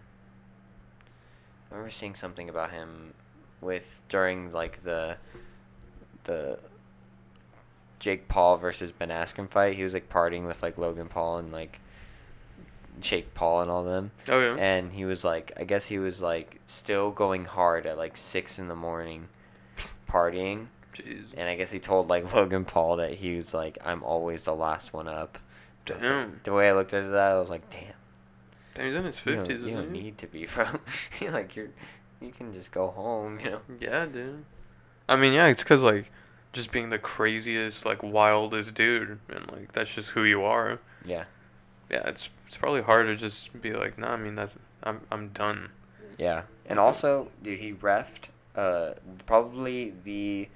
I 1.71 1.75
remember 1.75 1.91
seeing 1.91 2.15
something 2.15 2.49
about 2.49 2.71
him 2.71 3.13
with 3.61 4.03
during 4.09 4.51
like 4.51 4.83
the 4.83 5.17
the 6.23 6.59
Jake 7.99 8.27
Paul 8.27 8.57
versus 8.57 8.91
Ben 8.91 9.09
Askren 9.09 9.49
fight. 9.49 9.75
He 9.75 9.83
was 9.83 9.93
like 9.93 10.09
partying 10.09 10.45
with 10.45 10.61
like 10.61 10.77
Logan 10.77 11.07
Paul 11.07 11.37
and 11.37 11.51
like 11.51 11.79
Jake 12.99 13.33
Paul 13.33 13.61
and 13.61 13.71
all 13.71 13.83
them. 13.83 14.11
Oh 14.29 14.39
yeah. 14.39 14.55
And 14.55 14.91
he 14.91 15.05
was 15.05 15.23
like 15.25 15.51
I 15.57 15.63
guess 15.63 15.85
he 15.87 15.97
was 15.97 16.21
like 16.21 16.59
still 16.65 17.11
going 17.11 17.45
hard 17.45 17.85
at 17.85 17.97
like 17.97 18.15
six 18.17 18.59
in 18.59 18.67
the 18.67 18.75
morning 18.75 19.27
partying. 20.07 20.67
Jeez. 20.93 21.33
And 21.35 21.49
I 21.49 21.55
guess 21.55 21.71
he 21.71 21.79
told 21.79 22.07
like 22.07 22.33
Logan 22.33 22.65
Paul 22.65 22.97
that 22.97 23.13
he 23.15 23.35
was 23.35 23.53
like, 23.53 23.77
I'm 23.83 24.03
always 24.03 24.43
the 24.43 24.55
last 24.55 24.93
one 24.93 25.07
up. 25.07 25.37
Just, 25.85 26.01
like, 26.05 26.09
Damn. 26.09 26.39
the 26.43 26.53
way 26.53 26.69
I 26.69 26.73
looked 26.73 26.93
at 26.93 27.09
that, 27.11 27.31
I 27.31 27.39
was 27.39 27.49
like, 27.49 27.69
damn. 27.69 27.93
Damn, 28.73 28.85
he's 28.87 28.95
in 28.95 29.05
his 29.05 29.25
You 29.25 29.35
don't, 29.35 29.47
fifties, 29.47 29.63
you 29.65 29.71
don't 29.75 29.93
he? 29.93 30.01
need 30.01 30.17
to 30.19 30.27
be, 30.27 30.45
bro. 30.47 30.65
You're 31.21 31.31
like 31.31 31.55
you're, 31.55 31.69
you 32.19 32.31
can 32.31 32.51
just 32.51 32.71
go 32.71 32.87
home, 32.89 33.39
you 33.39 33.51
know. 33.51 33.61
Yeah, 33.79 34.05
dude. 34.05 34.43
I 35.07 35.15
mean, 35.15 35.33
yeah, 35.33 35.47
it's 35.47 35.63
because 35.63 35.83
like 35.83 36.11
just 36.53 36.71
being 36.71 36.89
the 36.89 36.97
craziest, 36.99 37.85
like 37.85 38.01
wildest 38.03 38.73
dude, 38.73 39.19
and 39.29 39.51
like 39.51 39.71
that's 39.73 39.93
just 39.93 40.11
who 40.11 40.23
you 40.23 40.43
are. 40.43 40.79
Yeah, 41.05 41.25
Yeah, 41.91 42.07
it's 42.09 42.29
it's 42.47 42.57
probably 42.57 42.81
hard 42.81 43.05
to 43.07 43.15
just 43.15 43.61
be 43.61 43.73
like, 43.73 43.97
nah. 43.97 44.13
I 44.13 44.17
mean, 44.17 44.35
that's 44.35 44.57
I'm 44.83 45.01
I'm 45.11 45.29
done. 45.29 45.69
yeah. 46.17 46.43
And 46.65 46.79
also, 46.79 47.29
dude, 47.43 47.59
he 47.59 47.71
refed 47.73 48.29
uh 48.55 48.93
probably 49.25 49.93
the 50.03 50.49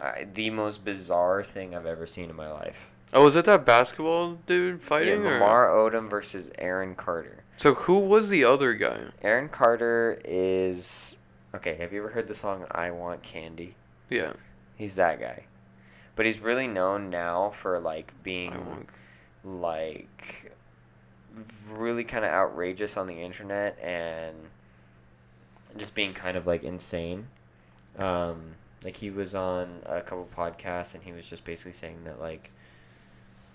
uh, 0.00 0.12
the 0.32 0.48
most 0.50 0.84
bizarre 0.84 1.44
thing 1.44 1.74
I've 1.76 1.84
ever 1.86 2.06
seen 2.06 2.30
in 2.30 2.36
my 2.36 2.50
life. 2.50 2.90
Oh, 3.12 3.24
was 3.24 3.34
it 3.36 3.44
that 3.46 3.66
basketball 3.66 4.34
dude 4.46 4.80
Yeah, 4.80 4.86
fighting? 4.86 5.26
or- 5.26 5.32
Lamar 5.32 5.68
Odom 5.68 6.08
versus 6.08 6.50
Aaron 6.58 6.94
Carter. 6.94 7.44
So 7.56 7.74
who 7.74 7.98
was 8.00 8.28
the 8.28 8.44
other 8.44 8.74
guy? 8.74 9.00
Aaron 9.22 9.48
Carter 9.48 10.20
is 10.24 11.18
okay. 11.54 11.74
Have 11.76 11.92
you 11.92 12.00
ever 12.00 12.10
heard 12.10 12.28
the 12.28 12.34
song 12.34 12.64
"I 12.70 12.90
Want 12.90 13.22
Candy"? 13.22 13.74
Yeah. 14.08 14.32
He's 14.76 14.96
that 14.96 15.20
guy, 15.20 15.44
but 16.16 16.24
he's 16.24 16.38
really 16.38 16.66
known 16.68 17.10
now 17.10 17.50
for 17.50 17.78
like 17.80 18.14
being 18.22 18.52
want- 18.66 18.86
like 19.44 20.52
really 21.70 22.04
kind 22.04 22.24
of 22.24 22.30
outrageous 22.30 22.96
on 22.96 23.06
the 23.06 23.20
internet 23.22 23.78
and 23.80 24.36
just 25.76 25.94
being 25.94 26.12
kind 26.12 26.36
of 26.36 26.46
like 26.46 26.62
insane. 26.64 27.28
Um, 27.98 28.54
like 28.84 28.96
he 28.96 29.10
was 29.10 29.34
on 29.34 29.80
a 29.86 30.00
couple 30.00 30.28
podcasts 30.34 30.94
and 30.94 31.02
he 31.04 31.12
was 31.12 31.28
just 31.28 31.44
basically 31.44 31.72
saying 31.72 32.04
that 32.04 32.20
like 32.20 32.50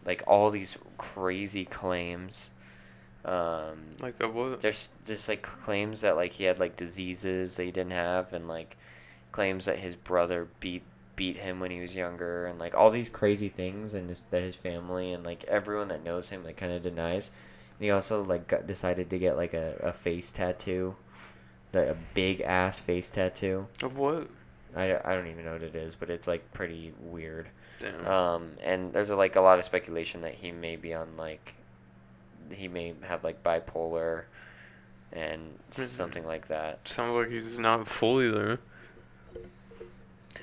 like 0.05 0.23
all 0.27 0.49
these 0.49 0.77
crazy 0.97 1.65
claims. 1.65 2.51
Um, 3.23 3.85
Like 4.01 4.21
of 4.21 4.35
what? 4.35 4.61
there's 4.61 4.91
just 5.05 5.27
like 5.29 5.41
claims 5.41 6.01
that 6.01 6.15
like 6.15 6.33
he 6.33 6.43
had 6.43 6.59
like 6.59 6.75
diseases 6.75 7.55
that 7.55 7.63
he 7.63 7.71
didn't 7.71 7.93
have 7.93 8.33
and 8.33 8.47
like 8.47 8.77
claims 9.31 9.65
that 9.65 9.79
his 9.79 9.95
brother 9.95 10.47
beat 10.59 10.83
beat 11.15 11.37
him 11.37 11.59
when 11.59 11.71
he 11.71 11.79
was 11.79 11.95
younger 11.95 12.45
and 12.45 12.59
like 12.59 12.75
all 12.75 12.91
these 12.91 13.09
crazy 13.09 13.49
things 13.49 13.95
and 13.95 14.09
just 14.09 14.29
that 14.31 14.43
his 14.43 14.53
family 14.55 15.11
and 15.13 15.25
like 15.25 15.43
everyone 15.45 15.87
that 15.87 16.03
knows 16.03 16.29
him 16.29 16.43
like 16.43 16.57
kind 16.57 16.71
of 16.73 16.81
denies 16.83 17.31
and 17.79 17.85
he 17.85 17.89
also 17.89 18.21
like 18.23 18.47
got, 18.47 18.67
decided 18.67 19.09
to 19.09 19.17
get 19.17 19.37
like 19.37 19.53
a, 19.53 19.75
a 19.81 19.91
face 19.93 20.31
tattoo 20.31 20.95
like 21.73 21.87
a 21.87 21.97
big 22.13 22.41
ass 22.41 22.79
face 22.79 23.09
tattoo 23.09 23.65
Of 23.81 23.97
what? 23.97 24.27
I, 24.75 24.87
don't- 24.87 25.05
I 25.05 25.15
don't 25.15 25.27
even 25.27 25.45
know 25.45 25.53
what 25.53 25.63
it 25.63 25.75
is 25.75 25.95
but 25.95 26.09
it's 26.09 26.27
like 26.27 26.51
pretty 26.53 26.93
weird. 26.99 27.47
Um, 28.05 28.51
and 28.63 28.93
there's 28.93 29.09
a, 29.09 29.15
like 29.15 29.35
a 29.35 29.41
lot 29.41 29.57
of 29.57 29.65
speculation 29.65 30.21
that 30.21 30.35
he 30.35 30.51
may 30.51 30.75
be 30.75 30.93
on 30.93 31.17
like 31.17 31.55
he 32.51 32.67
may 32.67 32.93
have 33.03 33.23
like 33.23 33.41
bipolar 33.43 34.23
and 35.11 35.41
something 35.69 36.25
like 36.25 36.47
that. 36.47 36.87
Sounds 36.87 37.15
like 37.15 37.29
he's 37.29 37.59
not 37.59 37.87
fully 37.87 38.29
there. 38.29 38.59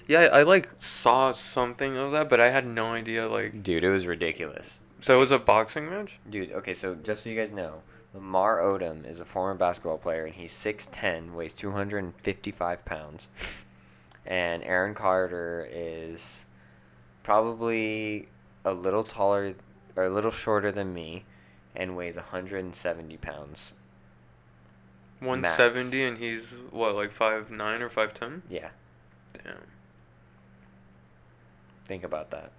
Yeah, 0.09 0.21
I, 0.21 0.41
I 0.41 0.43
like 0.43 0.69
saw 0.79 1.33
something 1.33 1.97
of 1.97 2.13
that, 2.13 2.29
but 2.29 2.41
I 2.41 2.51
had 2.51 2.67
no 2.67 2.93
idea. 2.93 3.29
Like, 3.29 3.63
Dude, 3.63 3.85
it 3.85 3.91
was 3.91 4.07
ridiculous. 4.07 4.81
so 5.01 5.17
it 5.17 5.21
was 5.21 5.31
a 5.31 5.39
boxing 5.39 5.89
match. 5.89 6.19
Dude, 6.29 6.53
okay, 6.53 6.75
so 6.75 6.95
just 6.97 7.23
so 7.23 7.31
you 7.31 7.37
guys 7.37 7.53
know, 7.53 7.83
Lamar 8.15 8.59
Odom 8.59 9.09
is 9.09 9.21
a 9.21 9.25
former 9.25 9.55
basketball 9.55 9.99
player 9.99 10.25
and 10.25 10.35
he's 10.35 10.53
6'10, 10.53 11.33
weighs 11.33 11.55
255 11.55 12.85
pounds. 12.85 13.29
And 14.27 14.63
Aaron 14.65 14.95
Carter 14.95 15.69
is 15.71 16.47
probably 17.23 18.29
a 18.65 18.73
little 18.73 19.05
taller 19.05 19.55
or 19.97 20.05
a 20.05 20.11
little 20.11 20.31
shorter 20.31 20.71
than 20.73 20.93
me 20.95 21.25
and 21.75 21.97
weighs 21.97 22.17
170 22.17 23.17
pounds. 23.19 23.75
One 25.21 25.45
seventy, 25.45 26.03
and 26.03 26.19
he's 26.19 26.57
what, 26.73 26.97
like 26.97 27.13
five 27.13 27.51
nine 27.53 27.81
or 27.81 27.89
five 27.89 28.13
ten? 28.13 28.43
Yeah, 28.51 28.71
Damn. 29.33 29.55
think 31.85 32.05
about 32.05 32.31
that. 32.33 32.51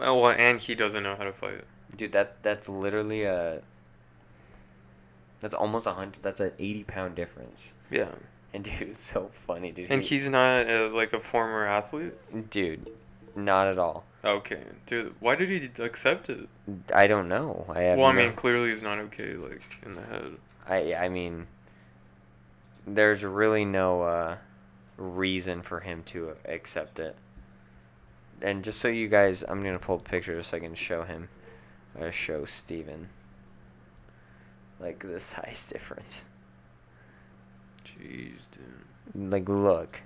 Oh, 0.00 0.20
well, 0.20 0.32
and 0.36 0.60
he 0.60 0.74
doesn't 0.74 1.02
know 1.02 1.16
how 1.16 1.24
to 1.24 1.32
fight. 1.32 1.62
Dude, 1.96 2.12
that 2.12 2.42
that's 2.42 2.68
literally 2.68 3.22
a 3.22 3.62
that's 5.40 5.54
almost 5.54 5.86
a 5.86 5.92
hundred. 5.92 6.22
That's 6.22 6.40
an 6.40 6.52
eighty 6.58 6.84
pound 6.84 7.14
difference. 7.14 7.72
Yeah. 7.90 8.08
And 8.52 8.62
dude, 8.64 8.82
it's 8.90 9.00
so 9.00 9.30
funny, 9.32 9.70
dude. 9.72 9.90
And 9.90 10.02
He- 10.02 10.16
he's 10.16 10.28
not 10.28 10.68
uh, 10.68 10.90
like 10.92 11.12
a 11.14 11.20
former 11.20 11.64
athlete. 11.66 12.12
dude, 12.50 12.90
not 13.36 13.68
at 13.68 13.78
all. 13.78 14.04
Okay, 14.24 14.62
dude. 14.86 15.14
Why 15.20 15.34
did 15.36 15.48
he 15.48 15.70
accept 15.82 16.28
it? 16.30 16.48
I 16.92 17.06
don't 17.06 17.28
know. 17.28 17.64
I 17.68 17.82
have. 17.82 17.98
Well, 17.98 18.08
I 18.08 18.12
no- 18.12 18.18
mean, 18.18 18.32
clearly 18.32 18.70
he's 18.70 18.82
not 18.82 18.98
okay, 18.98 19.34
like 19.34 19.62
in 19.84 19.94
the 19.94 20.02
head. 20.02 20.36
I 20.68 20.94
I 20.94 21.08
mean, 21.08 21.46
there's 22.86 23.22
really 23.24 23.64
no 23.64 24.02
uh, 24.02 24.36
reason 24.96 25.62
for 25.62 25.80
him 25.80 26.02
to 26.06 26.34
accept 26.46 26.98
it. 26.98 27.16
And 28.42 28.64
just 28.64 28.80
so 28.80 28.88
you 28.88 29.08
guys, 29.08 29.44
I'm 29.48 29.62
gonna 29.62 29.78
pull 29.78 29.96
a 29.96 30.00
picture 30.00 30.36
just 30.36 30.50
so 30.50 30.56
I 30.56 30.60
can 30.60 30.74
show 30.74 31.04
him, 31.04 31.28
uh, 32.00 32.10
show 32.10 32.44
Steven. 32.44 33.08
Like 34.80 34.98
the 34.98 35.20
size 35.20 35.66
difference. 35.72 36.26
Jeez, 37.84 38.46
dude. 38.50 39.30
Like, 39.32 39.48
look. 39.48 40.02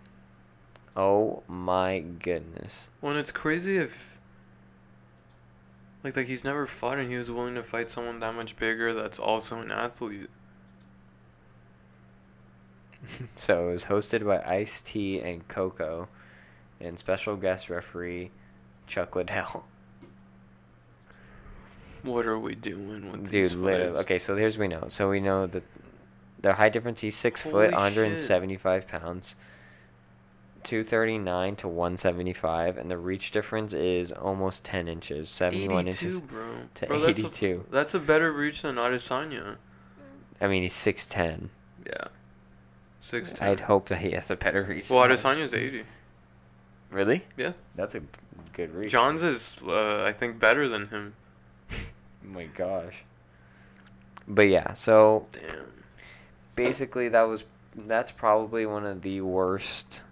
Oh 1.00 1.42
my 1.48 2.00
goodness. 2.00 2.90
Well, 3.00 3.12
and 3.12 3.20
it's 3.20 3.32
crazy 3.32 3.78
if. 3.78 4.20
Like, 6.04 6.14
like 6.14 6.26
he's 6.26 6.44
never 6.44 6.66
fought 6.66 6.98
and 6.98 7.10
he 7.10 7.16
was 7.16 7.30
willing 7.30 7.54
to 7.54 7.62
fight 7.62 7.88
someone 7.88 8.20
that 8.20 8.34
much 8.34 8.54
bigger 8.56 8.92
that's 8.92 9.18
also 9.18 9.60
an 9.60 9.70
athlete. 9.70 10.28
So 13.34 13.70
it 13.70 13.72
was 13.72 13.84
hosted 13.86 14.26
by 14.26 14.42
Ice 14.46 14.82
T 14.82 15.20
and 15.20 15.48
Coco, 15.48 16.06
and 16.82 16.98
special 16.98 17.34
guest 17.34 17.70
referee 17.70 18.30
Chuck 18.86 19.16
Liddell. 19.16 19.64
What 22.02 22.26
are 22.26 22.38
we 22.38 22.54
doing 22.54 23.10
with 23.10 23.22
this? 23.22 23.52
Dude, 23.52 23.60
literally. 23.60 23.98
Okay, 24.00 24.18
so 24.18 24.36
here's 24.36 24.58
what 24.58 24.64
we 24.64 24.68
know. 24.68 24.84
So 24.88 25.08
we 25.08 25.18
know 25.18 25.46
that 25.46 25.62
the 26.42 26.52
height 26.52 26.74
difference. 26.74 27.00
He's 27.00 27.16
six 27.16 27.42
Holy 27.42 27.52
foot, 27.52 27.64
shit. 27.68 27.74
175 27.74 28.86
pounds. 28.86 29.36
239 30.64 31.56
to 31.56 31.68
175, 31.68 32.78
and 32.78 32.90
the 32.90 32.98
reach 32.98 33.30
difference 33.30 33.72
is 33.72 34.12
almost 34.12 34.64
10 34.64 34.88
inches, 34.88 35.28
71 35.28 35.88
82, 35.88 36.06
inches. 36.06 36.20
bro. 36.20 36.54
to 36.74 36.86
bro, 36.86 36.98
that's 37.00 37.18
82. 37.20 37.64
A, 37.66 37.72
that's 37.72 37.94
a 37.94 37.98
better 37.98 38.32
reach 38.32 38.62
than 38.62 38.76
Adesanya. 38.76 39.56
I 40.40 40.48
mean, 40.48 40.62
he's 40.62 40.74
6'10. 40.74 41.48
Yeah. 41.86 41.92
Six. 43.00 43.40
I'd 43.40 43.60
hope 43.60 43.88
that 43.88 43.98
he 43.98 44.10
has 44.12 44.30
a 44.30 44.36
better 44.36 44.62
reach. 44.64 44.90
Well. 44.90 45.06
Adesanya's 45.06 45.54
80. 45.54 45.84
Really? 46.90 47.24
Yeah. 47.36 47.52
That's 47.76 47.94
a 47.94 48.02
good 48.52 48.74
reach. 48.74 48.90
John's 48.90 49.22
is, 49.22 49.58
uh, 49.66 50.04
I 50.04 50.12
think, 50.12 50.38
better 50.38 50.68
than 50.68 50.88
him. 50.88 51.14
Oh 52.22 52.34
my 52.34 52.44
gosh. 52.44 53.04
But 54.28 54.48
yeah, 54.48 54.74
so 54.74 55.26
Damn. 55.32 55.64
basically 56.54 57.08
that 57.08 57.22
was 57.22 57.44
that's 57.74 58.10
probably 58.10 58.66
one 58.66 58.84
of 58.84 59.00
the 59.02 59.22
worst 59.22 60.04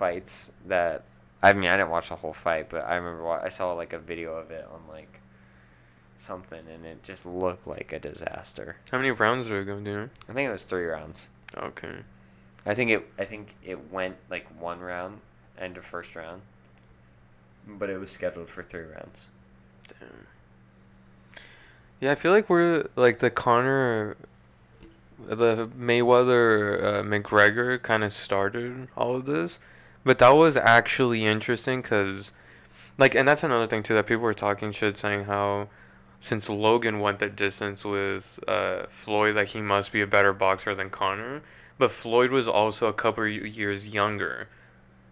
fights 0.00 0.50
that 0.66 1.04
I 1.42 1.52
mean 1.52 1.68
I 1.68 1.76
didn't 1.76 1.90
watch 1.90 2.08
the 2.08 2.16
whole 2.16 2.32
fight, 2.32 2.70
but 2.70 2.86
I 2.86 2.96
remember 2.96 3.22
wa- 3.22 3.40
I 3.42 3.50
saw 3.50 3.74
like 3.74 3.92
a 3.92 3.98
video 3.98 4.34
of 4.34 4.50
it 4.50 4.66
on 4.72 4.80
like 4.88 5.20
something 6.16 6.62
and 6.72 6.86
it 6.86 7.02
just 7.02 7.26
looked 7.26 7.66
like 7.66 7.92
a 7.92 7.98
disaster. 7.98 8.76
How 8.90 8.96
many 8.96 9.10
rounds 9.10 9.48
did 9.48 9.60
it 9.60 9.64
go, 9.66 9.78
do 9.78 9.90
you 9.90 9.96
know? 9.96 10.08
I 10.28 10.32
think 10.32 10.48
it 10.48 10.52
was 10.52 10.62
3 10.62 10.84
rounds. 10.86 11.28
Okay. 11.54 11.96
I 12.64 12.74
think 12.74 12.90
it 12.90 13.06
I 13.18 13.26
think 13.26 13.54
it 13.62 13.92
went 13.92 14.16
like 14.30 14.46
one 14.58 14.80
round 14.80 15.20
end 15.58 15.76
of 15.76 15.84
first 15.84 16.16
round. 16.16 16.40
But 17.68 17.90
it 17.90 17.98
was 18.00 18.10
scheduled 18.10 18.48
for 18.48 18.62
3 18.62 18.84
rounds. 18.84 19.28
Damn. 19.86 20.26
Yeah, 22.00 22.12
I 22.12 22.14
feel 22.14 22.32
like 22.32 22.48
we're 22.48 22.86
like 22.96 23.18
the 23.18 23.30
Conor, 23.30 24.16
the 25.18 25.68
Mayweather 25.78 26.82
uh, 26.82 27.02
McGregor 27.02 27.80
kind 27.82 28.02
of 28.02 28.14
started 28.14 28.88
all 28.96 29.14
of 29.14 29.26
this, 29.26 29.60
but 30.04 30.18
that 30.18 30.30
was 30.30 30.56
actually 30.56 31.24
interesting 31.24 31.82
because, 31.82 32.32
like, 32.98 33.14
and 33.14 33.26
that's 33.26 33.44
another 33.44 33.66
thing 33.66 33.82
too 33.82 33.94
that 33.94 34.06
people 34.06 34.22
were 34.22 34.34
talking 34.34 34.72
shit 34.72 34.96
saying 34.96 35.24
how, 35.24 35.68
since 36.20 36.48
Logan 36.48 37.00
went 37.00 37.18
the 37.18 37.28
distance 37.28 37.84
with 37.84 38.38
uh, 38.46 38.84
Floyd, 38.88 39.36
like 39.36 39.48
he 39.48 39.60
must 39.60 39.92
be 39.92 40.00
a 40.00 40.06
better 40.06 40.32
boxer 40.32 40.74
than 40.74 40.90
Conor, 40.90 41.42
but 41.78 41.90
Floyd 41.90 42.30
was 42.30 42.48
also 42.48 42.88
a 42.88 42.92
couple 42.92 43.26
years 43.26 43.88
younger, 43.88 44.48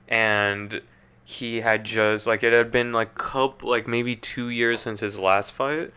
and 0.07 0.83
he 1.25 1.61
had 1.61 1.85
just 1.85 2.27
like 2.27 2.43
it 2.43 2.55
had 2.55 2.71
been 2.71 2.91
like 2.91 3.15
couple 3.15 3.69
like 3.69 3.87
maybe 3.87 4.17
two 4.17 4.49
years 4.49 4.81
since 4.81 5.01
his 5.01 5.19
last 5.19 5.53
fight. 5.53 5.91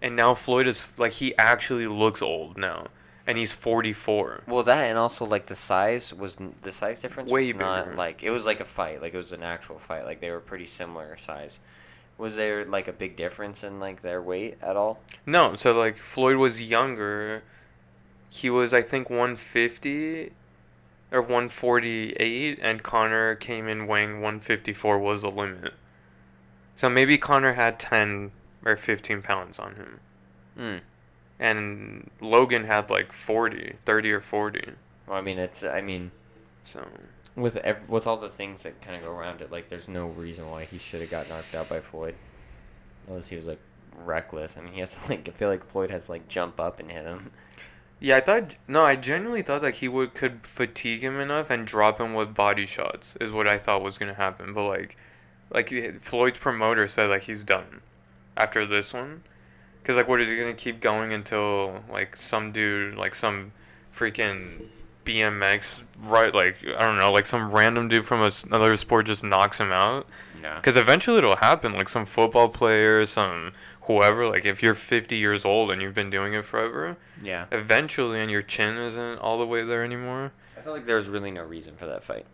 And 0.00 0.14
now 0.16 0.32
floyd 0.32 0.66
is 0.66 0.92
like 0.96 1.12
he 1.12 1.36
actually 1.36 1.86
looks 1.86 2.22
old 2.22 2.56
now 2.56 2.86
and 3.28 3.38
he's 3.38 3.52
44 3.52 4.42
Well, 4.48 4.64
that 4.64 4.84
and 4.88 4.98
also 4.98 5.24
like 5.24 5.46
the 5.46 5.54
size 5.54 6.12
was 6.12 6.36
the 6.62 6.72
size 6.72 7.00
difference 7.00 7.30
Way 7.30 7.52
was 7.52 7.60
not 7.60 7.94
like 7.94 8.22
it 8.24 8.30
was 8.30 8.44
like 8.46 8.58
a 8.58 8.64
fight, 8.64 9.00
like 9.00 9.14
it 9.14 9.18
was 9.18 9.32
an 9.32 9.42
actual 9.44 9.78
fight, 9.78 10.04
like 10.04 10.20
they 10.20 10.30
were 10.30 10.40
pretty 10.40 10.66
similar 10.66 11.16
size. 11.16 11.60
Was 12.16 12.34
there 12.34 12.64
like 12.64 12.88
a 12.88 12.92
big 12.92 13.14
difference 13.14 13.62
in 13.62 13.78
like 13.78 14.02
their 14.02 14.20
weight 14.20 14.56
at 14.60 14.74
all? 14.76 14.98
no 15.24 15.54
so 15.54 15.78
like 15.78 15.96
floyd 15.96 16.36
was 16.36 16.60
younger 16.60 17.42
he 18.30 18.50
was 18.50 18.74
i 18.74 18.82
think 18.82 19.08
150 19.08 20.32
or 21.12 21.22
148 21.22 22.58
and 22.60 22.82
conor 22.82 23.34
came 23.34 23.68
in 23.68 23.86
weighing 23.86 24.14
154 24.20 24.98
was 24.98 25.22
the 25.22 25.30
limit 25.30 25.72
so 26.74 26.88
maybe 26.88 27.16
conor 27.18 27.54
had 27.54 27.78
10 27.78 28.30
or 28.64 28.76
15 28.76 29.22
pounds 29.22 29.58
on 29.58 29.74
him 29.76 30.00
Hmm. 30.56 30.76
And 31.40 32.10
logan 32.20 32.64
had 32.64 32.90
like 32.90 33.12
40 33.12 33.76
30 33.84 34.12
or 34.12 34.20
40 34.20 34.72
Well, 35.06 35.16
I 35.18 35.20
mean, 35.20 35.38
it's 35.38 35.64
I 35.64 35.80
mean, 35.80 36.10
so 36.64 36.86
with 37.36 37.56
ev- 37.58 37.88
with 37.88 38.06
all 38.06 38.16
the 38.16 38.28
things 38.28 38.62
that 38.64 38.80
kind 38.82 38.96
of 38.96 39.02
go 39.02 39.10
around 39.12 39.42
it, 39.42 39.50
like 39.52 39.68
there's 39.68 39.88
no 39.88 40.08
reason 40.08 40.50
why 40.50 40.64
he 40.64 40.78
should 40.78 41.00
have 41.00 41.10
got 41.10 41.28
knocked 41.28 41.54
out 41.54 41.68
by 41.68 41.80
Floyd. 41.80 42.14
unless 43.06 43.28
he 43.28 43.36
was 43.36 43.46
like 43.46 43.60
reckless. 44.04 44.56
I 44.56 44.60
mean, 44.62 44.72
he 44.74 44.80
has 44.80 44.96
to 44.96 45.08
like 45.10 45.28
I 45.28 45.32
feel 45.32 45.48
like 45.48 45.64
Floyd 45.66 45.90
has 45.90 46.06
to 46.06 46.12
like 46.12 46.28
jump 46.28 46.60
up 46.60 46.80
and 46.80 46.90
hit 46.90 47.04
him. 47.04 47.30
Yeah, 48.00 48.16
I 48.16 48.20
thought 48.20 48.56
no, 48.68 48.84
I 48.84 48.96
genuinely 48.96 49.42
thought 49.42 49.62
that 49.62 49.76
he 49.76 49.88
would 49.88 50.14
could 50.14 50.46
fatigue 50.46 51.00
him 51.02 51.18
enough 51.20 51.50
and 51.50 51.66
drop 51.66 51.98
him 52.00 52.14
with 52.14 52.34
body 52.34 52.66
shots 52.66 53.16
is 53.20 53.32
what 53.32 53.48
I 53.48 53.58
thought 53.58 53.82
was 53.82 53.98
gonna 53.98 54.14
happen. 54.14 54.52
But 54.52 54.68
like, 54.68 54.96
like 55.50 56.00
Floyd's 56.00 56.38
promoter 56.38 56.86
said 56.88 57.10
like 57.10 57.22
he's 57.24 57.44
done 57.44 57.82
after 58.36 58.64
this 58.66 58.92
one, 58.94 59.22
cause 59.88 59.96
like 59.96 60.06
what 60.06 60.20
is 60.20 60.28
he 60.28 60.36
gonna 60.36 60.52
keep 60.52 60.78
going 60.80 61.12
until 61.14 61.82
like 61.90 62.14
some 62.14 62.52
dude 62.52 62.94
like 62.96 63.14
some 63.14 63.50
freaking 63.92 64.66
BMX 65.04 65.82
right 66.00 66.34
like 66.34 66.56
I 66.76 66.84
don't 66.84 66.98
know 66.98 67.10
like 67.10 67.24
some 67.26 67.50
random 67.50 67.88
dude 67.88 68.04
from 68.04 68.20
a 68.22 68.30
another 68.46 68.76
sport 68.76 69.06
just 69.06 69.24
knocks 69.24 69.58
him 69.58 69.72
out. 69.72 70.06
Yeah. 70.42 70.54
Because 70.56 70.76
eventually 70.76 71.18
it'll 71.18 71.36
happen. 71.36 71.72
Like 71.72 71.88
some 71.88 72.04
football 72.06 72.48
player, 72.48 73.04
some 73.06 73.52
whoever. 73.82 74.28
Like 74.28 74.44
if 74.46 74.62
you're 74.62 74.74
50 74.74 75.16
years 75.16 75.44
old 75.44 75.70
and 75.72 75.82
you've 75.82 75.94
been 75.94 76.10
doing 76.10 76.32
it 76.34 76.44
forever, 76.44 76.96
Yeah. 77.20 77.46
eventually, 77.50 78.20
and 78.20 78.30
your 78.30 78.42
chin 78.42 78.76
isn't 78.76 79.18
all 79.18 79.38
the 79.38 79.46
way 79.46 79.64
there 79.64 79.82
anymore. 79.82 80.30
I 80.56 80.60
feel 80.60 80.72
like 80.74 80.84
there's 80.84 81.08
really 81.08 81.32
no 81.32 81.42
reason 81.42 81.74
for 81.76 81.86
that 81.86 82.04
fight. 82.04 82.24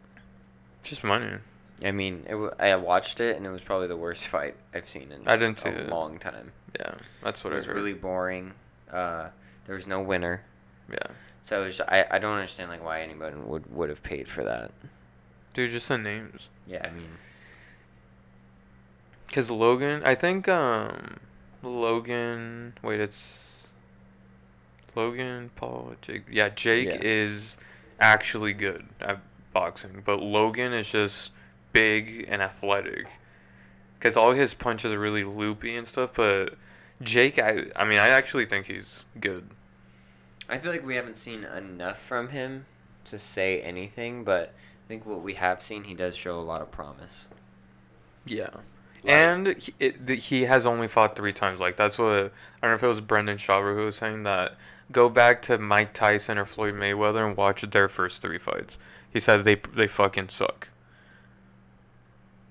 Just 0.83 1.03
money. 1.03 1.39
I 1.83 1.93
mean, 1.93 2.25
it 2.27 2.33
w- 2.33 2.53
I 2.59 2.77
watched 2.77 3.21
it 3.21 3.37
and 3.37 3.47
it 3.47 3.51
was 3.51 3.63
probably 3.63 3.87
the 3.89 3.97
worst 3.97 4.29
fight 4.29 4.55
I've 4.75 4.89
seen 4.89 5.11
in 5.11 5.23
I 5.27 5.37
didn't 5.37 5.59
see 5.59 5.71
a 5.71 5.79
it. 5.79 5.89
long 5.89 6.19
time. 6.19 6.53
Yeah, 6.79 6.93
that's 7.23 7.45
what 7.45 7.53
it 7.53 7.57
was 7.57 7.69
really 7.69 7.95
boring. 7.95 8.53
Uh, 8.91 9.29
there 9.67 9.75
was 9.75 9.87
no 9.87 10.01
winner, 10.01 10.43
yeah, 10.91 10.99
so 11.43 11.71
I 11.89 12.05
I 12.11 12.19
don't 12.19 12.35
understand 12.35 12.71
like 12.71 12.85
why 12.85 13.01
anybody 13.03 13.37
would 13.37 13.73
would 13.75 13.89
have 13.91 14.03
paid 14.03 14.27
for 14.29 14.43
that. 14.45 14.71
dude, 15.53 15.71
just 15.71 15.89
the 15.89 15.99
names. 15.99 16.51
Yeah, 16.67 16.85
I 16.87 16.91
mean, 16.91 17.09
Cause 19.33 19.51
Logan, 19.51 20.03
I 20.05 20.15
think 20.15 20.49
um, 20.49 21.17
Logan. 21.63 22.75
Wait, 22.83 23.01
it's 23.01 23.67
Logan 24.95 25.51
Paul 25.57 25.95
Jake. 26.03 26.25
Yeah, 26.31 26.49
Jake 26.51 26.89
Yeah. 26.89 26.99
is 27.01 27.57
actually 28.01 28.53
good 28.53 28.87
at 29.01 29.21
boxing, 29.53 30.03
but 30.05 30.21
Logan 30.21 30.73
is 30.73 30.91
just 30.91 31.33
big 31.73 32.27
and 32.29 32.43
athletic. 32.43 33.07
Cause 34.05 34.19
all 34.19 34.33
his 34.33 34.53
punches 34.53 34.93
are 34.93 34.99
really 34.99 35.25
loopy 35.25 35.75
and 35.77 35.89
stuff, 35.89 36.15
but 36.15 36.57
Jake, 37.01 37.39
I 37.39 37.65
I 37.75 37.87
mean, 37.87 37.99
I 37.99 38.09
actually 38.09 38.45
think 38.45 38.67
he's 38.67 39.03
good. 39.19 39.49
I 40.47 40.59
feel 40.59 40.73
like 40.73 40.85
we 40.85 40.97
haven't 40.97 41.17
seen 41.17 41.45
enough 41.45 41.99
from 41.99 42.29
him 42.29 42.67
to 43.07 43.19
say 43.19 43.63
anything, 43.63 44.23
but 44.23 44.53
I 44.85 44.89
think 44.89 45.07
what 45.07 45.23
we 45.23 45.33
have 45.35 45.63
seen, 45.63 45.85
he 45.85 45.95
does 45.95 46.15
show 46.15 46.39
a 46.39 46.43
lot 46.43 46.61
of 46.61 46.71
promise. 46.71 47.29
Yeah. 48.27 48.51
Like- 48.53 49.15
and 49.15 49.47
he, 49.57 49.73
it, 49.81 50.11
he 50.11 50.43
has 50.43 50.67
only 50.67 50.87
fought 50.87 51.17
three 51.17 51.33
times. 51.33 51.59
Like 51.59 51.79
that's 51.79 51.99
what 51.99 52.09
I 52.11 52.21
don't 52.61 52.73
know 52.73 52.75
if 52.75 52.83
it 52.83 52.87
was 52.87 53.01
Brendan 53.01 53.39
Schaub 53.39 53.75
who 53.75 53.87
was 53.87 53.97
saying 53.97 54.25
that. 54.25 54.57
Go 54.93 55.09
back 55.09 55.41
to 55.43 55.57
Mike 55.57 55.95
Tyson 55.95 56.37
or 56.37 56.45
Floyd 56.45 56.75
Mayweather 56.75 57.27
and 57.27 57.39
watch 57.39 57.63
their 57.63 57.89
first 57.89 58.21
three 58.21 58.37
fights. 58.37 58.79
He 59.11 59.19
said 59.19 59.45
they 59.45 59.55
they 59.55 59.87
fucking 59.87 60.29
suck. 60.29 60.69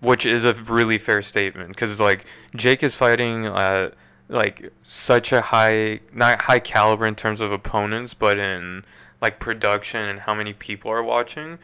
Which 0.03 0.25
is 0.25 0.45
a 0.45 0.53
really 0.53 0.97
fair 0.97 1.21
statement 1.21 1.69
because 1.69 1.99
like 1.99 2.25
Jake 2.55 2.83
is 2.83 2.95
fighting 2.95 3.45
at 3.45 3.93
like 4.29 4.71
such 4.81 5.31
a 5.31 5.41
high 5.41 6.01
not 6.13 6.41
high 6.41 6.59
caliber 6.59 7.05
in 7.05 7.15
terms 7.15 7.39
of 7.41 7.51
opponents, 7.51 8.13
but 8.13 8.37
in 8.37 8.83
like 9.21 9.39
production 9.39 10.01
and 10.01 10.19
how 10.19 10.33
many 10.33 10.53
people 10.53 10.91
are 10.91 11.03
watching. 11.03 11.57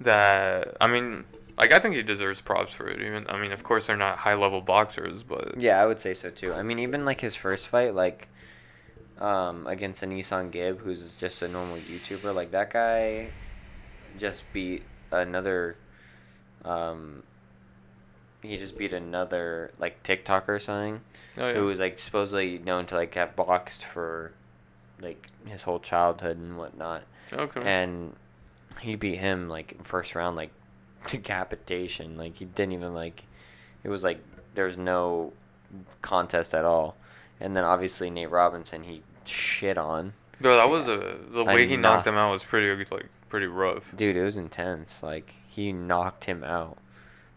That 0.00 0.76
I 0.80 0.88
mean, 0.88 1.24
like 1.58 1.72
I 1.72 1.78
think 1.78 1.94
he 1.94 2.02
deserves 2.02 2.40
props 2.40 2.72
for 2.72 2.88
it. 2.88 3.00
Even 3.00 3.26
I 3.28 3.38
mean, 3.40 3.52
of 3.52 3.62
course 3.62 3.86
they're 3.86 3.96
not 3.96 4.18
high 4.18 4.34
level 4.34 4.60
boxers, 4.60 5.22
but 5.22 5.60
Yeah, 5.60 5.80
I 5.82 5.86
would 5.86 6.00
say 6.00 6.14
so 6.14 6.30
too. 6.30 6.52
I 6.54 6.62
mean, 6.62 6.78
even 6.78 7.04
like 7.04 7.20
his 7.20 7.34
first 7.34 7.68
fight, 7.68 7.94
like 7.94 8.28
um, 9.20 9.66
against 9.66 10.02
AnEsonGib, 10.02 10.78
who's 10.78 11.12
just 11.12 11.42
a 11.42 11.48
normal 11.48 11.76
YouTuber, 11.76 12.34
like 12.34 12.50
that 12.52 12.72
guy 12.72 13.28
just 14.18 14.44
beat 14.52 14.82
another. 15.10 15.76
Um, 16.64 17.22
he 18.42 18.56
just 18.56 18.76
beat 18.76 18.92
another 18.92 19.70
like 19.78 20.02
TikToker 20.02 20.48
or 20.48 20.58
something 20.58 21.00
oh, 21.38 21.48
yeah. 21.48 21.54
who 21.54 21.66
was 21.66 21.80
like 21.80 21.98
supposedly 21.98 22.58
known 22.58 22.86
to 22.86 22.94
like 22.96 23.14
have 23.14 23.36
boxed 23.36 23.84
for 23.84 24.32
like 25.00 25.28
his 25.46 25.62
whole 25.62 25.78
childhood 25.78 26.38
and 26.38 26.56
whatnot, 26.56 27.02
okay. 27.32 27.62
and 27.62 28.14
he 28.80 28.96
beat 28.96 29.18
him 29.18 29.48
like 29.48 29.82
first 29.82 30.14
round 30.14 30.36
like 30.36 30.50
decapitation. 31.06 32.16
Like 32.16 32.36
he 32.36 32.44
didn't 32.44 32.72
even 32.72 32.94
like. 32.94 33.24
It 33.84 33.88
was 33.88 34.04
like 34.04 34.20
there 34.54 34.66
was 34.66 34.76
no 34.76 35.32
contest 36.02 36.54
at 36.54 36.64
all, 36.64 36.96
and 37.40 37.56
then 37.56 37.64
obviously 37.64 38.10
Nate 38.10 38.30
Robinson 38.30 38.84
he 38.84 39.02
shit 39.24 39.78
on. 39.78 40.12
Bro, 40.40 40.56
that 40.56 40.68
was 40.68 40.88
a 40.88 41.18
the 41.30 41.44
I 41.44 41.54
way 41.54 41.66
he 41.66 41.76
knocked 41.76 41.82
knocked- 41.82 42.06
him 42.08 42.14
out 42.16 42.30
was 42.32 42.44
pretty 42.44 42.84
like 42.90 43.08
pretty 43.28 43.46
rough. 43.46 43.94
Dude, 43.96 44.16
it 44.16 44.22
was 44.22 44.36
intense. 44.36 45.02
Like 45.02 45.34
he 45.48 45.72
knocked 45.72 46.24
him 46.24 46.44
out. 46.44 46.78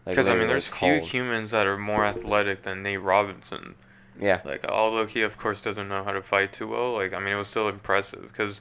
Like, 0.06 0.14
Because 0.14 0.28
I 0.28 0.34
mean, 0.34 0.46
there's 0.48 0.70
like, 0.70 0.78
few 0.78 1.00
humans 1.00 1.50
that 1.50 1.66
are 1.66 1.76
more 1.76 2.04
athletic 2.04 2.62
than 2.62 2.82
Nate 2.82 3.02
Robinson. 3.02 3.74
Yeah, 4.18 4.40
Like, 4.44 4.64
although 4.66 5.06
he 5.06 5.22
of 5.22 5.36
course 5.36 5.60
doesn't 5.60 5.88
know 5.88 6.02
how 6.04 6.12
to 6.12 6.22
fight 6.22 6.52
too 6.52 6.68
well, 6.68 6.92
like 6.94 7.12
I 7.12 7.18
mean, 7.18 7.34
it 7.34 7.36
was 7.36 7.48
still 7.48 7.68
impressive 7.68 8.22
because, 8.22 8.60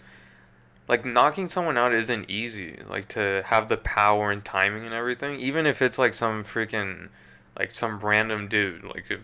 like, 0.89 1.05
knocking 1.05 1.47
someone 1.47 1.77
out 1.77 1.93
isn't 1.93 2.29
easy. 2.29 2.79
Like 2.89 3.07
to 3.09 3.41
have 3.45 3.69
the 3.69 3.77
power 3.77 4.31
and 4.31 4.43
timing 4.43 4.83
and 4.85 4.93
everything, 4.93 5.39
even 5.39 5.65
if 5.65 5.81
it's 5.81 5.97
like 5.97 6.13
some 6.13 6.43
freaking, 6.43 7.09
like 7.57 7.71
some 7.73 7.99
random 7.99 8.47
dude, 8.49 8.83
like 8.83 9.09
a 9.11 9.19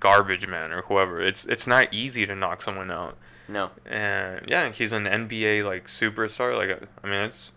garbage 0.00 0.46
man 0.46 0.70
or 0.70 0.82
whoever. 0.82 1.20
It's 1.20 1.44
it's 1.46 1.66
not 1.66 1.92
easy 1.92 2.24
to 2.26 2.34
knock 2.36 2.62
someone 2.62 2.90
out. 2.90 3.16
no, 3.48 3.70
And 3.86 4.42
yeah, 4.46 4.70
he's 4.70 4.92
an 4.92 5.06
NBA 5.06 5.64
like 5.64 5.86
superstar. 5.88 6.56
Like 6.56 6.88
I 7.02 7.06
mean, 7.06 7.20
it's 7.20 7.50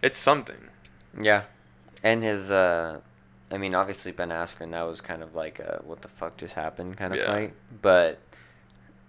it's 0.00 0.16
something. 0.16 0.68
yeah, 1.20 1.42
and 2.02 2.22
his 2.22 2.50
uh, 2.50 3.00
I 3.52 3.58
mean 3.58 3.74
obviously 3.74 4.10
Ben 4.12 4.30
Askren 4.30 4.70
that 4.72 4.82
was 4.82 5.00
kind 5.00 5.22
of 5.22 5.34
like 5.34 5.58
a 5.60 5.80
what 5.84 6.00
the 6.02 6.08
fuck 6.08 6.36
just 6.38 6.54
happened 6.54 6.96
kind 6.96 7.12
of 7.12 7.18
Yeah. 7.20 7.26
fight, 7.26 7.54
but 7.82 8.18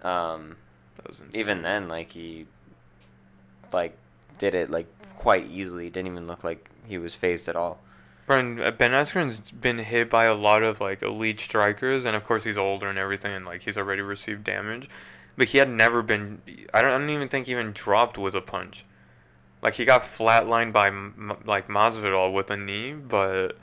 um, 0.03 0.57
That 0.97 1.07
was 1.07 1.19
insane. 1.21 1.39
even 1.39 1.61
then 1.61 1.87
like 1.87 2.11
he 2.11 2.45
like 3.71 3.97
did 4.37 4.53
it 4.55 4.69
like 4.69 4.87
quite 5.15 5.45
easily. 5.49 5.89
Didn't 5.89 6.11
even 6.11 6.27
look 6.27 6.43
like 6.43 6.69
he 6.87 6.97
was 6.97 7.15
fazed 7.15 7.47
at 7.47 7.55
all. 7.55 7.79
Brian, 8.25 8.59
uh, 8.61 8.71
Ben 8.71 8.91
Askren's 8.91 9.51
been 9.51 9.79
hit 9.79 10.09
by 10.09 10.25
a 10.25 10.33
lot 10.33 10.63
of 10.63 10.79
like 10.79 11.01
elite 11.01 11.39
strikers, 11.39 12.05
and 12.05 12.15
of 12.15 12.23
course 12.25 12.43
he's 12.43 12.57
older 12.57 12.87
and 12.87 12.97
everything, 12.97 13.33
and 13.33 13.45
like 13.45 13.63
he's 13.63 13.77
already 13.77 14.01
received 14.01 14.43
damage. 14.43 14.89
But 15.35 15.49
he 15.49 15.57
had 15.57 15.69
never 15.69 16.01
been. 16.03 16.41
I 16.73 16.81
don't, 16.81 16.91
I 16.91 16.97
don't 16.97 17.09
even 17.09 17.27
think 17.27 17.47
he 17.47 17.53
even 17.53 17.71
dropped 17.73 18.17
with 18.17 18.35
a 18.35 18.41
punch. 18.41 18.85
Like 19.61 19.73
he 19.75 19.85
got 19.85 20.01
flatlined 20.01 20.73
by 20.73 20.87
M- 20.87 21.37
like 21.45 21.67
Masvidal 21.67 22.33
with 22.33 22.51
a 22.51 22.57
knee, 22.57 22.93
but 22.93 23.57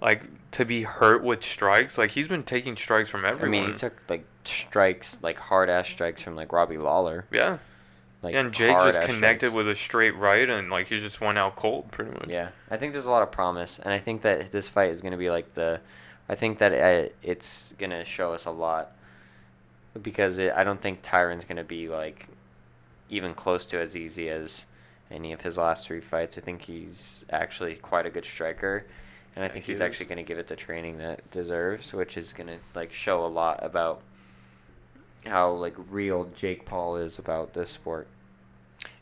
like 0.00 0.22
to 0.52 0.64
be 0.64 0.82
hurt 0.82 1.22
with 1.22 1.42
strikes, 1.42 1.98
like 1.98 2.10
he's 2.10 2.28
been 2.28 2.42
taking 2.42 2.76
strikes 2.76 3.08
from 3.08 3.24
everyone. 3.24 3.48
I 3.48 3.62
mean, 3.62 3.72
he 3.72 3.76
took 3.76 3.94
like 4.08 4.24
strikes, 4.44 5.18
like 5.22 5.38
hard 5.38 5.68
ass 5.70 5.88
strikes 5.88 6.22
from 6.22 6.36
like 6.36 6.52
Robbie 6.52 6.78
Lawler. 6.78 7.26
yeah, 7.30 7.58
Like 8.22 8.34
and 8.34 8.52
Jake 8.52 8.76
just 8.76 9.00
connected 9.02 9.48
strikes. 9.48 9.54
with 9.54 9.68
a 9.68 9.74
straight 9.74 10.16
right, 10.16 10.48
and 10.48 10.70
like 10.70 10.86
he 10.88 10.98
just 10.98 11.20
went 11.20 11.38
out 11.38 11.56
cold 11.56 11.90
pretty 11.90 12.12
much. 12.12 12.28
Yeah, 12.28 12.50
I 12.70 12.76
think 12.76 12.92
there's 12.92 13.06
a 13.06 13.10
lot 13.10 13.22
of 13.22 13.32
promise, 13.32 13.78
and 13.78 13.92
I 13.92 13.98
think 13.98 14.22
that 14.22 14.52
this 14.52 14.68
fight 14.68 14.90
is 14.90 15.00
going 15.00 15.12
to 15.12 15.18
be 15.18 15.30
like 15.30 15.54
the. 15.54 15.80
I 16.28 16.34
think 16.34 16.58
that 16.58 16.72
uh 16.72 17.08
it's 17.22 17.72
going 17.78 17.90
to 17.90 18.04
show 18.04 18.32
us 18.32 18.46
a 18.46 18.50
lot 18.50 18.92
because 20.02 20.38
it, 20.38 20.52
I 20.54 20.64
don't 20.64 20.80
think 20.82 21.02
Tyron's 21.02 21.44
going 21.44 21.56
to 21.56 21.64
be 21.64 21.88
like 21.88 22.28
even 23.08 23.32
close 23.34 23.64
to 23.66 23.78
as 23.80 23.96
easy 23.96 24.28
as 24.28 24.66
any 25.10 25.32
of 25.32 25.40
his 25.40 25.56
last 25.56 25.86
three 25.86 26.00
fights. 26.00 26.36
I 26.36 26.40
think 26.40 26.62
he's 26.62 27.24
actually 27.30 27.76
quite 27.76 28.06
a 28.06 28.10
good 28.10 28.24
striker, 28.24 28.86
and 29.36 29.44
I 29.44 29.48
think 29.48 29.66
he's 29.66 29.82
actually 29.82 30.06
going 30.06 30.16
to 30.16 30.24
give 30.24 30.38
it 30.38 30.46
the 30.46 30.56
training 30.56 30.96
that 30.98 31.18
it 31.18 31.30
deserves, 31.30 31.92
which 31.92 32.16
is 32.16 32.32
going 32.32 32.46
to 32.46 32.56
like 32.74 32.90
show 32.90 33.24
a 33.24 33.28
lot 33.28 33.62
about 33.62 34.00
how 35.26 35.50
like 35.52 35.74
real 35.90 36.24
Jake 36.34 36.64
Paul 36.64 36.96
is 36.96 37.18
about 37.18 37.52
this 37.52 37.68
sport. 37.68 38.08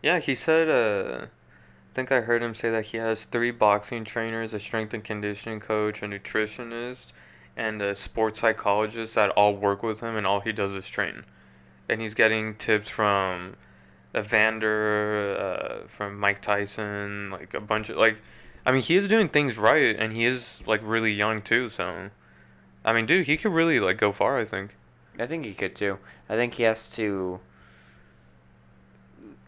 Yeah, 0.02 0.18
he 0.18 0.34
said. 0.34 0.68
Uh, 0.68 1.26
I 1.26 1.94
think 1.94 2.10
I 2.10 2.22
heard 2.22 2.42
him 2.42 2.54
say 2.54 2.70
that 2.70 2.86
he 2.86 2.96
has 2.96 3.24
three 3.24 3.52
boxing 3.52 4.02
trainers, 4.02 4.52
a 4.52 4.58
strength 4.58 4.92
and 4.92 5.04
conditioning 5.04 5.60
coach, 5.60 6.02
a 6.02 6.06
nutritionist, 6.06 7.12
and 7.56 7.80
a 7.80 7.94
sports 7.94 8.40
psychologist 8.40 9.14
that 9.14 9.30
all 9.30 9.54
work 9.54 9.84
with 9.84 10.00
him, 10.00 10.16
and 10.16 10.26
all 10.26 10.40
he 10.40 10.50
does 10.50 10.72
is 10.74 10.88
train. 10.88 11.24
And 11.88 12.00
he's 12.00 12.14
getting 12.14 12.56
tips 12.56 12.88
from 12.88 13.54
Evander, 14.16 15.36
uh, 15.38 15.86
from 15.86 16.18
Mike 16.18 16.42
Tyson, 16.42 17.30
like 17.30 17.54
a 17.54 17.60
bunch 17.60 17.90
of 17.90 17.96
like. 17.98 18.20
I 18.66 18.72
mean, 18.72 18.82
he 18.82 18.96
is 18.96 19.08
doing 19.08 19.28
things 19.28 19.58
right, 19.58 19.94
and 19.96 20.12
he 20.12 20.24
is 20.24 20.62
like 20.66 20.80
really 20.84 21.12
young 21.12 21.42
too. 21.42 21.68
So, 21.68 22.10
I 22.84 22.92
mean, 22.92 23.06
dude, 23.06 23.26
he 23.26 23.36
could 23.36 23.52
really 23.52 23.78
like 23.80 23.98
go 23.98 24.10
far. 24.12 24.38
I 24.38 24.44
think. 24.44 24.76
I 25.18 25.26
think 25.26 25.44
he 25.44 25.54
could 25.54 25.74
too. 25.76 25.98
I 26.28 26.34
think 26.36 26.54
he 26.54 26.62
has 26.64 26.88
to. 26.90 27.40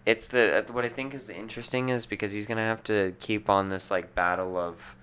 It's 0.04 0.28
the 0.28 0.64
what 0.70 0.84
I 0.84 0.88
think 0.88 1.14
is 1.14 1.28
interesting 1.30 1.88
is 1.88 2.06
because 2.06 2.32
he's 2.32 2.46
gonna 2.46 2.60
have 2.60 2.82
to 2.84 3.14
keep 3.18 3.50
on 3.50 3.68
this 3.70 3.90
like 3.90 4.14
battle 4.14 4.56
of 4.56 4.94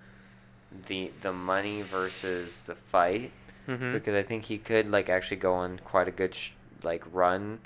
the 0.87 1.11
the 1.21 1.33
money 1.33 1.81
versus 1.81 2.61
the 2.67 2.75
fight, 2.75 3.31
Mhm. 3.67 3.93
because 3.93 4.15
I 4.15 4.23
think 4.23 4.45
he 4.45 4.57
could 4.57 4.89
like 4.89 5.09
actually 5.09 5.37
go 5.37 5.53
on 5.55 5.79
quite 5.83 6.07
a 6.07 6.11
good 6.11 6.33
sh- 6.33 6.51
like 6.83 7.03
run 7.11 7.59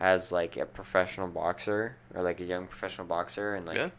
as 0.00 0.32
like 0.32 0.56
a 0.56 0.66
professional 0.66 1.28
boxer 1.28 1.96
or 2.14 2.22
like 2.22 2.40
a 2.40 2.44
young 2.44 2.66
professional 2.66 3.06
boxer 3.06 3.54
and 3.54 3.66
like 3.66 3.76
Yeah. 3.76 3.90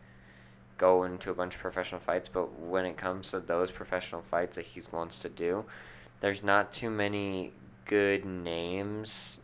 Go 0.81 1.03
into 1.03 1.29
a 1.29 1.33
bunch 1.35 1.53
of 1.55 1.61
professional 1.61 2.01
fights. 2.01 2.27
But 2.27 2.59
when 2.59 2.85
it 2.85 2.97
comes 2.97 3.29
to 3.31 3.39
those 3.39 3.69
professional 3.71 4.21
fights 4.23 4.55
that 4.55 4.65
he 4.65 4.81
wants 4.91 5.21
to 5.21 5.29
do, 5.29 5.63
there's 6.21 6.41
not 6.43 6.73
too 6.73 6.89
many 6.89 7.53
good 7.85 8.25
names 8.25 9.39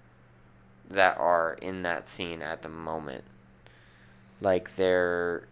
that 0.90 1.18
are 1.18 1.54
in 1.62 1.84
that 1.84 2.08
scene 2.08 2.42
at 2.42 2.64
the 2.64 2.70
moment. 2.70 3.24
Like 4.42 4.76
they're 4.76 5.48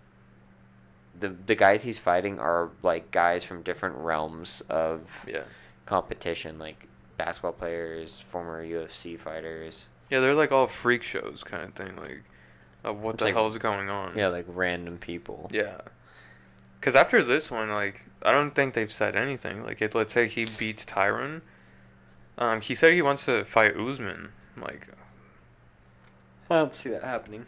the 1.19 1.29
the 1.29 1.55
guys 1.55 1.83
he's 1.83 1.99
fighting 1.99 2.39
are 2.39 2.69
like 2.83 3.11
guys 3.11 3.43
from 3.43 3.61
different 3.61 3.95
realms 3.97 4.61
of 4.69 5.25
Yeah. 5.27 5.43
competition, 5.85 6.57
like 6.59 6.87
basketball 7.17 7.53
players, 7.53 8.19
former 8.19 8.63
UFC 8.65 9.17
fighters. 9.19 9.87
Yeah, 10.09 10.19
they're 10.19 10.33
like 10.33 10.51
all 10.51 10.67
freak 10.67 11.03
shows 11.03 11.43
kind 11.43 11.63
of 11.63 11.73
thing. 11.73 11.95
Like, 11.95 12.23
uh, 12.85 12.93
what 12.93 13.15
It's 13.15 13.19
the 13.19 13.25
like- 13.25 13.33
hell's 13.33 13.57
going 13.57 13.89
on? 13.89 14.17
Yeah, 14.17 14.27
like 14.27 14.45
random 14.47 14.97
people. 14.97 15.49
Yeah. 15.51 15.81
Because 16.79 16.95
after 16.95 17.23
this 17.23 17.49
one, 17.49 17.69
like, 17.69 18.05
I 18.21 18.31
don't 18.31 18.51
think 18.53 18.75
they've 18.75 18.91
said 18.91 19.15
anything. 19.15 19.63
Like, 19.63 19.81
it, 19.81 19.95
let's 19.95 20.13
say 20.13 20.27
he 20.27 20.45
beats 20.45 20.85
Tyron. 20.85 21.41
Um, 22.37 22.61
he 22.61 22.75
said 22.75 22.93
he 22.93 23.01
wants 23.01 23.25
to 23.25 23.43
fight 23.43 23.75
Usman. 23.75 24.29
Like, 24.55 24.87
I 26.49 26.57
don't 26.57 26.73
see 26.73 26.89
that 26.91 27.03
happening. 27.03 27.45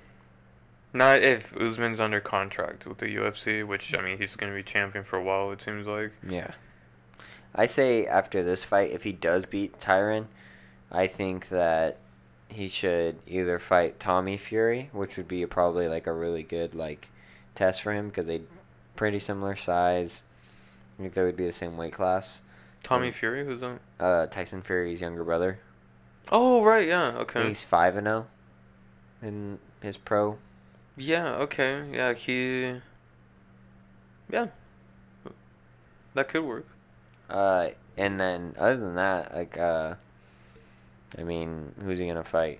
not 0.94 1.22
if 1.22 1.56
Usman's 1.56 2.00
under 2.00 2.20
contract 2.20 2.88
with 2.88 2.98
the 2.98 3.16
UFC, 3.16 3.64
which 3.66 3.94
I 3.94 4.02
mean 4.02 4.18
he's 4.18 4.36
gonna 4.36 4.56
be 4.56 4.64
champion 4.64 5.04
for 5.04 5.18
a 5.20 5.24
while. 5.24 5.52
It 5.52 5.62
seems 5.62 5.86
like. 5.86 6.12
Yeah. 6.28 6.52
I 7.54 7.66
say 7.68 8.08
after 8.08 8.42
this 8.44 8.64
fight, 8.64 8.92
if 8.92 9.04
he 9.04 9.12
does 9.12 9.46
beat 9.46 9.78
Tyron, 9.80 10.26
I 10.92 11.06
think 11.08 11.50
that 11.50 11.98
he 12.50 12.68
should 12.68 13.18
either 13.28 13.60
fight 13.60 14.00
Tommy 14.00 14.38
Fury, 14.38 14.90
which 14.94 15.18
would 15.18 15.28
be 15.28 15.46
probably 15.46 15.88
like 15.88 16.08
a 16.08 16.14
really 16.14 16.44
good 16.44 16.74
like 16.76 17.10
test 17.56 17.82
for 17.82 17.94
him 17.94 18.08
because 18.08 18.28
they 18.28 18.42
pretty 18.96 19.20
similar 19.20 19.56
size. 19.56 20.24
I 20.98 21.04
think 21.04 21.14
they 21.14 21.24
would 21.24 21.38
be 21.38 21.46
the 21.46 21.52
same 21.52 21.78
weight 21.78 21.94
class. 21.94 22.42
Tommy 22.84 23.10
Mm. 23.10 23.14
Fury, 23.14 23.46
who's 23.46 23.62
that? 23.62 23.80
Uh, 24.00 24.26
Tyson 24.28 24.62
Fury's 24.62 25.02
younger 25.02 25.24
brother. 25.24 25.60
Oh 26.32 26.64
right, 26.64 26.88
yeah, 26.88 27.10
okay. 27.20 27.48
He's 27.48 27.64
five 27.64 27.96
and 27.96 28.06
zero 28.08 28.28
in 29.22 29.60
his 29.82 29.98
pro. 29.98 30.38
Yeah, 30.96 31.36
okay, 31.36 31.86
yeah, 31.94 32.14
he. 32.14 32.82
Yeah. 34.30 34.48
That 36.16 36.28
could 36.28 36.44
work. 36.44 36.66
Uh, 37.30 37.70
and 37.96 38.20
then 38.20 38.56
other 38.58 38.78
than 38.78 38.96
that, 38.96 39.34
like 39.36 39.58
uh, 39.58 39.96
I 41.18 41.24
mean, 41.24 41.74
who's 41.84 42.00
he 42.00 42.08
gonna 42.08 42.24
fight? 42.24 42.60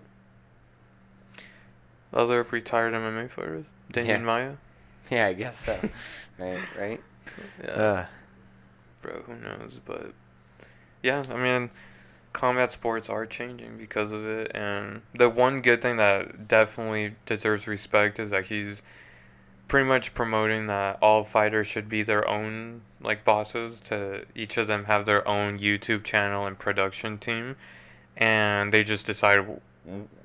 Other 2.14 2.44
retired 2.44 2.94
MMA 2.94 3.30
fighters, 3.30 3.66
Demian 3.94 4.08
Yeah. 4.08 4.18
Maia. 4.20 4.52
Yeah, 5.10 5.28
I 5.28 5.34
guess 5.34 5.60
so. 5.66 5.90
right, 6.38 6.60
right. 6.78 7.02
Yeah. 7.64 7.70
Uh, 7.72 8.06
bro, 9.02 9.22
who 9.22 9.36
knows? 9.36 9.80
But 9.86 10.12
yeah, 11.02 11.24
I 11.30 11.36
mean, 11.38 11.70
combat 12.34 12.74
sports 12.74 13.10
are 13.10 13.26
changing 13.26 13.78
because 13.78 14.12
of 14.12 14.26
it, 14.26 14.52
and 14.54 15.02
the 15.14 15.30
one 15.30 15.62
good 15.62 15.82
thing 15.82 15.96
that 15.96 16.50
definitely 16.50 17.16
deserves 17.26 17.68
respect 17.68 18.20
is 18.20 18.32
that 18.32 18.48
he's 18.48 18.82
pretty 19.70 19.88
much 19.88 20.14
promoting 20.14 20.68
that 20.68 20.98
all 21.02 21.24
fighters 21.24 21.68
should 21.68 21.88
be 21.88 22.04
their 22.04 22.28
own 22.28 22.82
like 23.02 23.24
bosses. 23.24 23.80
To 23.86 24.26
each 24.36 24.58
of 24.58 24.68
them 24.68 24.86
have 24.86 25.06
their 25.06 25.26
own 25.26 25.58
YouTube 25.58 26.04
channel 26.04 26.46
and 26.46 26.60
production 26.60 27.18
team, 27.18 27.56
and 28.18 28.72
they 28.72 28.84
just 28.84 29.06
decide 29.06 29.46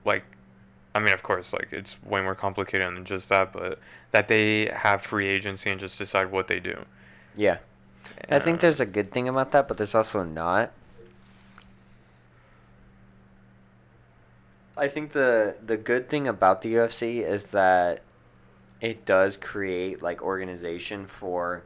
like. 0.05 0.25
I 0.95 0.99
mean, 1.01 1.15
of 1.15 1.23
course, 1.23 1.55
like 1.55 1.69
it's 1.73 2.03
way 2.03 2.21
more 2.21 2.35
complicated 2.35 2.87
than 2.95 3.07
just 3.07 3.31
that, 3.31 3.51
but 3.55 3.79
that 4.11 4.29
they 4.29 4.67
have 4.67 5.01
free 5.01 5.27
agency 5.27 5.71
and 5.71 5.81
just 5.81 5.97
decide 5.97 6.31
what 6.31 6.49
they 6.49 6.61
do. 6.61 6.85
yeah. 7.35 7.59
I 8.29 8.41
think 8.41 8.61
there's 8.61 8.81
a 8.81 8.85
good 8.85 9.11
thing 9.11 9.27
about 9.27 9.53
that, 9.53 9.69
but 9.69 9.79
there's 9.79 9.95
also 9.95 10.23
not. 10.23 10.73
I 14.77 14.89
think 14.89 15.13
the 15.13 15.57
the 15.65 15.77
good 15.77 16.09
thing 16.09 16.27
about 16.27 16.63
the 16.63 16.75
UFC 16.75 17.23
is 17.23 17.53
that 17.53 18.03
it 18.81 19.05
does 19.05 19.37
create 19.37 20.03
like 20.03 20.23
organization 20.23 21.07
for 21.07 21.63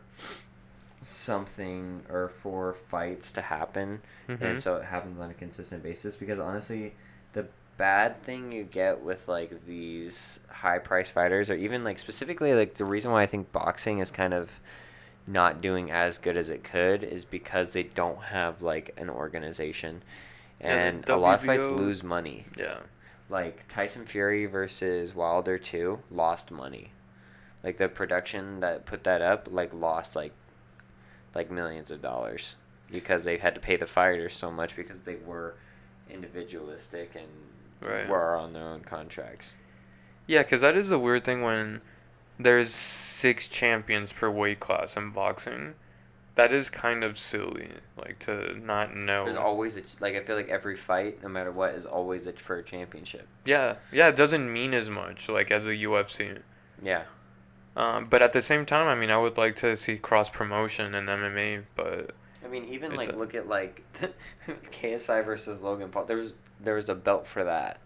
something 1.06 2.02
or 2.10 2.28
for 2.28 2.74
fights 2.74 3.32
to 3.32 3.40
happen 3.40 4.00
Mhm. 4.28 4.40
and 4.40 4.60
so 4.60 4.76
it 4.76 4.84
happens 4.84 5.20
on 5.20 5.30
a 5.30 5.34
consistent 5.34 5.82
basis 5.82 6.16
because 6.16 6.40
honestly 6.40 6.94
the 7.32 7.46
bad 7.76 8.22
thing 8.22 8.50
you 8.50 8.64
get 8.64 9.00
with 9.02 9.28
like 9.28 9.64
these 9.66 10.40
high 10.48 10.78
price 10.78 11.10
fighters 11.10 11.48
or 11.48 11.54
even 11.54 11.84
like 11.84 11.98
specifically 11.98 12.54
like 12.54 12.74
the 12.74 12.84
reason 12.84 13.10
why 13.12 13.22
I 13.22 13.26
think 13.26 13.52
boxing 13.52 14.00
is 14.00 14.10
kind 14.10 14.34
of 14.34 14.58
not 15.28 15.60
doing 15.60 15.90
as 15.90 16.18
good 16.18 16.36
as 16.36 16.50
it 16.50 16.64
could 16.64 17.04
is 17.04 17.24
because 17.24 17.72
they 17.72 17.82
don't 17.84 18.22
have 18.24 18.62
like 18.62 18.92
an 18.96 19.08
organization 19.10 20.02
Yeah, 20.60 20.72
and 20.72 21.08
a 21.08 21.16
lot 21.16 21.38
of 21.40 21.44
fights 21.46 21.68
lose 21.68 22.02
money 22.02 22.46
yeah. 22.56 22.78
like 23.28 23.68
Tyson 23.68 24.06
Fury 24.06 24.46
versus 24.46 25.14
Wilder 25.14 25.58
2 25.58 26.00
lost 26.10 26.50
money. 26.50 26.92
Like 27.62 27.76
the 27.78 27.88
production 27.88 28.60
that 28.60 28.86
put 28.86 29.04
that 29.04 29.20
up 29.22 29.48
like 29.50 29.72
lost 29.74 30.16
like 30.16 30.32
like 31.36 31.50
millions 31.50 31.90
of 31.90 32.00
dollars 32.02 32.56
because 32.90 33.24
they 33.24 33.36
had 33.36 33.54
to 33.54 33.60
pay 33.60 33.76
the 33.76 33.86
fighters 33.86 34.32
so 34.32 34.50
much 34.50 34.74
because 34.74 35.02
they 35.02 35.16
were 35.16 35.54
individualistic 36.10 37.12
and 37.14 37.28
Right. 37.80 38.08
were 38.08 38.34
on 38.34 38.54
their 38.54 38.62
own 38.64 38.80
contracts. 38.80 39.54
Yeah, 40.26 40.42
because 40.42 40.62
that 40.62 40.76
is 40.76 40.90
a 40.90 40.98
weird 40.98 41.24
thing 41.24 41.42
when 41.42 41.82
there's 42.38 42.70
six 42.72 43.48
champions 43.48 44.12
per 44.14 44.30
weight 44.30 44.60
class 44.60 44.96
in 44.96 45.10
boxing. 45.10 45.74
That 46.36 46.52
is 46.52 46.68
kind 46.70 47.04
of 47.04 47.16
silly, 47.18 47.68
like 47.96 48.18
to 48.20 48.58
not 48.58 48.94
know. 48.96 49.24
There's 49.26 49.36
always 49.36 49.76
a 49.76 49.82
ch- 49.82 50.00
like 50.00 50.14
I 50.14 50.20
feel 50.20 50.36
like 50.36 50.48
every 50.48 50.76
fight 50.76 51.22
no 51.22 51.28
matter 51.28 51.52
what 51.52 51.74
is 51.74 51.84
always 51.86 52.26
a 52.26 52.32
for 52.32 52.56
a 52.56 52.62
championship. 52.62 53.26
yeah, 53.44 53.76
yeah, 53.92 54.08
it 54.08 54.16
doesn't 54.16 54.50
mean 54.52 54.72
as 54.74 54.88
much 54.90 55.28
like 55.28 55.50
as 55.50 55.66
a 55.66 55.72
UFC. 55.74 56.38
Yeah. 56.82 57.04
Um, 57.76 58.06
but 58.06 58.22
at 58.22 58.32
the 58.32 58.40
same 58.42 58.64
time, 58.64 58.88
I 58.88 58.94
mean, 58.94 59.10
I 59.10 59.18
would 59.18 59.36
like 59.36 59.54
to 59.56 59.76
see 59.76 59.98
cross 59.98 60.30
promotion 60.30 60.94
in 60.94 61.04
MMA, 61.06 61.64
but 61.74 62.12
I 62.44 62.48
mean, 62.48 62.64
even 62.64 62.94
like 62.96 63.10
do- 63.12 63.16
look 63.18 63.34
at 63.34 63.48
like 63.48 63.82
KSI 64.48 65.24
versus 65.24 65.62
Logan 65.62 65.90
Paul. 65.90 66.04
There 66.04 66.16
was 66.16 66.34
there 66.60 66.74
was 66.74 66.88
a 66.88 66.94
belt 66.94 67.26
for 67.26 67.44
that. 67.44 67.78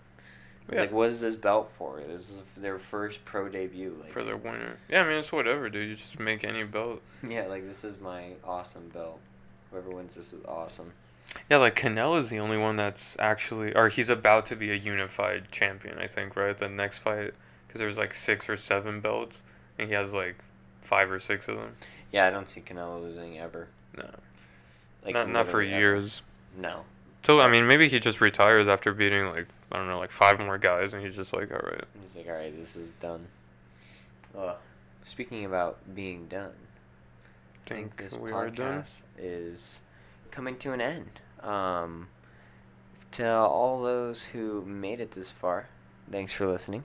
It's 0.69 0.77
Yeah. 0.77 0.83
like, 0.83 0.93
what 0.93 1.11
is 1.11 1.21
this 1.21 1.35
belt 1.35 1.69
for? 1.71 2.01
This 2.07 2.31
is 2.31 2.43
their 2.57 2.79
first 2.79 3.25
pro 3.25 3.49
debut. 3.49 3.97
Like, 4.01 4.13
for 4.13 4.23
their 4.23 4.37
winner, 4.37 4.77
yeah, 4.89 5.03
I 5.03 5.09
mean, 5.09 5.17
it's 5.17 5.33
whatever, 5.33 5.69
dude. 5.69 5.89
You 5.89 5.95
just 5.95 6.21
make 6.21 6.45
any 6.45 6.63
belt. 6.63 7.03
yeah, 7.29 7.47
like 7.47 7.65
this 7.65 7.83
is 7.85 8.01
my 8.01 8.35
awesome 8.45 8.89
belt. 8.91 9.19
Whoever 9.73 9.91
wins 9.91 10.15
this 10.15 10.33
is 10.33 10.45
awesome. 10.45 10.93
Yeah, 11.49 11.57
like 11.59 11.75
Canelo 11.77 12.19
is 12.19 12.29
the 12.31 12.39
only 12.41 12.59
one 12.59 12.77
that's 12.77 13.17
actually, 13.21 13.75
or 13.75 13.89
he's 13.89 14.09
about 14.11 14.47
to 14.47 14.57
be 14.57 14.71
a 14.71 14.75
unified 14.77 15.51
champion. 15.51 15.99
I 15.99 16.07
think, 16.07 16.37
right? 16.37 16.57
The 16.57 16.69
next 16.69 16.99
fight, 17.01 17.35
because 17.67 17.81
there's 17.81 17.99
like 17.99 18.15
six 18.15 18.49
or 18.49 18.57
seven 18.57 19.01
belts, 19.01 19.43
and 19.81 19.89
he 19.89 19.95
has 19.95 20.13
like 20.15 20.37
five 20.83 21.11
or 21.11 21.19
six 21.19 21.49
of 21.49 21.57
them. 21.57 21.75
Yeah, 22.13 22.27
I 22.27 22.31
don't 22.31 22.49
see 22.49 22.61
Canelo 22.61 23.01
losing 23.01 23.39
ever. 23.39 23.69
No, 23.97 24.09
Like 25.05 25.15
not 25.15 25.29
not 25.29 25.47
for 25.49 25.63
ever. 25.63 25.79
years. 25.79 26.23
No. 26.57 26.85
So 27.23 27.41
I 27.41 27.49
mean, 27.49 27.67
maybe 27.67 27.89
he 27.89 27.99
just 27.99 28.21
retires 28.21 28.69
after 28.69 28.93
beating 28.93 29.27
like 29.27 29.47
I 29.73 29.77
don't 29.77 29.87
know, 29.89 29.99
like 29.99 30.11
five 30.11 30.39
more 30.41 30.59
guys, 30.59 30.95
and 30.95 31.03
he's 31.03 31.15
just 31.17 31.33
like, 31.33 31.51
all 31.53 31.59
right. 31.63 31.85
He's 32.05 32.17
like, 32.17 32.27
all 32.27 32.35
right, 32.35 32.57
this 32.57 32.77
is 32.77 32.91
done. 32.93 33.27
Ugh. 34.37 34.57
Speaking 35.05 35.45
about 35.45 35.79
being 35.95 36.27
done, 36.27 36.53
I 36.53 37.69
think 37.69 37.95
Think 37.95 38.11
this 38.11 38.19
we 38.19 38.33
are 38.33 38.51
done. 38.51 38.81
podcast 38.83 39.03
is 39.19 39.83
coming 40.31 40.57
to 40.59 40.73
an 40.73 40.81
end. 40.81 41.21
Um, 41.43 42.09
to 43.13 43.27
all 43.29 43.83
those 43.83 44.25
who 44.25 44.63
made 44.65 45.01
it 45.01 45.13
this 45.13 45.31
far, 45.31 45.69
thanks 46.11 46.33
for 46.33 46.47
listening. 46.47 46.85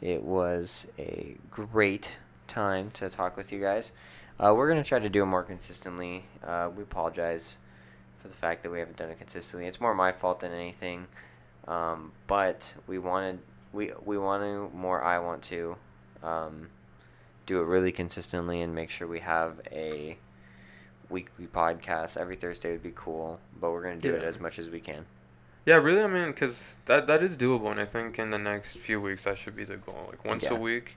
It 0.00 0.22
was 0.22 0.86
a 0.98 1.36
great 1.50 2.18
time 2.46 2.90
to 2.92 3.08
talk 3.08 3.36
with 3.36 3.52
you 3.52 3.60
guys. 3.60 3.92
Uh, 4.38 4.52
we're 4.54 4.68
gonna 4.68 4.84
try 4.84 4.98
to 4.98 5.08
do 5.08 5.22
it 5.22 5.26
more 5.26 5.42
consistently. 5.42 6.24
Uh, 6.44 6.70
we 6.74 6.82
apologize 6.82 7.58
for 8.18 8.28
the 8.28 8.34
fact 8.34 8.62
that 8.62 8.70
we 8.70 8.78
haven't 8.78 8.96
done 8.96 9.10
it 9.10 9.18
consistently. 9.18 9.66
It's 9.66 9.80
more 9.80 9.94
my 9.94 10.12
fault 10.12 10.40
than 10.40 10.52
anything. 10.52 11.06
Um, 11.68 12.12
but 12.26 12.74
we 12.86 12.98
wanted 12.98 13.38
we 13.72 13.92
we 14.04 14.18
want 14.18 14.42
to 14.42 14.70
more. 14.76 15.02
I 15.02 15.18
want 15.18 15.42
to 15.44 15.76
um, 16.22 16.68
do 17.46 17.60
it 17.60 17.64
really 17.64 17.92
consistently 17.92 18.62
and 18.62 18.74
make 18.74 18.90
sure 18.90 19.06
we 19.06 19.20
have 19.20 19.60
a 19.70 20.16
weekly 21.10 21.46
podcast 21.46 22.16
every 22.16 22.36
Thursday 22.36 22.72
would 22.72 22.82
be 22.82 22.92
cool. 22.94 23.38
But 23.60 23.70
we're 23.70 23.82
gonna 23.82 23.96
do 23.98 24.14
it 24.14 24.24
as 24.24 24.40
much 24.40 24.58
as 24.58 24.68
we 24.68 24.80
can. 24.80 25.06
Yeah, 25.66 25.76
really. 25.76 26.02
I 26.02 26.06
mean, 26.06 26.26
because 26.28 26.76
that 26.86 27.06
that 27.06 27.22
is 27.22 27.36
doable, 27.36 27.70
and 27.70 27.80
I 27.80 27.84
think 27.86 28.18
in 28.18 28.30
the 28.30 28.38
next 28.38 28.76
few 28.78 29.00
weeks 29.00 29.24
that 29.24 29.38
should 29.38 29.56
be 29.56 29.64
the 29.64 29.76
goal, 29.76 30.06
like 30.10 30.24
once 30.24 30.44
Yeah. 30.44 30.52
a 30.56 30.60
week. 30.60 30.96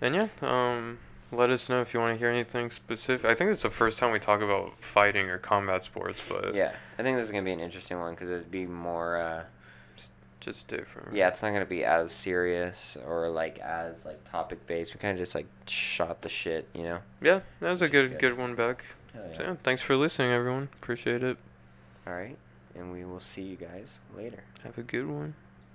And 0.00 0.14
yeah, 0.14 0.28
um, 0.40 0.98
let 1.30 1.50
us 1.50 1.68
know 1.68 1.80
if 1.80 1.94
you 1.94 2.00
want 2.00 2.14
to 2.14 2.18
hear 2.18 2.28
anything 2.30 2.70
specific. 2.70 3.30
I 3.30 3.34
think 3.34 3.50
it's 3.50 3.62
the 3.62 3.70
first 3.70 3.98
time 3.98 4.10
we 4.12 4.18
talk 4.18 4.40
about 4.40 4.82
fighting 4.82 5.28
or 5.30 5.38
combat 5.38 5.84
sports, 5.84 6.28
but 6.28 6.54
Yeah, 6.54 6.72
I 6.98 7.02
think 7.02 7.16
this 7.16 7.24
is 7.26 7.30
gonna 7.30 7.44
be 7.44 7.52
an 7.52 7.60
interesting 7.60 7.98
one 8.00 8.14
because 8.14 8.28
it'd 8.28 8.50
be 8.50 8.66
more. 8.66 9.16
Uh, 9.18 9.44
just 10.40 10.66
different. 10.66 11.14
yeah, 11.14 11.28
it's 11.28 11.40
not 11.40 11.52
gonna 11.52 11.64
be 11.64 11.84
as 11.84 12.10
serious 12.10 12.96
or 13.06 13.28
like 13.28 13.60
as 13.60 14.04
like 14.04 14.18
topic 14.28 14.66
based. 14.66 14.92
We 14.92 14.98
kind 14.98 15.12
of 15.12 15.18
just 15.18 15.36
like 15.36 15.46
shot 15.68 16.20
the 16.22 16.28
shit, 16.28 16.66
you 16.74 16.82
know. 16.82 16.98
Yeah, 17.20 17.40
that 17.60 17.70
was 17.70 17.80
a 17.80 17.84
Which 17.84 17.94
is 17.94 18.00
good 18.10 18.10
good. 18.18 18.30
good 18.30 18.38
one 18.38 18.56
back. 18.56 18.84
Hell 19.14 19.22
So 19.34 19.42
yeah, 19.44 19.54
thanks 19.62 19.82
for 19.82 19.94
listening, 19.94 20.32
everyone. 20.32 20.68
Appreciate 20.80 21.22
it. 21.22 21.36
All 22.08 22.12
right, 22.14 22.36
and 22.74 22.92
we 22.92 23.04
will 23.04 23.20
see 23.20 23.42
you 23.42 23.56
guys 23.56 24.00
later. 24.16 24.44
Have 24.62 24.78
a 24.78 24.82
good 24.82 25.06
one. 25.06 25.34